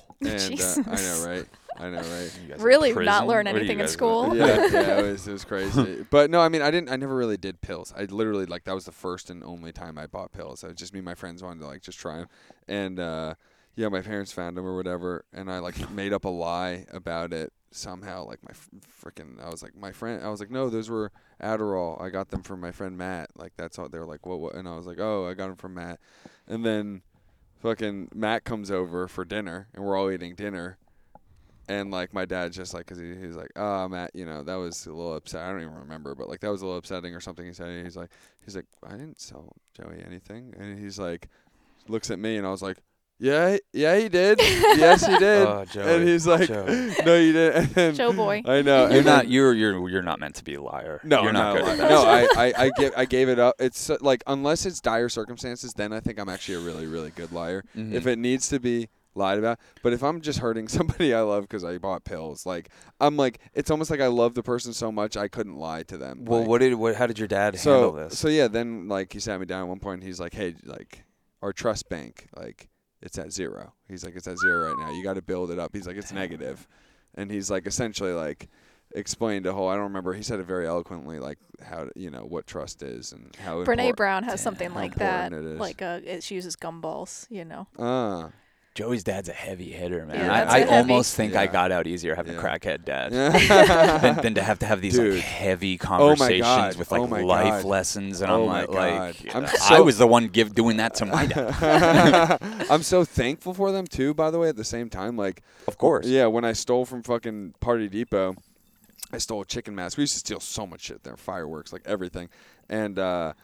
and 0.20 0.60
uh, 0.60 0.74
I 0.90 0.96
know 0.96 1.24
right, 1.26 1.46
I 1.78 1.90
know 1.90 1.96
right. 2.00 2.60
Really 2.60 2.92
not 2.92 3.26
learn 3.26 3.46
What 3.46 3.54
are 3.54 3.58
you 3.58 3.60
anything 3.60 3.78
in 3.80 3.84
guys- 3.86 3.92
school? 3.92 4.36
yeah, 4.36 4.46
yeah, 4.72 4.98
it 5.00 5.02
was 5.02 5.26
it 5.26 5.32
was 5.32 5.44
crazy. 5.44 6.06
But 6.10 6.30
no, 6.30 6.40
I 6.40 6.48
mean, 6.48 6.62
I 6.62 6.70
didn't. 6.70 6.90
I 6.90 6.96
never 6.96 7.14
really 7.16 7.36
did 7.36 7.60
pills. 7.60 7.92
I 7.96 8.04
literally 8.04 8.46
like 8.46 8.64
that 8.64 8.74
was 8.74 8.84
the 8.84 8.92
first 8.92 9.30
and 9.30 9.42
only 9.42 9.72
time 9.72 9.98
I 9.98 10.06
bought 10.06 10.32
pills. 10.32 10.62
It 10.62 10.68
was 10.68 10.76
just 10.76 10.92
me, 10.92 10.98
and 11.00 11.06
my 11.06 11.14
friends 11.14 11.42
wanted 11.42 11.60
to 11.60 11.66
like 11.66 11.82
just 11.82 11.98
try 11.98 12.18
them, 12.18 12.28
and 12.68 13.00
uh, 13.00 13.34
yeah, 13.74 13.88
my 13.88 14.00
parents 14.00 14.30
found 14.32 14.56
them 14.56 14.64
or 14.66 14.76
whatever, 14.76 15.24
and 15.32 15.50
I 15.50 15.58
like 15.58 15.90
made 15.90 16.12
up 16.12 16.24
a 16.24 16.28
lie 16.28 16.86
about 16.92 17.32
it 17.32 17.52
somehow. 17.72 18.24
Like 18.26 18.38
my 18.44 18.52
freaking, 19.02 19.42
I 19.44 19.48
was 19.48 19.62
like 19.62 19.74
my 19.74 19.90
friend. 19.90 20.22
I 20.24 20.28
was 20.28 20.38
like, 20.38 20.50
no, 20.50 20.68
those 20.70 20.88
were 20.88 21.10
Adderall. 21.42 22.00
I 22.00 22.10
got 22.10 22.28
them 22.30 22.42
from 22.42 22.60
my 22.60 22.70
friend 22.70 22.96
Matt. 22.96 23.30
Like 23.34 23.54
that's 23.56 23.78
all. 23.78 23.88
They 23.88 23.98
were 23.98 24.06
like, 24.06 24.24
what? 24.24 24.38
What? 24.38 24.54
And 24.54 24.68
I 24.68 24.76
was 24.76 24.86
like, 24.86 25.00
oh, 25.00 25.26
I 25.26 25.34
got 25.34 25.48
them 25.48 25.56
from 25.56 25.74
Matt, 25.74 25.98
and 26.46 26.64
then. 26.64 27.02
Fucking 27.62 28.08
Matt 28.12 28.44
comes 28.44 28.70
over 28.70 29.06
for 29.06 29.24
dinner, 29.24 29.68
and 29.72 29.84
we're 29.84 29.96
all 29.96 30.10
eating 30.10 30.34
dinner, 30.34 30.78
and 31.68 31.92
like 31.92 32.12
my 32.12 32.24
dad's 32.24 32.56
just 32.56 32.74
like, 32.74 32.86
cause 32.86 32.98
he, 32.98 33.14
he's 33.14 33.36
like, 33.36 33.50
oh 33.54 33.88
Matt, 33.88 34.10
you 34.14 34.26
know 34.26 34.42
that 34.42 34.56
was 34.56 34.84
a 34.86 34.92
little 34.92 35.14
upset. 35.14 35.42
I 35.42 35.50
don't 35.50 35.62
even 35.62 35.74
remember, 35.74 36.16
but 36.16 36.28
like 36.28 36.40
that 36.40 36.50
was 36.50 36.62
a 36.62 36.64
little 36.64 36.78
upsetting 36.78 37.14
or 37.14 37.20
something. 37.20 37.46
He 37.46 37.52
said, 37.52 37.84
he's 37.84 37.96
like, 37.96 38.10
he's 38.44 38.56
like, 38.56 38.66
I 38.84 38.92
didn't 38.92 39.20
sell 39.20 39.54
Joey 39.76 40.02
anything, 40.04 40.54
and 40.58 40.76
he's 40.76 40.98
like, 40.98 41.28
looks 41.86 42.10
at 42.10 42.18
me, 42.18 42.36
and 42.36 42.46
I 42.46 42.50
was 42.50 42.62
like, 42.62 42.78
yeah, 43.22 43.56
yeah, 43.72 43.96
he 43.98 44.08
did, 44.08 44.38
yes, 44.40 45.06
he 45.06 45.16
did, 45.16 45.46
Oh, 45.46 45.64
Joey. 45.64 45.94
and 45.94 46.08
he's 46.08 46.26
like, 46.26 46.48
Joey. 46.48 46.92
no, 47.06 47.16
you 47.16 47.32
didn't. 47.32 47.76
And 47.76 47.96
Joe 47.96 48.12
boy. 48.12 48.42
I 48.44 48.62
know. 48.62 48.88
You're 48.88 48.96
and 48.98 49.06
not. 49.06 49.22
then- 49.22 49.30
You're 49.30 49.52
you're 49.54 49.88
you're 49.88 50.02
not 50.02 50.18
meant 50.18 50.34
to 50.36 50.44
be 50.44 50.54
a 50.56 50.60
liar. 50.62 51.00
no, 51.04 51.22
you're 51.22 51.32
not 51.32 51.54
not, 51.54 51.64
good. 51.64 51.68
a 51.68 51.70
at 51.70 51.78
that. 51.78 51.90
No, 51.90 52.02
I, 52.02 52.20
I, 52.36 52.52
I 52.66 52.70
give, 52.76 52.92
I 52.96 53.04
gave 53.04 53.28
it 53.28 53.38
up. 53.38 53.54
It's 53.60 53.88
uh, 53.90 53.96
like 54.00 54.24
unless 54.26 54.66
it's 54.66 54.80
dire 54.80 55.08
circumstances, 55.08 55.72
then 55.74 55.92
I 55.92 56.00
think 56.00 56.18
I'm 56.18 56.28
actually 56.28 56.56
a 56.56 56.60
really, 56.60 56.86
really 56.86 57.10
good 57.10 57.30
liar. 57.32 57.62
Mhm. 57.76 57.92
if 57.94 58.06
it 58.08 58.18
needs 58.18 58.48
to 58.48 58.58
be 58.58 58.88
lied 59.14 59.38
about. 59.38 59.58
But 59.84 59.92
if 59.92 60.02
I'm 60.02 60.20
just 60.20 60.40
hurting 60.40 60.66
somebody 60.68 61.14
I 61.14 61.20
love 61.20 61.44
because 61.44 61.62
I 61.64 61.78
bought 61.78 62.02
pills, 62.04 62.44
like 62.44 62.70
I'm 63.00 63.16
like, 63.16 63.38
it's 63.54 63.70
almost 63.70 63.90
like 63.90 64.00
I 64.00 64.08
love 64.08 64.34
the 64.34 64.42
person 64.42 64.72
so 64.72 64.90
much 64.90 65.16
I 65.16 65.28
couldn't 65.28 65.56
lie 65.56 65.84
to 65.84 65.96
them. 65.96 66.24
well, 66.24 66.40
Like, 66.40 66.48
what 66.48 66.58
did 66.60 66.74
what? 66.74 66.96
How 66.96 67.06
did 67.06 67.20
your 67.20 67.28
dad 67.28 67.56
so 67.58 67.72
handle 67.72 67.92
this? 67.92 68.18
so 68.18 68.26
yeah. 68.28 68.48
Then 68.48 68.88
like 68.88 69.12
he 69.12 69.20
sat 69.20 69.38
me 69.38 69.46
down 69.46 69.62
at 69.62 69.68
one 69.68 69.78
point. 69.78 70.00
and 70.00 70.04
He's 70.08 70.18
like, 70.18 70.34
hey, 70.34 70.54
like 70.64 71.04
our 71.40 71.52
trust 71.52 71.88
bank, 71.88 72.26
like 72.36 72.68
it's 73.02 73.18
at 73.18 73.32
zero. 73.32 73.72
He's 73.88 74.04
like, 74.04 74.16
it's 74.16 74.28
at 74.28 74.38
zero 74.38 74.68
right 74.68 74.78
now. 74.78 74.92
You 74.92 75.02
got 75.02 75.14
to 75.14 75.22
build 75.22 75.50
it 75.50 75.58
up. 75.58 75.74
He's 75.74 75.86
like, 75.86 75.96
it's 75.96 76.12
negative, 76.12 76.66
and 77.14 77.30
he's 77.30 77.50
like 77.50 77.66
essentially 77.66 78.12
like 78.12 78.48
explained 78.94 79.46
a 79.46 79.52
whole. 79.52 79.68
I 79.68 79.74
don't 79.74 79.84
remember. 79.84 80.12
He 80.12 80.22
said 80.22 80.40
it 80.40 80.46
very 80.46 80.66
eloquently, 80.66 81.18
like 81.18 81.38
how 81.62 81.88
you 81.96 82.10
know 82.10 82.24
what 82.24 82.46
trust 82.46 82.82
is 82.82 83.12
and 83.12 83.34
how 83.36 83.64
Brene 83.64 83.96
Brown 83.96 84.24
has 84.24 84.40
something 84.40 84.74
like 84.74 84.94
that. 84.96 85.32
Like 85.32 85.82
uh, 85.82 86.00
it, 86.04 86.22
she 86.22 86.34
uses 86.34 86.56
gumballs, 86.56 87.26
you 87.30 87.44
know. 87.44 87.66
Ah. 87.78 88.30
Joey's 88.74 89.04
dad's 89.04 89.28
a 89.28 89.32
heavy 89.34 89.70
hitter, 89.70 90.06
man. 90.06 90.16
Yeah, 90.16 90.26
that's 90.28 90.52
I, 90.52 90.56
I 90.56 90.58
a 90.60 90.66
heavy- 90.66 90.92
almost 90.92 91.14
think 91.14 91.34
I 91.36 91.46
got 91.46 91.72
out 91.72 91.86
easier 91.86 92.14
having 92.14 92.32
Yeah. 92.32 92.40
a 92.40 92.42
crackhead 92.42 92.84
dad 92.86 93.12
than, 94.02 94.16
than 94.22 94.34
to 94.36 94.42
have 94.42 94.60
to 94.60 94.66
have 94.66 94.80
these 94.80 94.98
like 94.98 95.20
heavy 95.20 95.78
Oh 95.80 95.84
conversations 95.84 96.40
God. 96.42 96.76
with 96.76 96.90
like 96.90 97.00
Oh 97.02 97.04
life 97.26 97.62
God. 97.62 97.64
lessons, 97.64 98.20
and 98.22 98.30
Oh 98.32 98.42
I'm 98.42 98.48
my 98.48 98.60
like, 98.64 98.70
God. 98.70 99.16
like 99.24 99.34
I'm 99.36 99.46
I 99.70 99.80
was 99.80 99.98
the 99.98 100.06
one 100.06 100.28
give 100.28 100.54
doing 100.54 100.78
that 100.78 100.94
to 100.96 101.04
my 101.06 101.26
dad. 101.26 102.38
I'm 102.70 102.82
so 102.82 103.04
thankful 103.04 103.52
for 103.52 103.72
them 103.72 103.86
too. 103.86 104.14
By 104.14 104.30
the 104.30 104.38
way, 104.38 104.48
at 104.48 104.56
the 104.56 104.64
same 104.64 104.88
time, 104.88 105.16
like 105.16 105.42
of 105.68 105.76
course. 105.76 106.06
yeah, 106.06 106.26
when 106.26 106.44
I 106.46 106.52
stole 106.54 106.86
from 106.86 107.02
fucking 107.02 107.54
Party 107.60 107.88
Depot, 107.88 108.36
I 109.12 109.18
stole 109.18 109.42
a 109.42 109.44
chicken 109.44 109.74
mask. 109.74 109.98
We 109.98 110.04
used 110.04 110.14
to 110.14 110.18
steal 110.20 110.40
so 110.40 110.66
much 110.66 110.80
shit 110.80 111.02
there, 111.04 111.18
fireworks, 111.18 111.74
like 111.74 111.82
everything, 111.84 112.30
and 112.70 112.98
uh, 112.98 113.34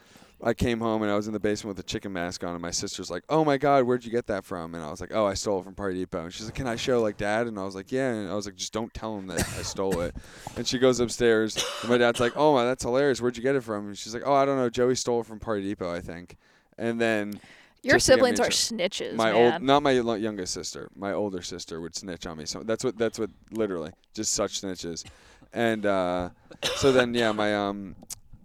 I 0.41 0.55
came 0.55 0.79
home 0.79 1.03
and 1.03 1.11
I 1.11 1.17
was 1.17 1.27
in 1.27 1.33
the 1.33 1.41
basement 1.41 1.77
with 1.77 1.85
a 1.85 1.89
chicken 1.89 2.13
mask 2.13 2.45
on, 2.45 2.53
and 2.53 2.63
my 2.63 2.71
sister's 2.71 3.11
like, 3.11 3.25
"Oh 3.29 3.45
my 3.45 3.57
God, 3.59 3.85
where'd 3.85 4.05
you 4.05 4.13
get 4.13 4.29
that 4.29 4.45
from?" 4.45 4.75
And 4.75 4.85
I 4.85 4.91
was 4.91 5.01
like, 5.01 5.13
"Oh, 5.13 5.27
I 5.27 5.35
stole 5.35 5.61
it 5.61 5.65
from 5.65 5.75
Party 5.75 5.99
Depot." 5.99 6.25
And 6.25 6.33
she's 6.33 6.47
like, 6.47 6.55
"Can 6.55 6.69
I 6.69 6.77
show 6.77 7.03
like 7.03 7.17
Dad?" 7.17 7.49
And 7.49 7.59
I 7.59 7.65
was 7.65 7.75
like, 7.75 7.91
"Yeah." 7.91 8.13
And 8.13 8.31
I 8.31 8.35
was 8.35 8.47
like, 8.47 8.55
"Just 8.55 8.73
don't 8.73 8.93
tell 8.95 9.19
him 9.19 9.27
that 9.29 9.41
I 9.41 9.63
stole 9.63 10.01
it." 10.01 10.15
And 10.57 10.67
she 10.67 10.79
goes 10.79 11.01
upstairs, 11.01 11.57
and 11.83 11.91
my 11.91 11.99
dad's 11.99 12.21
like, 12.21 12.35
"Oh 12.37 12.55
my, 12.55 12.65
that's 12.65 12.85
hilarious. 12.85 13.21
Where'd 13.21 13.37
you 13.37 13.43
get 13.43 13.57
it 13.57 13.63
from?" 13.63 13.89
And 13.89 13.99
she's 13.99 14.15
like, 14.15 14.23
"Oh, 14.25 14.35
I 14.35 14.45
don't 14.45 14.57
know. 14.57 14.71
Joey 14.71 14.95
stole 14.95 15.21
it 15.21 15.27
from 15.27 15.41
Party 15.41 15.63
Depot, 15.63 15.93
I 15.93 16.01
think." 16.01 16.37
And 16.79 17.01
then 17.01 17.41
Your 17.83 17.97
just 17.97 18.07
to 18.07 18.13
get 18.13 18.23
me 18.23 18.37
siblings 18.37 18.41
are 18.41 18.51
snitches, 18.51 19.15
my 19.15 19.33
man. 19.33 19.53
old, 19.55 19.63
not 19.63 19.83
my 19.83 19.91
youngest 19.91 20.55
sister, 20.55 20.89
my 20.95 21.13
older 21.13 21.43
sister 21.43 21.81
would 21.81 21.97
snitch 21.97 22.27
on 22.27 22.39
me. 22.39 22.45
So 22.45 22.63
that's 22.63 22.85
what 22.85 22.97
that's 22.97 23.19
what 23.19 23.31
literally 23.51 23.91
just 24.15 24.35
such 24.35 24.61
snitches. 24.61 25.05
And 25.53 25.85
uh, 25.85 26.29
so 26.77 26.93
then 26.93 27.15
yeah, 27.15 27.33
my 27.33 27.57
um 27.57 27.97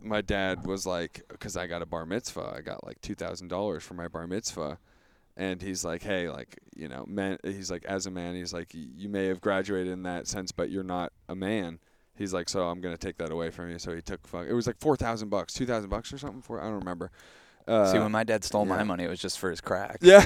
my 0.04 0.22
dad 0.22 0.66
was 0.66 0.86
like, 0.86 1.24
because 1.30 1.58
I 1.58 1.68
got 1.68 1.82
a 1.82 1.86
bar 1.86 2.06
mitzvah, 2.06 2.54
I 2.56 2.62
got 2.62 2.86
like 2.86 3.02
two 3.02 3.16
thousand 3.16 3.48
dollars 3.48 3.84
for 3.84 3.94
my 3.94 4.08
bar 4.08 4.28
mitzvah, 4.28 4.78
and 5.38 5.62
he's 5.62 5.84
like, 5.84 6.04
hey, 6.04 6.30
like 6.30 6.60
you 6.76 6.88
know, 6.88 7.06
man, 7.08 7.38
he's 7.44 7.72
like, 7.72 7.86
as 7.86 8.06
a 8.06 8.12
man, 8.12 8.36
he's 8.36 8.54
like, 8.54 8.70
you 8.74 9.10
may 9.10 9.26
have 9.28 9.42
graduated 9.42 9.92
in 9.92 10.04
that 10.04 10.28
sense, 10.28 10.52
but 10.52 10.70
you're 10.70 10.84
not 10.84 11.14
a 11.30 11.36
man. 11.36 11.80
He's 12.16 12.34
like, 12.34 12.50
so 12.50 12.68
I'm 12.68 12.82
gonna 12.82 12.98
take 12.98 13.18
that 13.18 13.32
away 13.32 13.50
from 13.50 13.72
you. 13.72 13.80
So 13.80 13.96
he 13.96 14.02
took, 14.02 14.28
fuck, 14.28 14.46
it 14.48 14.54
was 14.54 14.68
like 14.68 14.80
four 14.80 14.96
thousand 14.96 15.30
bucks, 15.30 15.54
two 15.54 15.66
thousand 15.66 15.90
bucks 15.90 16.14
or 16.14 16.18
something. 16.18 16.42
For 16.42 16.62
I 16.62 16.66
don't 16.66 16.80
remember. 16.80 17.12
Uh, 17.68 17.92
See, 17.92 17.98
when 18.00 18.12
my 18.12 18.24
dad 18.24 18.44
stole 18.44 18.66
yeah. 18.66 18.76
my 18.78 18.84
money, 18.84 19.06
it 19.06 19.10
was 19.10 19.20
just 19.20 19.40
for 19.40 19.50
his 19.50 19.62
crack. 19.62 20.00
yeah, 20.02 20.20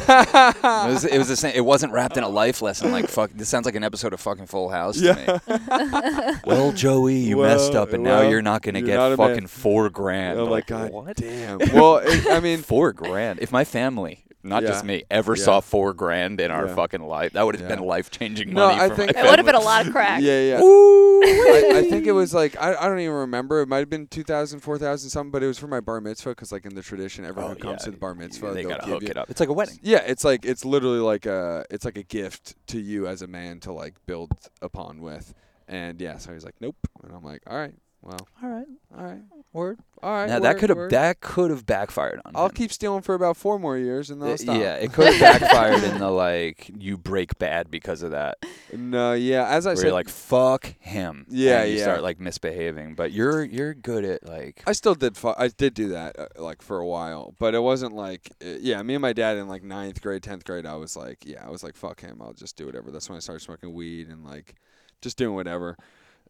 It 0.87 0.91
was, 0.91 1.05
it 1.05 1.17
was 1.17 1.27
the 1.27 1.35
same. 1.35 1.53
It 1.55 1.63
wasn't 1.65 1.93
wrapped 1.93 2.17
in 2.17 2.23
a 2.23 2.29
life 2.29 2.61
lesson. 2.61 2.91
Like 2.91 3.07
fuck, 3.09 3.31
this 3.33 3.47
sounds 3.49 3.65
like 3.65 3.75
an 3.75 3.83
episode 3.83 4.13
of 4.13 4.19
fucking 4.19 4.47
Full 4.47 4.69
House 4.69 4.99
to 5.01 5.13
me. 5.47 6.35
well, 6.45 6.71
Joey, 6.71 7.17
you 7.17 7.37
messed 7.37 7.75
up, 7.75 7.93
and 7.93 8.03
now 8.03 8.21
you're 8.21 8.41
not 8.41 8.61
gonna 8.61 8.79
you're 8.79 8.87
get 8.87 8.95
not 8.97 9.11
a 9.11 9.17
man. 9.17 9.29
fucking 9.29 9.47
four 9.47 9.89
grand. 9.89 10.39
Oh 10.39 10.45
my 10.45 10.51
Like, 10.51 10.67
god, 10.67 10.91
what? 10.91 11.15
damn. 11.17 11.59
Well, 11.73 11.97
it, 12.03 12.27
I 12.27 12.39
mean, 12.39 12.59
four 12.63 12.91
grand. 12.93 13.39
If 13.39 13.51
my 13.51 13.63
family, 13.65 14.23
not 14.49 14.63
just 14.63 14.83
me, 14.85 15.03
ever 15.11 15.35
Yeah. 15.35 15.43
saw 15.43 15.59
four 15.59 15.93
grand 15.93 16.39
in 16.41 16.51
our 16.51 16.67
Yeah. 16.67 16.75
fucking 16.75 17.01
life, 17.01 17.33
that 17.33 17.45
would 17.45 17.55
have 17.55 17.69
Yeah. 17.69 17.75
been 17.75 17.85
life 17.85 18.09
changing 18.11 18.53
money. 18.53 18.75
No. 18.75 18.81
I 18.83 18.89
for 18.89 18.95
think- 18.95 19.15
my 19.15 19.21
it 19.21 19.29
would 19.29 19.39
have 19.39 19.45
been 19.45 19.55
a 19.55 19.59
lot 19.59 19.85
of 19.85 19.91
crack. 19.93 20.21
yeah, 20.21 20.41
yeah. 20.41 20.59
I, 20.61 21.71
I 21.77 21.89
think 21.89 22.05
it 22.05 22.11
was 22.11 22.33
like 22.33 22.55
I, 22.61 22.75
I 22.75 22.87
don't 22.87 22.99
even 22.99 23.13
remember. 23.15 23.61
It 23.61 23.67
might 23.67 23.79
have 23.79 23.89
been 23.89 24.07
2,000, 24.07 24.59
4,000 24.59 25.09
something, 25.09 25.31
but 25.31 25.43
it 25.43 25.47
was 25.47 25.57
for 25.57 25.67
my 25.67 25.79
bar 25.79 25.99
mitzvah 26.01 26.29
because 26.31 26.51
like 26.51 26.65
in 26.65 26.75
the 26.75 26.81
tradition, 26.81 27.25
everyone 27.25 27.51
Oh, 27.51 27.53
who 27.55 27.59
comes 27.59 27.83
to 27.83 27.91
the 27.91 27.97
bar 27.97 28.13
mitzvah, 28.15 28.53
they 28.53 28.61
they'll 28.61 28.69
gotta 28.71 28.85
hook 28.85 29.01
you. 29.03 29.09
it 29.09 29.17
up. 29.17 29.29
It's 29.29 29.39
like 29.39 29.49
a 29.49 29.53
wedding. 29.53 29.79
Yeah, 29.81 30.03
it's 30.05 30.23
like 30.23 30.45
it's 30.45 30.63
literally 30.65 30.99
like 30.99 31.25
a 31.25 31.65
it's 31.69 31.85
like 31.85 31.97
a 31.97 32.03
gift 32.03 32.55
to 32.67 32.79
you 32.79 33.07
as 33.07 33.21
a 33.21 33.27
man 33.27 33.59
to 33.61 33.71
like 33.73 33.95
build 34.05 34.31
upon 34.61 35.01
with. 35.01 35.33
And 35.67 35.99
yeah, 35.99 36.17
so 36.17 36.31
he's 36.33 36.45
like, 36.45 36.55
nope, 36.61 36.77
and 37.03 37.13
I'm 37.13 37.23
like, 37.23 37.41
all 37.47 37.57
right, 37.57 37.73
well, 38.01 38.19
All 38.41 38.49
right, 38.49 38.67
all 38.97 39.03
right, 39.03 39.19
word. 39.57 39.79
all 40.01 40.11
right. 40.11 40.29
Now 40.29 40.39
that 40.39 40.57
could 40.57 40.69
have 40.69 40.89
that 40.91 41.19
could 41.19 41.49
have 41.51 41.65
backfired 41.65 42.21
on 42.23 42.33
me. 42.33 42.39
I'll 42.39 42.45
him. 42.45 42.51
keep 42.55 42.71
stealing 42.71 43.01
for 43.01 43.13
about 43.15 43.35
four 43.35 43.59
more 43.59 43.77
years, 43.77 44.09
and 44.09 44.21
then 44.21 44.29
I'll 44.29 44.33
Uh, 44.35 44.37
stop. 44.37 44.57
Yeah, 44.59 44.75
it 44.75 44.93
could 44.93 45.13
have 45.13 45.19
backfired 45.41 45.83
in 45.83 45.97
the 45.97 46.09
like 46.09 46.69
you 46.77 46.97
break 46.97 47.37
bad 47.39 47.69
because 47.69 48.03
of 48.03 48.11
that. 48.11 48.37
No, 48.71 49.13
yeah, 49.13 49.47
as 49.47 49.65
I 49.65 49.71
where 49.71 49.75
said, 49.77 49.83
you're 49.85 49.93
like 49.93 50.07
fuck 50.09 50.75
him. 50.79 51.25
Yeah, 51.29 51.61
and 51.63 51.71
you 51.71 51.77
yeah. 51.77 51.83
start 51.83 52.03
like 52.03 52.19
misbehaving, 52.19 52.95
but 52.95 53.11
you're 53.11 53.43
you're 53.43 53.73
good 53.73 54.05
at 54.05 54.25
like 54.25 54.63
I 54.65 54.71
still 54.73 54.95
did. 54.95 55.17
Fu- 55.17 55.33
I 55.37 55.47
did 55.49 55.73
do 55.73 55.89
that 55.89 56.17
uh, 56.17 56.27
like 56.37 56.61
for 56.61 56.77
a 56.79 56.85
while, 56.87 57.33
but 57.39 57.55
it 57.55 57.59
wasn't 57.63 57.93
like 57.95 58.31
uh, 58.41 58.57
yeah. 58.61 58.81
Me 58.83 58.95
and 58.95 59.01
my 59.01 59.13
dad 59.13 59.37
in 59.37 59.47
like 59.47 59.63
ninth 59.63 60.01
grade, 60.01 60.23
tenth 60.23 60.45
grade, 60.45 60.65
I 60.65 60.75
was 60.75 60.95
like 60.95 61.25
yeah, 61.25 61.43
I 61.45 61.49
was 61.49 61.63
like 61.63 61.75
fuck 61.75 61.99
him. 62.01 62.21
I'll 62.21 62.33
just 62.33 62.55
do 62.55 62.65
whatever. 62.67 62.91
That's 62.91 63.09
when 63.09 63.17
I 63.17 63.19
started 63.19 63.41
smoking 63.43 63.73
weed 63.73 64.07
and 64.09 64.23
like 64.23 64.55
just 65.01 65.17
doing 65.17 65.33
whatever. 65.35 65.75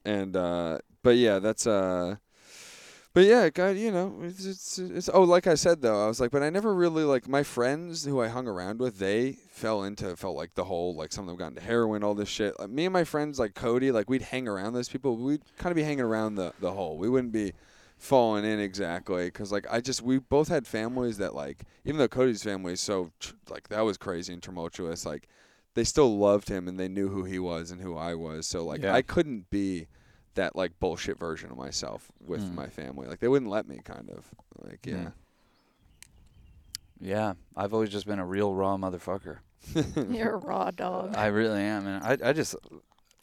And 0.05 0.37
uh, 0.37 0.77
but 1.03 1.17
yeah, 1.17 1.39
that's 1.39 1.67
uh. 1.67 2.15
But 3.17 3.25
yeah, 3.25 3.49
God, 3.49 3.77
you 3.77 3.89
know, 3.89 4.15
it's, 4.21 4.45
it's 4.45 4.77
it's 4.77 5.09
oh, 5.11 5.23
like 5.23 5.47
I 5.47 5.55
said 5.55 5.81
though, 5.81 6.05
I 6.05 6.07
was 6.07 6.21
like, 6.21 6.29
but 6.29 6.43
I 6.43 6.51
never 6.51 6.71
really 6.71 7.03
like 7.03 7.27
my 7.27 7.41
friends 7.41 8.05
who 8.05 8.21
I 8.21 8.27
hung 8.27 8.47
around 8.47 8.77
with. 8.77 8.99
They 8.99 9.31
fell 9.31 9.85
into 9.85 10.15
felt 10.15 10.37
like 10.37 10.53
the 10.53 10.65
whole 10.65 10.93
like 10.93 11.11
some 11.11 11.23
of 11.23 11.29
them 11.29 11.37
got 11.37 11.47
into 11.47 11.61
heroin, 11.61 12.03
all 12.03 12.13
this 12.13 12.29
shit. 12.29 12.59
Like, 12.59 12.69
me 12.69 12.85
and 12.85 12.93
my 12.93 13.03
friends 13.03 13.39
like 13.39 13.55
Cody, 13.55 13.91
like 13.91 14.07
we'd 14.07 14.21
hang 14.21 14.47
around 14.47 14.73
those 14.73 14.87
people. 14.87 15.17
We'd 15.17 15.41
kind 15.57 15.71
of 15.71 15.75
be 15.75 15.81
hanging 15.81 16.01
around 16.01 16.35
the 16.35 16.53
the 16.59 16.71
hole. 16.71 16.99
We 16.99 17.09
wouldn't 17.09 17.33
be 17.33 17.53
falling 17.97 18.45
in 18.45 18.59
exactly 18.59 19.25
because 19.25 19.51
like 19.51 19.65
I 19.67 19.81
just 19.81 20.03
we 20.03 20.19
both 20.19 20.49
had 20.49 20.67
families 20.67 21.17
that 21.17 21.33
like 21.33 21.63
even 21.85 21.97
though 21.97 22.07
Cody's 22.07 22.43
family 22.43 22.73
is 22.73 22.81
so 22.81 23.09
like 23.49 23.69
that 23.69 23.81
was 23.81 23.97
crazy 23.97 24.31
and 24.31 24.43
tumultuous 24.43 25.07
like 25.07 25.27
they 25.73 25.85
still 25.85 26.19
loved 26.19 26.49
him 26.49 26.67
and 26.67 26.79
they 26.79 26.87
knew 26.87 27.09
who 27.09 27.23
he 27.23 27.39
was 27.39 27.71
and 27.71 27.81
who 27.81 27.97
I 27.97 28.13
was 28.13 28.45
so 28.45 28.63
like 28.63 28.83
Yeah. 28.83 28.93
I 28.93 29.01
couldn't 29.01 29.49
be 29.49 29.87
that 30.37 30.55
like 30.55 30.79
bullshit 30.79 31.19
version 31.19 31.51
of 31.51 31.57
myself 31.57 32.11
with 32.25 32.41
Mm. 32.41 32.55
my 32.55 32.67
family 32.67 33.07
like 33.07 33.19
they 33.19 33.27
wouldn't 33.27 33.51
let 33.51 33.67
me 33.67 33.79
kind 33.83 34.09
of 34.09 34.25
like 34.63 34.85
yeah 34.85 34.95
Mm. 34.95 35.13
yeah. 36.99 37.33
I've 37.55 37.73
always 37.73 37.89
just 37.91 38.07
been 38.07 38.19
a 38.19 38.25
real 38.25 38.53
raw 38.53 38.75
motherfucker. 38.77 39.39
You're 40.09 40.35
a 40.35 40.37
raw 40.37 40.71
dog. 40.71 41.15
I 41.15 41.27
really 41.27 41.61
am, 41.61 41.85
and 41.85 42.03
I 42.03 42.29
I 42.29 42.33
just 42.33 42.55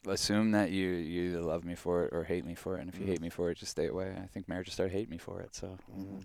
assume 0.06 0.50
that 0.52 0.70
you 0.70 0.88
you 0.90 1.30
either 1.30 1.40
love 1.40 1.64
me 1.64 1.74
for 1.74 2.04
it 2.04 2.12
or 2.12 2.24
hate 2.24 2.44
me 2.44 2.54
for 2.54 2.76
it, 2.76 2.80
and 2.82 2.88
if 2.92 2.98
you 3.00 3.06
Mm. 3.06 3.08
hate 3.08 3.20
me 3.20 3.30
for 3.30 3.50
it, 3.50 3.56
just 3.58 3.72
stay 3.72 3.86
away. 3.88 4.14
I 4.22 4.26
think 4.26 4.48
marriage 4.48 4.66
just 4.66 4.76
started 4.76 4.92
hating 4.92 5.10
me 5.10 5.18
for 5.18 5.40
it, 5.40 5.54
so. 5.54 5.78
Mhm. 5.98 6.22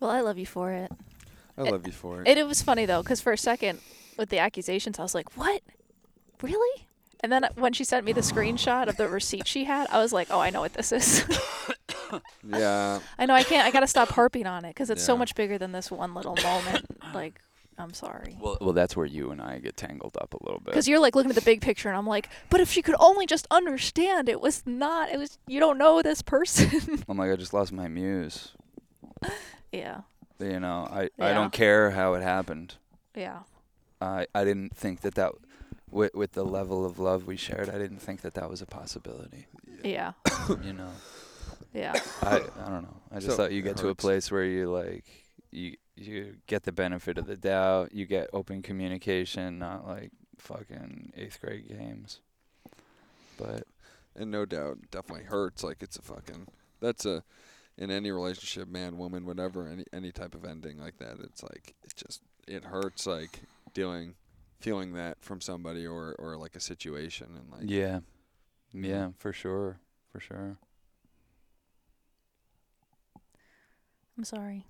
Well, 0.00 0.10
I 0.10 0.20
love 0.20 0.38
you 0.38 0.46
for 0.46 0.72
it. 0.72 0.90
I 1.56 1.62
love 1.62 1.84
you 1.86 1.92
for 1.92 2.22
it 2.22 2.28
And 2.28 2.38
it 2.38 2.46
was 2.46 2.62
funny 2.62 2.86
though, 2.86 3.02
because 3.02 3.20
for 3.20 3.32
a 3.32 3.38
second 3.38 3.80
with 4.16 4.28
the 4.30 4.38
accusations, 4.38 4.98
I 4.98 5.02
was 5.02 5.14
like, 5.14 5.36
"What? 5.36 5.62
Really?" 6.42 6.86
And 7.20 7.32
then 7.32 7.48
when 7.56 7.72
she 7.72 7.84
sent 7.84 8.04
me 8.04 8.12
the 8.12 8.20
screenshot 8.20 8.86
of 8.88 8.96
the 8.96 9.08
receipt 9.08 9.46
she 9.48 9.64
had, 9.64 9.88
I 9.90 9.98
was 9.98 10.12
like, 10.12 10.28
"Oh, 10.30 10.38
I 10.40 10.50
know 10.50 10.60
what 10.60 10.74
this 10.74 10.92
is. 10.92 11.24
yeah 12.46 13.00
I 13.18 13.26
know 13.26 13.34
I 13.34 13.42
can't. 13.42 13.66
I 13.66 13.70
gotta 13.70 13.86
stop 13.86 14.08
harping 14.10 14.46
on 14.46 14.64
it 14.64 14.70
because 14.70 14.88
it's 14.90 15.04
so 15.04 15.16
much 15.16 15.34
bigger 15.34 15.58
than 15.58 15.72
this 15.72 15.90
one 15.90 16.14
little 16.14 16.36
moment. 16.42 16.86
Like, 17.12 17.40
I'm 17.76 17.92
sorry." 17.92 18.36
Well, 18.40 18.56
well, 18.60 18.72
that's 18.72 18.96
where 18.96 19.06
you 19.06 19.30
and 19.30 19.40
I 19.42 19.58
get 19.58 19.76
tangled 19.76 20.16
up 20.20 20.32
a 20.34 20.38
little 20.44 20.60
bit. 20.60 20.66
Because 20.66 20.86
you're 20.88 21.00
like 21.00 21.14
looking 21.16 21.30
at 21.30 21.34
the 21.34 21.42
big 21.42 21.60
picture, 21.60 21.88
and 21.88 21.98
I'm 21.98 22.06
like, 22.06 22.28
but 22.50 22.60
if 22.60 22.70
she 22.70 22.82
could 22.82 22.96
only 23.00 23.26
just 23.26 23.46
understand, 23.50 24.28
it 24.28 24.40
was 24.40 24.62
not. 24.66 25.10
It 25.10 25.18
was 25.18 25.38
you 25.46 25.58
don't 25.60 25.76
know 25.78 26.02
this 26.02 26.22
person. 26.22 27.02
I'm 27.08 27.18
like, 27.18 27.30
I 27.32 27.36
just 27.36 27.52
lost 27.52 27.72
my 27.72 27.88
muse. 27.88 28.52
yeah, 29.72 30.02
You 30.38 30.60
know, 30.60 30.88
I 30.90 31.10
I 31.18 31.32
don't 31.32 31.52
care 31.52 31.90
how 31.90 32.14
it 32.14 32.22
happened. 32.22 32.76
yeah, 33.14 33.40
I 34.00 34.26
I 34.34 34.44
didn't 34.44 34.76
think 34.76 35.00
that 35.00 35.14
that. 35.16 35.32
With, 35.90 36.14
with 36.14 36.32
the 36.32 36.44
level 36.44 36.84
of 36.84 36.98
love 36.98 37.26
we 37.26 37.36
shared, 37.36 37.68
I 37.68 37.78
didn't 37.78 37.98
think 38.00 38.20
that 38.22 38.34
that 38.34 38.48
was 38.50 38.60
a 38.62 38.66
possibility. 38.66 39.46
yeah, 39.82 40.12
You 40.62 40.72
know, 40.72 40.90
yeah. 41.72 41.94
I 42.22 42.36
I 42.36 42.68
don't 42.68 42.82
know. 42.82 42.96
I 43.10 43.16
just 43.16 43.30
So, 43.30 43.36
thought 43.36 43.52
you 43.52 43.60
it 43.60 43.62
get 43.62 43.76
to 43.78 43.88
a 43.88 43.94
place 43.94 44.30
where 44.30 44.44
you 44.44 44.70
like 44.70 45.04
you 45.50 45.76
you 45.96 46.36
get 46.46 46.62
the 46.64 46.72
benefit 46.72 47.18
of 47.18 47.26
the 47.26 47.36
doubt. 47.36 47.92
You 47.94 48.06
get 48.06 48.28
open 48.32 48.62
communication, 48.62 49.58
not 49.58 49.86
like 49.86 50.10
fucking 50.38 51.12
eighth 51.16 51.40
grade 51.40 51.68
games. 51.68 52.20
But 53.38 53.64
and 54.16 54.30
no 54.30 54.44
doubt 54.44 54.78
definitely 54.90 55.24
hurts 55.24 55.62
like 55.62 55.82
it's 55.82 55.96
a 55.96 56.02
fucking 56.02 56.48
that's 56.80 57.06
a 57.06 57.22
in 57.76 57.90
any 57.90 58.10
relationship 58.10 58.68
man 58.68 58.98
woman 58.98 59.24
whatever 59.24 59.68
any 59.68 59.84
any 59.92 60.10
type 60.10 60.34
of 60.34 60.44
ending 60.44 60.78
like 60.78 60.98
that 60.98 61.18
it's 61.22 61.42
like 61.44 61.74
it 61.84 61.94
just 61.94 62.20
it 62.48 62.64
hurts 62.64 63.06
like 63.06 63.40
dealing 63.72 64.14
feeling 64.60 64.92
that 64.94 65.18
from 65.20 65.40
somebody 65.40 65.86
or 65.86 66.14
or 66.18 66.36
like 66.36 66.56
a 66.56 66.60
situation 66.60 67.28
and 67.36 67.50
like 67.50 67.70
yeah, 67.70 68.00
mm-hmm. 68.74 68.84
yeah, 68.84 69.08
for 69.18 69.32
sure, 69.32 69.78
for 70.10 70.20
sure. 70.20 70.58
I'm 74.16 74.24
sorry. 74.24 74.66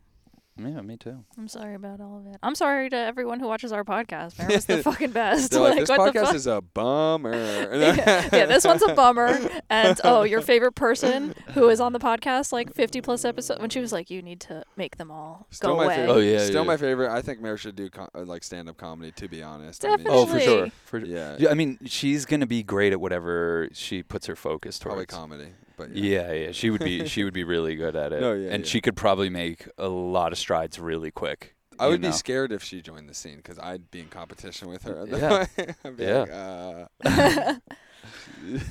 Yeah, 0.59 0.81
me 0.83 0.97
too. 0.97 1.25
I'm 1.39 1.47
sorry 1.47 1.75
about 1.75 2.01
all 2.01 2.19
of 2.19 2.27
it. 2.27 2.39
I'm 2.43 2.55
sorry 2.57 2.91
to 2.91 2.97
everyone 2.97 3.39
who 3.39 3.47
watches 3.47 3.71
our 3.73 3.85
podcast. 3.85 4.39
Man, 4.39 4.51
it's 4.51 4.65
the 4.67 4.83
fucking 4.83 5.13
best. 5.13 5.53
They're 5.53 5.61
like, 5.61 5.79
this 5.79 5.89
what 5.89 6.13
the 6.13 6.19
podcast 6.21 6.35
is 6.35 6.47
a 6.49 6.61
bummer 6.61 7.33
yeah, 7.75 8.29
yeah, 8.33 8.47
this 8.47 8.65
one's 8.65 8.83
a 8.83 8.93
bummer. 8.95 9.39
And 9.71 10.01
oh, 10.05 10.23
your 10.25 10.41
favorite 10.41 10.73
person 10.73 11.35
who 11.55 11.69
is 11.69 11.81
on 11.81 11.93
the 11.93 12.01
podcast, 12.01 12.53
like 12.53 12.75
50 12.75 13.01
plus 13.03 13.25
episodes, 13.25 13.61
when 13.61 13.71
she 13.71 13.79
was 13.81 13.93
like, 13.93 14.11
you 14.11 14.21
need 14.21 14.41
to 14.41 14.65
make 14.77 14.97
them 14.97 15.11
all 15.11 15.47
Still 15.51 15.71
go 15.71 15.77
my 15.77 15.85
away. 15.85 15.97
favorite. 15.97 16.13
Oh, 16.15 16.19
yeah, 16.19 16.39
Still 16.45 16.63
yeah. 16.63 16.67
my 16.67 16.77
favorite. 16.77 17.11
I 17.11 17.23
think 17.23 17.41
Mary 17.41 17.57
should 17.59 17.77
do 17.77 17.89
co- 17.91 18.09
uh, 18.15 18.25
like 18.25 18.43
stand 18.43 18.69
up 18.69 18.77
comedy. 18.77 19.13
To 19.13 19.29
be 19.29 19.43
honest. 19.43 19.85
I 19.85 19.89
mean, 19.89 19.99
Definitely. 19.99 20.19
Oh, 20.23 20.27
for 20.27 20.41
sure. 20.41 20.69
For 20.87 20.99
yeah. 20.99 21.37
yeah, 21.39 21.51
I 21.51 21.55
mean, 21.55 21.79
she's 21.87 22.25
gonna 22.27 22.47
be 22.47 22.63
great 22.63 22.93
at 22.93 23.01
whatever 23.01 23.69
she 23.73 24.03
puts 24.03 24.27
her 24.27 24.35
focus 24.37 24.79
Probably 24.79 25.07
towards. 25.07 25.15
comedy. 25.15 25.49
But 25.79 25.95
yeah. 25.97 26.23
Yeah, 26.29 26.33
yeah, 26.33 26.53
she 26.53 26.69
would 26.69 26.83
be 26.85 27.07
she 27.09 27.25
would 27.25 27.33
be 27.33 27.45
really 27.45 27.77
good 27.77 27.97
at 27.97 28.13
it. 28.13 28.21
No, 28.21 28.33
yeah, 28.35 28.51
and 28.51 28.65
yeah. 28.65 28.69
she 28.69 28.81
could 28.83 28.97
probably 28.97 29.31
make 29.31 29.67
a 29.79 29.89
lot 29.89 30.33
of 30.33 30.39
strides 30.39 30.79
really 30.79 31.11
quick. 31.11 31.55
I 31.81 31.87
would 31.87 32.01
know? 32.01 32.09
be 32.09 32.13
scared 32.13 32.51
if 32.51 32.63
she 32.63 32.83
joined 32.83 33.09
the 33.09 33.15
scene 33.15 33.37
because 33.37 33.59
I'd 33.61 33.89
be 33.93 34.01
in 34.01 34.09
competition 34.09 34.69
with 34.69 34.83
her. 34.83 35.07
Yeah. 35.07 35.47
I'd 35.85 35.97
be 35.97 36.05
Yeah. 36.05 36.89
like, 37.05 37.05
uh. 37.05 37.55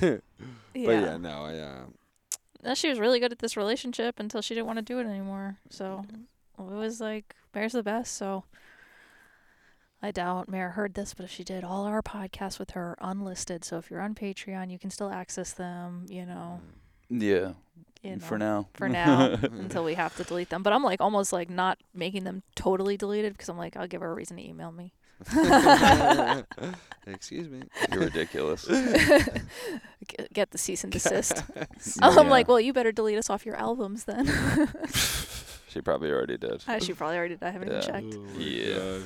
but 0.00 0.22
yeah, 0.74 1.16
no, 1.16 1.44
I, 1.46 1.58
uh, 1.58 1.84
No, 2.62 2.74
she 2.74 2.90
was 2.90 2.98
really 3.00 3.18
good 3.18 3.32
at 3.32 3.38
this 3.38 3.56
relationship 3.56 4.20
until 4.20 4.42
she 4.42 4.54
didn't 4.54 4.66
want 4.66 4.78
to 4.78 4.84
do 4.84 4.98
it 4.98 5.06
anymore. 5.06 5.56
So 5.70 6.04
it 6.58 6.62
was 6.62 7.00
like 7.00 7.34
Mare's 7.54 7.72
the 7.72 7.82
best. 7.82 8.14
So 8.14 8.44
I 10.02 10.10
doubt 10.10 10.48
Mare 10.48 10.70
heard 10.70 10.94
this, 10.94 11.14
but 11.14 11.24
if 11.24 11.30
she 11.30 11.44
did, 11.44 11.64
all 11.64 11.84
our 11.84 12.02
podcasts 12.02 12.58
with 12.58 12.70
her 12.72 12.90
are 13.00 13.10
unlisted. 13.10 13.64
So 13.64 13.78
if 13.78 13.90
you're 13.90 14.00
on 14.02 14.14
Patreon, 14.14 14.70
you 14.70 14.78
can 14.78 14.90
still 14.90 15.10
access 15.10 15.52
them. 15.52 16.04
You 16.08 16.26
know, 16.26 16.60
Yeah, 17.10 17.52
you 18.02 18.16
know, 18.16 18.18
for 18.24 18.38
now. 18.38 18.68
for 18.74 18.88
now 18.88 19.32
until 19.42 19.84
we 19.84 19.94
have 19.94 20.14
to 20.16 20.24
delete 20.24 20.50
them. 20.50 20.62
But 20.62 20.72
I'm 20.72 20.82
like 20.82 21.00
almost 21.00 21.32
like 21.32 21.48
not 21.50 21.78
making 21.94 22.24
them 22.24 22.42
totally 22.54 22.96
deleted 22.96 23.32
because 23.32 23.48
I'm 23.48 23.58
like 23.58 23.76
I'll 23.76 23.86
give 23.88 24.00
her 24.02 24.10
a 24.10 24.14
reason 24.14 24.36
to 24.36 24.42
email 24.46 24.72
me. 24.72 24.92
Excuse 27.06 27.48
me. 27.48 27.62
You're 27.90 28.02
ridiculous. 28.02 28.64
G- 28.68 30.26
Get 30.32 30.50
the 30.52 30.58
cease 30.58 30.84
and 30.84 30.92
desist. 30.92 31.42
I'm 32.00 32.12
Yeah. 32.26 32.30
like, 32.30 32.46
well, 32.48 32.60
you 32.60 32.72
better 32.72 32.92
delete 32.92 33.18
us 33.18 33.28
off 33.30 33.44
your 33.46 33.56
albums 33.56 34.04
then. 34.04 34.26
she 35.68 35.80
probably 35.80 36.10
already 36.10 36.36
did. 36.38 36.62
I 36.68 36.78
she 36.78 36.92
probably 36.92 37.16
already 37.16 37.34
did. 37.34 37.42
I 37.44 37.50
haven't 37.50 37.70
Yeah. 37.72 37.78
even 37.98 38.10
checked. 38.10 38.38
Yeah. 38.38 38.98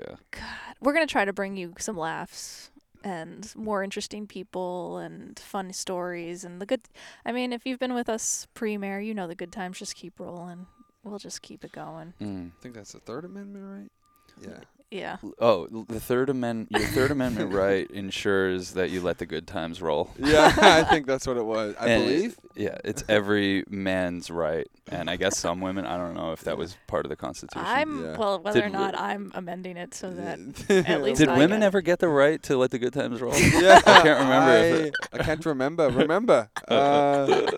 Yeah. 0.00 0.16
God, 0.30 0.74
we're 0.80 0.94
gonna 0.94 1.06
try 1.06 1.24
to 1.24 1.32
bring 1.32 1.56
you 1.56 1.74
some 1.78 1.96
laughs 1.96 2.70
and 3.04 3.52
more 3.56 3.82
interesting 3.82 4.26
people 4.26 4.98
and 4.98 5.38
fun 5.38 5.72
stories 5.72 6.44
and 6.44 6.60
the 6.60 6.66
good. 6.66 6.82
I 7.24 7.32
mean, 7.32 7.52
if 7.52 7.66
you've 7.66 7.78
been 7.78 7.94
with 7.94 8.08
us 8.08 8.46
pre-Mare, 8.54 9.00
you 9.00 9.14
know 9.14 9.26
the 9.26 9.34
good 9.34 9.52
times 9.52 9.78
just 9.78 9.94
keep 9.94 10.18
rolling. 10.18 10.66
We'll 11.04 11.18
just 11.18 11.42
keep 11.42 11.64
it 11.64 11.72
going. 11.72 12.14
Mm. 12.20 12.48
I 12.48 12.62
think 12.62 12.74
that's 12.74 12.92
the 12.92 13.00
Third 13.00 13.24
Amendment, 13.24 13.64
right? 13.64 14.48
Yeah. 14.48 14.60
Yeah. 14.92 15.16
Oh, 15.38 15.66
the 15.88 15.98
Third 15.98 16.28
Amendment. 16.28 16.68
Your 16.70 16.88
Third 16.90 17.10
Amendment 17.10 17.52
right 17.54 17.90
ensures 17.90 18.72
that 18.72 18.90
you 18.90 19.00
let 19.00 19.16
the 19.16 19.24
good 19.26 19.46
times 19.46 19.80
roll. 19.80 20.10
Yeah, 20.18 20.52
I 20.60 20.82
think 20.90 21.06
that's 21.06 21.26
what 21.26 21.38
it 21.38 21.44
was. 21.44 21.74
I 21.80 21.86
And- 21.88 22.04
believe. 22.04 22.36
Yeah, 22.54 22.76
it's 22.84 23.02
every 23.08 23.64
man's 23.70 24.30
right, 24.30 24.66
and 24.90 25.08
I 25.08 25.16
guess 25.16 25.38
some 25.38 25.62
women. 25.62 25.86
I 25.86 25.96
don't 25.96 26.12
know 26.12 26.32
if 26.32 26.42
that 26.42 26.58
was 26.58 26.76
part 26.86 27.06
of 27.06 27.08
the 27.08 27.16
Constitution. 27.16 27.64
I'm 27.66 28.04
Yeah. 28.04 28.16
well, 28.18 28.38
whether 28.40 28.60
Did 28.60 28.66
or 28.68 28.72
w- 28.72 28.92
not 28.92 29.00
I'm 29.00 29.32
amending 29.34 29.78
it 29.78 29.94
so 29.94 30.10
that 30.10 30.38
at 30.86 31.02
least 31.02 31.18
Did 31.20 31.30
I 31.30 31.38
women 31.38 31.60
get 31.60 31.66
ever 31.66 31.80
get 31.80 31.98
the 32.00 32.08
right 32.08 32.42
to 32.42 32.58
let 32.58 32.70
the 32.72 32.78
good 32.78 32.92
times 32.92 33.22
roll? 33.22 33.34
Yeah, 33.34 33.80
I 33.86 34.02
can't 34.02 34.20
remember 34.20 34.52
if 34.52 34.86
it- 34.88 34.94
I, 35.14 35.18
I 35.18 35.22
can't 35.22 35.46
remember. 35.46 35.88
Remember? 35.88 36.50
Uh, 36.68 37.50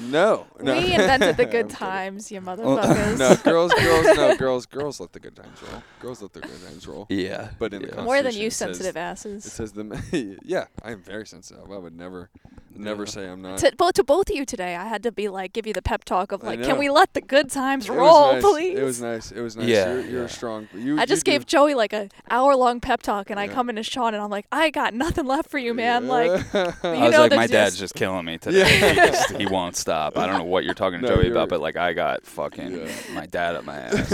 no, 0.00 0.46
no. 0.60 0.72
we 0.76 0.92
invented 0.92 1.36
the 1.36 1.46
good 1.46 1.70
times, 1.86 2.30
you 2.30 2.40
motherfuckers. 2.42 3.18
No, 3.18 3.34
girls, 3.36 3.72
girls, 3.74 4.16
no, 4.16 4.36
girls, 4.38 4.66
girls 4.66 5.00
let 5.00 5.12
the 5.12 5.20
good 5.20 5.36
times 5.36 5.58
roll. 5.62 5.82
Girls 6.00 6.22
let 6.22 6.32
the 6.32 6.40
good 6.40 6.64
times 6.66 6.86
roll. 6.86 7.06
Yeah, 7.08 7.50
But 7.58 7.74
in 7.74 7.82
the. 7.82 8.02
More 8.02 8.22
than 8.22 8.34
you 8.34 8.48
it 8.48 8.52
says- 8.52 8.76
sensitive 8.78 8.96
It 8.96 9.00
asses. 9.00 9.44
says 9.52 9.72
the 9.72 10.38
yeah. 10.44 10.66
I 10.82 10.92
am 10.92 11.02
very 11.02 11.26
sensitive. 11.26 11.70
I 11.70 11.78
would 11.78 11.96
never, 11.96 12.30
never 12.78 13.02
Yeah. 13.04 13.10
say 13.10 13.28
I'm 13.28 13.42
not. 13.42 13.58
To, 13.58 13.72
both 13.76 13.94
to 13.94 14.04
both 14.04 14.30
of 14.30 14.36
you 14.36 14.44
today, 14.44 14.76
I 14.76 14.86
had 14.86 15.02
to 15.04 15.12
be 15.12 15.28
like, 15.28 15.52
give 15.52 15.66
you 15.66 15.72
the 15.72 15.82
pep 15.82 16.04
talk 16.04 16.32
of 16.32 16.42
like, 16.42 16.62
can 16.62 16.78
we 16.78 16.88
let 16.90 17.12
the 17.14 17.20
good 17.20 17.50
times 17.50 17.88
It 17.88 17.92
roll, 17.92 18.32
nice. 18.34 18.42
please? 18.42 18.78
It 18.78 18.82
was 18.82 19.00
nice. 19.00 19.32
It 19.32 19.40
was 19.40 19.56
nice. 19.56 19.66
Yeah, 19.68 19.92
you're, 19.94 20.00
you're 20.06 20.20
yeah. 20.22 20.26
strong. 20.28 20.68
You, 20.74 20.96
I 20.98 21.00
you 21.02 21.06
just 21.06 21.24
do- 21.24 21.30
gave 21.32 21.46
Joey 21.46 21.74
like 21.74 21.92
a 21.92 22.08
hour 22.30 22.54
long 22.56 22.80
pep 22.80 23.02
talk, 23.02 23.30
and 23.30 23.38
I 23.40 23.48
come 23.48 23.68
into 23.70 23.82
Sean, 23.82 24.14
and 24.14 24.22
I'm 24.22 24.30
like, 24.30 24.46
I 24.52 24.70
got 24.70 24.94
nothing 24.94 25.26
left 25.26 25.50
for 25.50 25.58
you, 25.58 25.74
man. 25.74 26.06
Like, 26.08 26.30
I 26.54 26.64
you 26.94 27.00
was 27.04 27.12
know 27.12 27.20
like, 27.20 27.30
there's 27.30 27.36
my 27.36 27.46
dad's 27.46 27.72
just- 27.74 27.80
just 27.80 27.94
killing 27.94 28.24
me 28.24 28.38
today. 28.38 28.58
Yeah. 28.58 28.90
He, 28.90 28.94
just- 29.12 29.30
he 29.36 29.46
won't 29.46 29.76
stop. 29.76 30.16
I 30.18 30.26
don't 30.26 30.38
know 30.38 30.44
what 30.44 30.64
you're 30.64 30.74
talking 30.74 31.00
to 31.00 31.06
No, 31.08 31.14
Joey 31.16 31.30
about, 31.30 31.48
but 31.48 31.60
like, 31.60 31.76
I 31.76 31.92
got 31.92 32.24
fucking 32.26 32.72
Yeah. 32.76 32.90
my 33.14 33.26
dad 33.26 33.54
up 33.56 33.64
my 33.64 33.76
ass. 33.78 34.10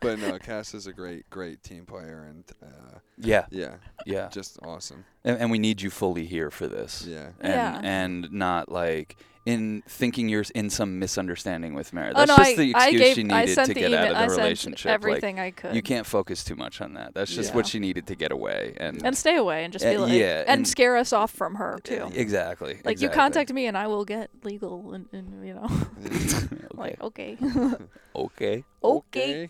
but 0.00 0.18
no, 0.18 0.38
Cass 0.38 0.74
is 0.74 0.86
a 0.86 0.92
great, 0.92 1.28
great 1.30 1.62
team 1.62 1.86
player, 1.86 2.26
and 2.28 2.44
uh, 2.62 2.98
yeah, 3.18 3.46
yeah, 3.50 3.74
yeah, 4.06 4.28
just 4.30 4.58
awesome. 4.62 5.04
and, 5.24 5.38
and 5.38 5.50
we 5.50 5.58
need 5.58 5.80
you 5.82 5.90
fully 5.90 6.26
here 6.26 6.50
for 6.50 6.66
this. 6.66 7.06
Yeah. 7.08 7.30
and 7.40 7.52
Yeah. 7.52 7.80
and 7.82 8.32
not 8.32 8.70
like 8.70 9.16
in 9.46 9.82
thinking 9.86 10.26
you're 10.30 10.44
in 10.54 10.70
some 10.70 10.98
misunderstanding 10.98 11.74
with 11.74 11.92
Mary. 11.92 12.12
oh 12.14 12.24
That's 12.24 12.28
no, 12.30 12.36
just 12.38 12.50
I, 12.52 12.54
the 12.56 12.70
excuse 12.70 13.00
gave, 13.00 13.14
she 13.14 13.22
needed 13.24 13.54
to 13.66 13.74
get 13.74 13.90
email, 13.90 13.98
out 14.00 14.10
of 14.12 14.16
I 14.16 14.22
the 14.24 14.28
sent 14.30 14.38
relationship. 14.42 14.90
everything 14.90 15.38
I 15.38 15.50
could. 15.50 15.74
You 15.76 15.82
can't 15.82 16.06
focus 16.06 16.42
too 16.44 16.56
much 16.56 16.80
on 16.80 16.94
that. 16.94 17.12
That's 17.12 17.30
just 17.30 17.50
Yeah. 17.50 17.56
what 17.56 17.66
she 17.66 17.78
needed 17.78 18.06
to 18.06 18.14
get 18.14 18.32
away. 18.32 18.72
And, 18.78 19.04
and 19.04 19.14
stay 19.14 19.36
away 19.36 19.64
and 19.64 19.70
just 19.72 19.84
Uh, 19.84 19.90
be 19.90 19.98
like, 19.98 20.12
yeah, 20.14 20.40
and, 20.40 20.48
and- 20.48 20.68
scare 20.68 20.96
us 20.96 21.12
off 21.12 21.30
from 21.30 21.56
her 21.56 21.78
too. 21.84 22.10
exactly. 22.14 22.80
Like 22.86 23.02
you 23.02 23.10
contact 23.10 23.52
me, 23.52 23.66
and 23.66 23.76
I 23.76 23.86
will 23.86 24.06
get 24.06 24.30
legal, 24.44 24.94
and, 24.94 25.06
and 25.12 25.46
you 25.46 25.52
know, 25.52 25.68
okay. 26.06 26.48
like 26.72 27.02
okay, 27.02 27.36
okay. 27.42 28.64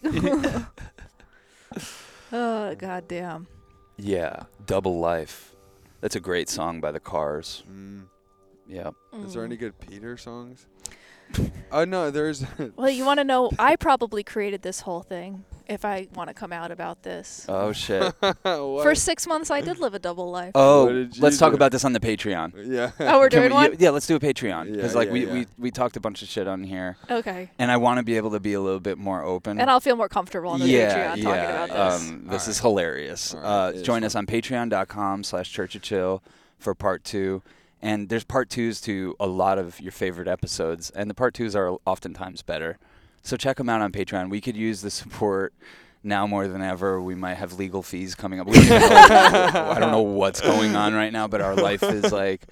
okay. 0.05 0.65
oh 2.33 2.75
goddamn. 2.79 3.47
Yeah. 3.97 4.45
Double 4.66 4.99
life. 4.99 5.55
That's 6.01 6.16
a 6.16 6.20
great 6.20 6.49
song 6.49 6.80
by 6.80 6.90
the 6.92 7.01
Cars. 7.01 7.62
Mm. 7.70 8.05
Yeah. 8.68 8.90
Is 9.24 9.34
there 9.34 9.42
Mm. 9.42 9.47
any 9.47 9.57
good 9.57 9.78
Peter 9.80 10.16
songs? 10.16 10.66
Oh 11.72 11.85
no, 11.85 12.11
there's. 12.11 12.45
Well, 12.77 12.91
you 12.91 13.05
want 13.05 13.18
to 13.18 13.25
know? 13.25 13.51
I 13.59 13.77
probably 13.77 14.22
created 14.22 14.62
this 14.62 14.81
whole 14.81 15.03
thing. 15.03 15.45
If 15.66 15.87
I 15.87 16.09
want 16.14 16.29
to 16.29 16.35
come 16.35 16.53
out 16.53 16.70
about 16.70 17.03
this, 17.05 17.47
Oh 17.49 17.72
shit. 17.72 18.12
for 18.43 18.95
six 18.95 19.27
months 19.27 19.51
I 19.51 19.62
did 19.62 19.79
live 19.79 19.95
a 19.95 19.99
double 19.99 20.31
life. 20.31 20.53
Oh, 20.55 20.85
What 20.85 20.93
did 20.93 21.18
let's 21.18 21.37
you 21.37 21.41
talk 21.41 21.53
do? 21.53 21.57
about 21.57 21.72
this 21.72 21.87
on 21.87 21.95
the 21.95 22.01
Patreon. 22.01 22.53
yeah. 22.66 22.91
Oh, 23.01 23.18
we're 23.18 23.31
Can 23.31 23.39
doing 23.41 23.51
we- 23.51 23.55
one. 23.55 23.77
Yeah, 23.79 23.89
let's 23.91 24.07
do 24.07 24.14
a 24.14 24.20
Patreon 24.20 24.72
because 24.72 24.93
Yeah, 24.93 24.99
like 24.99 25.07
yeah, 25.09 25.12
we, 25.14 25.27
yeah. 25.27 25.33
we 25.33 25.47
we 25.59 25.70
talked 25.70 25.97
a 25.97 26.01
bunch 26.01 26.20
of 26.20 26.29
shit 26.29 26.47
on 26.47 26.64
here, 26.64 26.99
Okay, 27.11 27.51
and 27.59 27.70
I 27.70 27.79
want 27.79 27.97
to 27.97 28.03
be 28.05 28.18
able 28.18 28.33
to 28.33 28.41
be 28.41 28.53
a 28.53 28.61
little 28.61 28.79
bit 28.81 28.99
more 28.99 29.22
open. 29.25 29.59
and 29.59 29.70
I'll 29.70 29.81
feel 29.81 29.97
more 29.97 30.09
comfortable 30.11 30.51
on 30.51 30.61
the 30.61 30.66
yeah, 30.66 31.14
Patreon 31.14 31.16
yeah. 31.16 31.25
talking 31.25 31.51
about 31.51 31.68
this. 31.70 32.11
Um, 32.11 32.27
this 32.29 32.45
All 32.47 32.51
is 32.51 32.59
right. 32.59 32.62
hilarious. 32.68 33.35
All 33.35 33.41
right, 33.41 33.49
Uh, 33.66 33.68
it 33.70 33.77
is 33.77 33.83
join 33.83 33.97
fun. 34.03 34.05
us 34.05 34.14
on 34.14 34.27
patreon.com 34.27 35.25
slash 35.25 35.51
church 35.51 35.75
of 35.75 35.81
chill 35.83 36.22
for 36.59 36.75
part 36.75 37.05
two. 37.05 37.43
And 37.85 38.09
there's 38.09 38.24
part 38.24 38.49
twos 38.49 38.80
to 38.82 39.14
a 39.20 39.26
lot 39.26 39.59
of 39.59 39.78
your 39.80 39.93
favorite 39.93 40.26
episodes, 40.26 40.91
and 40.91 41.09
the 41.11 41.14
part 41.14 41.35
twos 41.35 41.55
are 41.55 41.76
oftentimes 41.87 42.41
better. 42.43 42.78
So 43.22 43.37
check 43.37 43.59
them 43.59 43.68
out 43.68 43.80
on 43.82 43.93
Patreon. 43.93 44.30
We 44.30 44.41
could 44.41 44.57
use 44.57 44.80
the 44.80 44.91
support 44.91 45.53
now 46.03 46.26
more 46.26 46.49
than 46.49 46.62
ever. 46.62 47.01
We 47.01 47.14
might 47.14 47.35
have 47.35 47.53
legal 47.59 47.82
fees 47.82 48.14
coming 48.14 48.41
up. 48.41 48.47
We 48.47 48.57
I 48.59 49.78
don't 49.78 49.91
know 49.93 50.03
what's 50.03 50.41
going 50.41 50.74
on 50.76 50.95
right 50.95 51.12
now, 51.12 51.28
but 51.28 51.41
our 51.41 51.55
life 51.55 51.82
is 51.82 52.11
like 52.12 52.43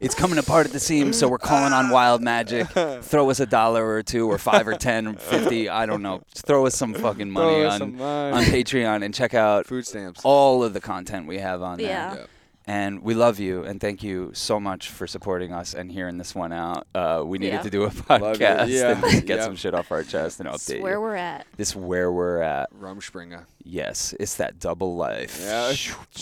it's 0.00 0.14
coming 0.14 0.38
apart 0.38 0.66
at 0.66 0.72
the 0.72 0.80
seams. 0.80 1.18
So 1.18 1.28
we're 1.28 1.38
calling 1.38 1.72
on 1.72 1.90
wild 1.90 2.20
magic. 2.22 2.66
Throw 3.02 3.30
us 3.30 3.38
a 3.40 3.46
dollar 3.46 3.86
or 3.86 4.02
two, 4.02 4.28
or 4.30 4.38
five 4.38 4.66
or 4.66 4.74
ten, 4.74 5.06
or 5.06 5.14
fifty. 5.14 5.68
I 5.68 5.86
don't 5.86 6.02
know. 6.02 6.22
Just 6.32 6.46
throw 6.46 6.66
us 6.66 6.74
some 6.76 6.94
fucking 6.94 7.30
money 7.30 7.60
Throw 7.62 7.70
on 7.70 7.78
some 7.78 8.00
on 8.00 8.42
Patreon 8.44 9.04
and 9.04 9.14
check 9.14 9.34
out 9.34 9.66
Food 9.66 9.86
stamps. 9.86 10.20
all 10.24 10.64
of 10.64 10.72
the 10.72 10.80
content 10.80 11.26
we 11.26 11.38
have 11.38 11.62
on 11.62 11.78
there. 11.78 11.86
Yeah. 11.88 12.14
Yep. 12.14 12.30
And 12.66 13.02
we 13.02 13.14
love 13.14 13.40
you 13.40 13.64
and 13.64 13.80
thank 13.80 14.02
you 14.02 14.30
so 14.34 14.60
much 14.60 14.90
for 14.90 15.06
supporting 15.06 15.52
us 15.52 15.74
and 15.74 15.90
hearing 15.90 16.18
this 16.18 16.34
one 16.34 16.52
out. 16.52 16.86
Uh, 16.94 17.22
we 17.26 17.38
needed 17.38 17.54
Yeah. 17.54 17.62
to 17.62 17.70
do 17.70 17.82
a 17.84 17.90
podcast 17.90 18.68
Yeah. 18.68 18.90
and 19.02 19.02
get 19.26 19.36
Yep. 19.38 19.42
some 19.44 19.56
shit 19.56 19.74
off 19.74 19.90
our 19.90 20.04
chest 20.04 20.38
and 20.40 20.48
That's 20.48 20.68
update 20.68 20.80
where 20.82 20.94
you. 20.94 21.00
we're 21.00 21.14
at. 21.16 21.46
This 21.56 21.74
where 21.74 22.12
we're 22.12 22.42
at. 22.42 22.70
Rumspringa. 22.72 23.46
Yes, 23.64 24.14
it's 24.20 24.36
that 24.36 24.58
double 24.60 24.94
life. 24.96 25.38
Yeah. 25.42 25.68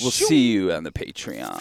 We'll 0.00 0.10
see 0.10 0.52
you 0.52 0.72
on 0.72 0.84
the 0.84 0.92
Patreon. 0.92 1.60